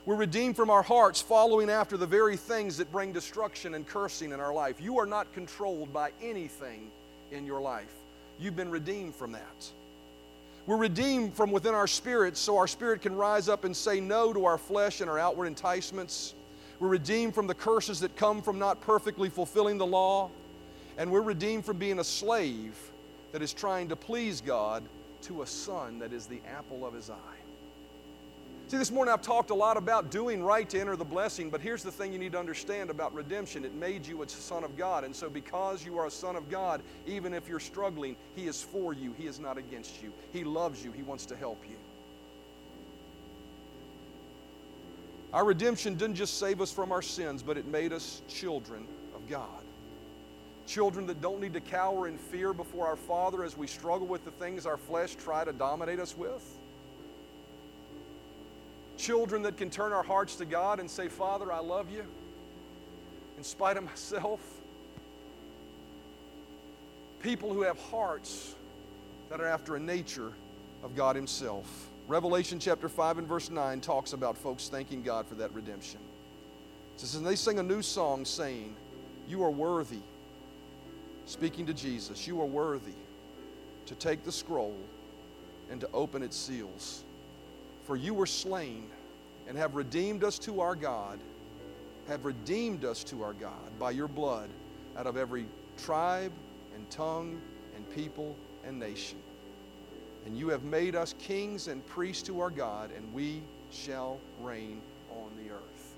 We're 0.05 0.17
redeemed 0.17 0.57
from 0.57 0.69
our 0.69 0.83
hearts 0.83 1.21
following 1.21 1.71
after 1.71 1.97
the 1.97 2.09
very 2.09 2.37
things 2.37 2.77
that 2.79 2.91
bring 2.91 3.13
destruction 3.13 3.75
and 3.75 3.87
cursing 3.87 4.33
in 4.33 4.41
our 4.41 4.53
life. 4.53 4.81
You 4.81 4.99
are 4.99 5.07
not 5.07 5.33
controlled 5.33 5.93
by 5.93 6.11
anything 6.21 6.91
in 7.31 7.47
your 7.47 7.61
life. 7.61 7.95
You've 8.41 8.57
been 8.57 8.73
redeemed 8.73 9.15
from 9.15 9.31
that. 9.33 9.71
We're 10.67 10.77
redeemed 10.77 11.35
from 11.35 11.53
within 11.53 11.73
our 11.73 11.87
spirits 11.87 12.41
so 12.41 12.57
our 12.57 12.67
spirit 12.67 13.03
can 13.03 13.15
rise 13.15 13.49
up 13.49 13.65
and 13.65 13.77
say 13.77 14.01
no 14.01 14.33
to 14.33 14.45
our 14.45 14.59
flesh 14.59 15.01
and 15.01 15.09
our 15.09 15.21
outward 15.21 15.47
enticements. 15.47 16.35
We're 16.81 16.89
redeemed 16.89 17.33
from 17.33 17.47
the 17.47 17.55
curses 17.55 18.01
that 18.01 18.17
come 18.17 18.43
from 18.43 18.59
not 18.59 18.81
perfectly 18.81 19.29
fulfilling 19.29 19.79
the 19.79 19.87
law. 19.87 20.31
And 20.99 21.13
we're 21.13 21.23
redeemed 21.23 21.65
from 21.65 21.79
being 21.79 22.01
a 22.01 22.05
slave 22.05 22.77
that 23.31 23.41
is 23.41 23.53
trying 23.53 23.89
to 23.91 23.97
please 23.97 24.41
God 24.41 24.83
to 25.23 25.43
a 25.43 25.47
son 25.47 26.01
that 26.01 26.13
is 26.13 26.27
the 26.27 26.41
apple 26.57 26.85
of 26.85 26.93
his 26.93 27.09
eye. 27.09 27.42
See, 28.73 28.79
this 28.79 28.91
morning 28.91 29.13
I've 29.13 29.21
talked 29.21 29.51
a 29.51 29.55
lot 29.55 29.77
about 29.77 30.11
doing 30.11 30.43
right 30.43 30.67
to 30.71 30.81
enter 30.81 30.97
the 30.97 31.05
blessing, 31.05 31.51
but 31.51 31.61
here's 31.61 31.83
the 31.83 31.93
thing 31.93 32.11
you 32.11 32.19
need 32.19 32.33
to 32.33 32.39
understand 32.39 32.89
about 32.89 33.13
redemption 33.13 33.67
it 33.67 33.75
made 33.75 34.07
you 34.07 34.23
a 34.23 34.29
son 34.31 34.65
of 34.65 34.79
God. 34.79 35.05
And 35.05 35.15
so, 35.15 35.29
because 35.29 35.85
you 35.85 35.99
are 35.99 36.07
a 36.07 36.11
son 36.11 36.37
of 36.37 36.49
God, 36.49 36.81
even 37.07 37.35
if 37.35 37.51
you're 37.51 37.61
struggling, 37.61 38.17
He 38.35 38.47
is 38.47 38.63
for 38.63 38.95
you, 38.95 39.13
He 39.19 39.27
is 39.27 39.39
not 39.39 39.59
against 39.59 40.03
you. 40.03 40.11
He 40.33 40.43
loves 40.43 40.83
you, 40.83 40.91
He 40.91 41.03
wants 41.03 41.27
to 41.27 41.37
help 41.37 41.63
you. 41.69 41.77
Our 45.35 45.45
redemption 45.45 45.97
didn't 45.97 46.17
just 46.17 46.39
save 46.39 46.63
us 46.63 46.73
from 46.73 46.93
our 46.93 47.03
sins, 47.03 47.43
but 47.43 47.59
it 47.59 47.67
made 47.67 47.93
us 47.93 48.23
children 48.27 48.87
of 49.15 49.29
God. 49.29 49.65
Children 50.67 51.07
that 51.09 51.21
don't 51.21 51.43
need 51.43 51.53
to 51.53 51.61
cower 51.61 52.09
in 52.09 52.17
fear 52.17 52.55
before 52.55 52.87
our 52.87 52.97
Father 52.97 53.45
as 53.45 53.55
we 53.55 53.67
struggle 53.67 54.07
with 54.07 54.25
the 54.25 54.31
things 54.31 54.65
our 54.65 54.79
flesh 54.79 55.15
try 55.15 55.45
to 55.45 55.53
dominate 55.53 56.01
us 56.01 56.17
with 56.17 56.59
children 59.03 59.43
that 59.43 59.57
can 59.57 59.69
turn 59.69 59.93
our 59.93 60.05
hearts 60.05 60.37
to 60.37 60.45
God 60.45 60.79
and 60.79 60.89
say, 60.89 61.09
Father, 61.09 61.53
I 61.53 61.59
love 61.59 61.91
you 61.91 62.05
in 63.37 63.43
spite 63.43 63.77
of 63.77 63.85
myself. 63.85 64.41
People 67.21 67.53
who 67.53 67.63
have 67.63 67.79
hearts 67.91 68.55
that 69.29 69.41
are 69.41 69.47
after 69.47 69.75
a 69.75 69.81
nature 69.81 70.33
of 70.85 70.95
God 70.95 71.17
Himself. 71.17 71.89
Revelation 72.07 72.61
chapter 72.61 72.89
5 72.89 73.19
and 73.19 73.27
verse 73.27 73.51
9 73.51 73.81
talks 73.81 74.13
about 74.13 74.37
folks 74.37 74.69
thanking 74.69 75.03
God 75.03 75.27
for 75.27 75.35
that 75.37 75.53
redemption. 75.53 76.01
It 76.95 77.01
says, 77.01 77.17
And 77.17 77.27
they 77.27 77.37
sing 77.37 77.59
a 77.59 77.63
new 77.63 77.83
song 77.83 78.25
saying, 78.25 78.75
You 79.27 79.43
are 79.43 79.51
worthy, 79.51 80.03
speaking 81.27 81.67
to 81.67 81.75
Jesus, 81.75 82.27
you 82.27 82.41
are 82.41 82.47
worthy 82.47 82.95
to 83.87 83.95
take 83.97 84.25
the 84.25 84.33
scroll 84.33 84.77
and 85.71 85.81
to 85.81 85.89
open 85.93 86.23
its 86.23 86.37
seals. 86.37 87.05
For 87.85 87.97
you 87.97 88.15
were 88.15 88.27
slain 88.27 88.89
and 89.49 89.57
have 89.59 89.75
redeemed 89.75 90.25
us 90.25 90.39
to 90.41 90.61
our 90.61 90.75
God, 90.75 91.19
have 92.09 92.25
redeemed 92.25 92.85
us 92.85 93.03
to 93.05 93.23
our 93.23 93.33
God 93.33 93.79
by 93.79 93.91
your 93.91 94.09
blood 94.09 94.51
out 94.97 95.07
of 95.07 95.17
every 95.17 95.47
tribe 95.77 96.33
and 96.75 96.89
tongue 96.91 97.41
and 97.77 97.91
people 97.91 98.37
and 98.65 98.79
nation. 98.79 99.19
And 100.27 100.37
you 100.37 100.49
have 100.49 100.63
made 100.63 100.95
us 100.95 101.15
kings 101.19 101.67
and 101.67 101.85
priests 101.87 102.23
to 102.25 102.41
our 102.41 102.51
God, 102.51 102.91
and 102.97 103.13
we 103.13 103.43
shall 103.71 104.21
reign 104.41 104.81
on 105.11 105.31
the 105.43 105.53
earth. 105.53 105.95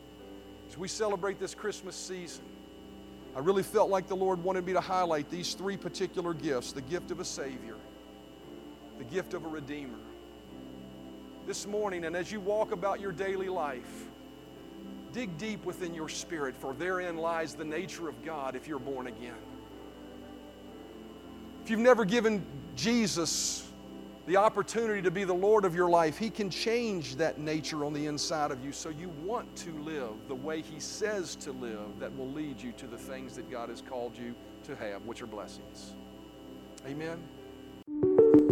As 0.69 0.79
we 0.79 0.89
celebrate 0.89 1.39
this 1.39 1.55
Christmas 1.55 1.95
season, 1.95 2.45
I 3.37 3.41
really 3.41 3.63
felt 3.63 3.91
like 3.91 4.07
the 4.07 4.17
Lord 4.17 4.43
wanted 4.43 4.65
me 4.65 4.73
to 4.73 4.81
highlight 4.81 5.29
these 5.29 5.55
three 5.55 5.77
particular 5.77 6.33
gifts 6.33 6.73
the 6.73 6.81
gift 6.81 7.11
of 7.11 7.21
a 7.21 7.25
Savior, 7.25 7.77
the 8.99 9.05
gift 9.05 9.35
of 9.35 9.45
a 9.45 9.49
Redeemer, 9.49 9.99
this 11.47 11.67
morning 11.67 12.05
and 12.05 12.17
as 12.17 12.33
you 12.33 12.41
walk 12.41 12.73
about 12.73 13.01
your 13.01 13.13
daily 13.13 13.49
life, 13.49 14.07
dig 15.13 15.37
deep 15.39 15.65
within 15.65 15.95
your 15.95 16.09
spirit, 16.09 16.57
for 16.57 16.75
therein 16.75 17.17
lies 17.17 17.55
the 17.55 17.65
nature 17.65 18.09
of 18.09 18.25
God 18.25 18.57
if 18.57 18.67
you're 18.67 18.79
born 18.79 19.07
again. 19.07 19.35
If 21.63 21.71
you've 21.71 21.81
never 21.81 22.05
given 22.05 22.45
Jesus 22.77 23.71
the 24.27 24.37
opportunity 24.37 25.03
to 25.03 25.11
be 25.11 25.25
the 25.25 25.35
Lord 25.35 25.65
of 25.65 25.75
your 25.75 25.89
life, 25.89 26.19
He 26.19 26.31
can 26.31 26.51
change 26.51 27.17
that 27.17 27.39
nature 27.39 27.85
on 27.85 27.93
the 27.93 28.07
inside 28.07 28.51
of 28.51 28.65
you 28.65 28.73
so 28.73 28.89
you 28.89 29.11
want 29.23 29.55
to 29.57 29.71
live 29.83 30.13
the 30.29 30.35
way 30.35 30.63
He 30.63 30.81
says 30.81 31.37
to 31.37 31.53
live 31.53 31.99
that 32.01 32.15
will 32.17 32.31
lead 32.31 32.61
you 32.61 32.73
to 32.73 32.87
the 32.87 32.99
things 32.99 33.37
that 33.37 33.51
God 33.51 33.69
has 33.69 33.83
called 33.83 34.17
you 34.17 34.35
to 34.65 34.75
have, 34.77 35.05
which 35.05 35.23
are 35.23 35.27
blessings. 35.27 35.95
Amen. 36.87 37.23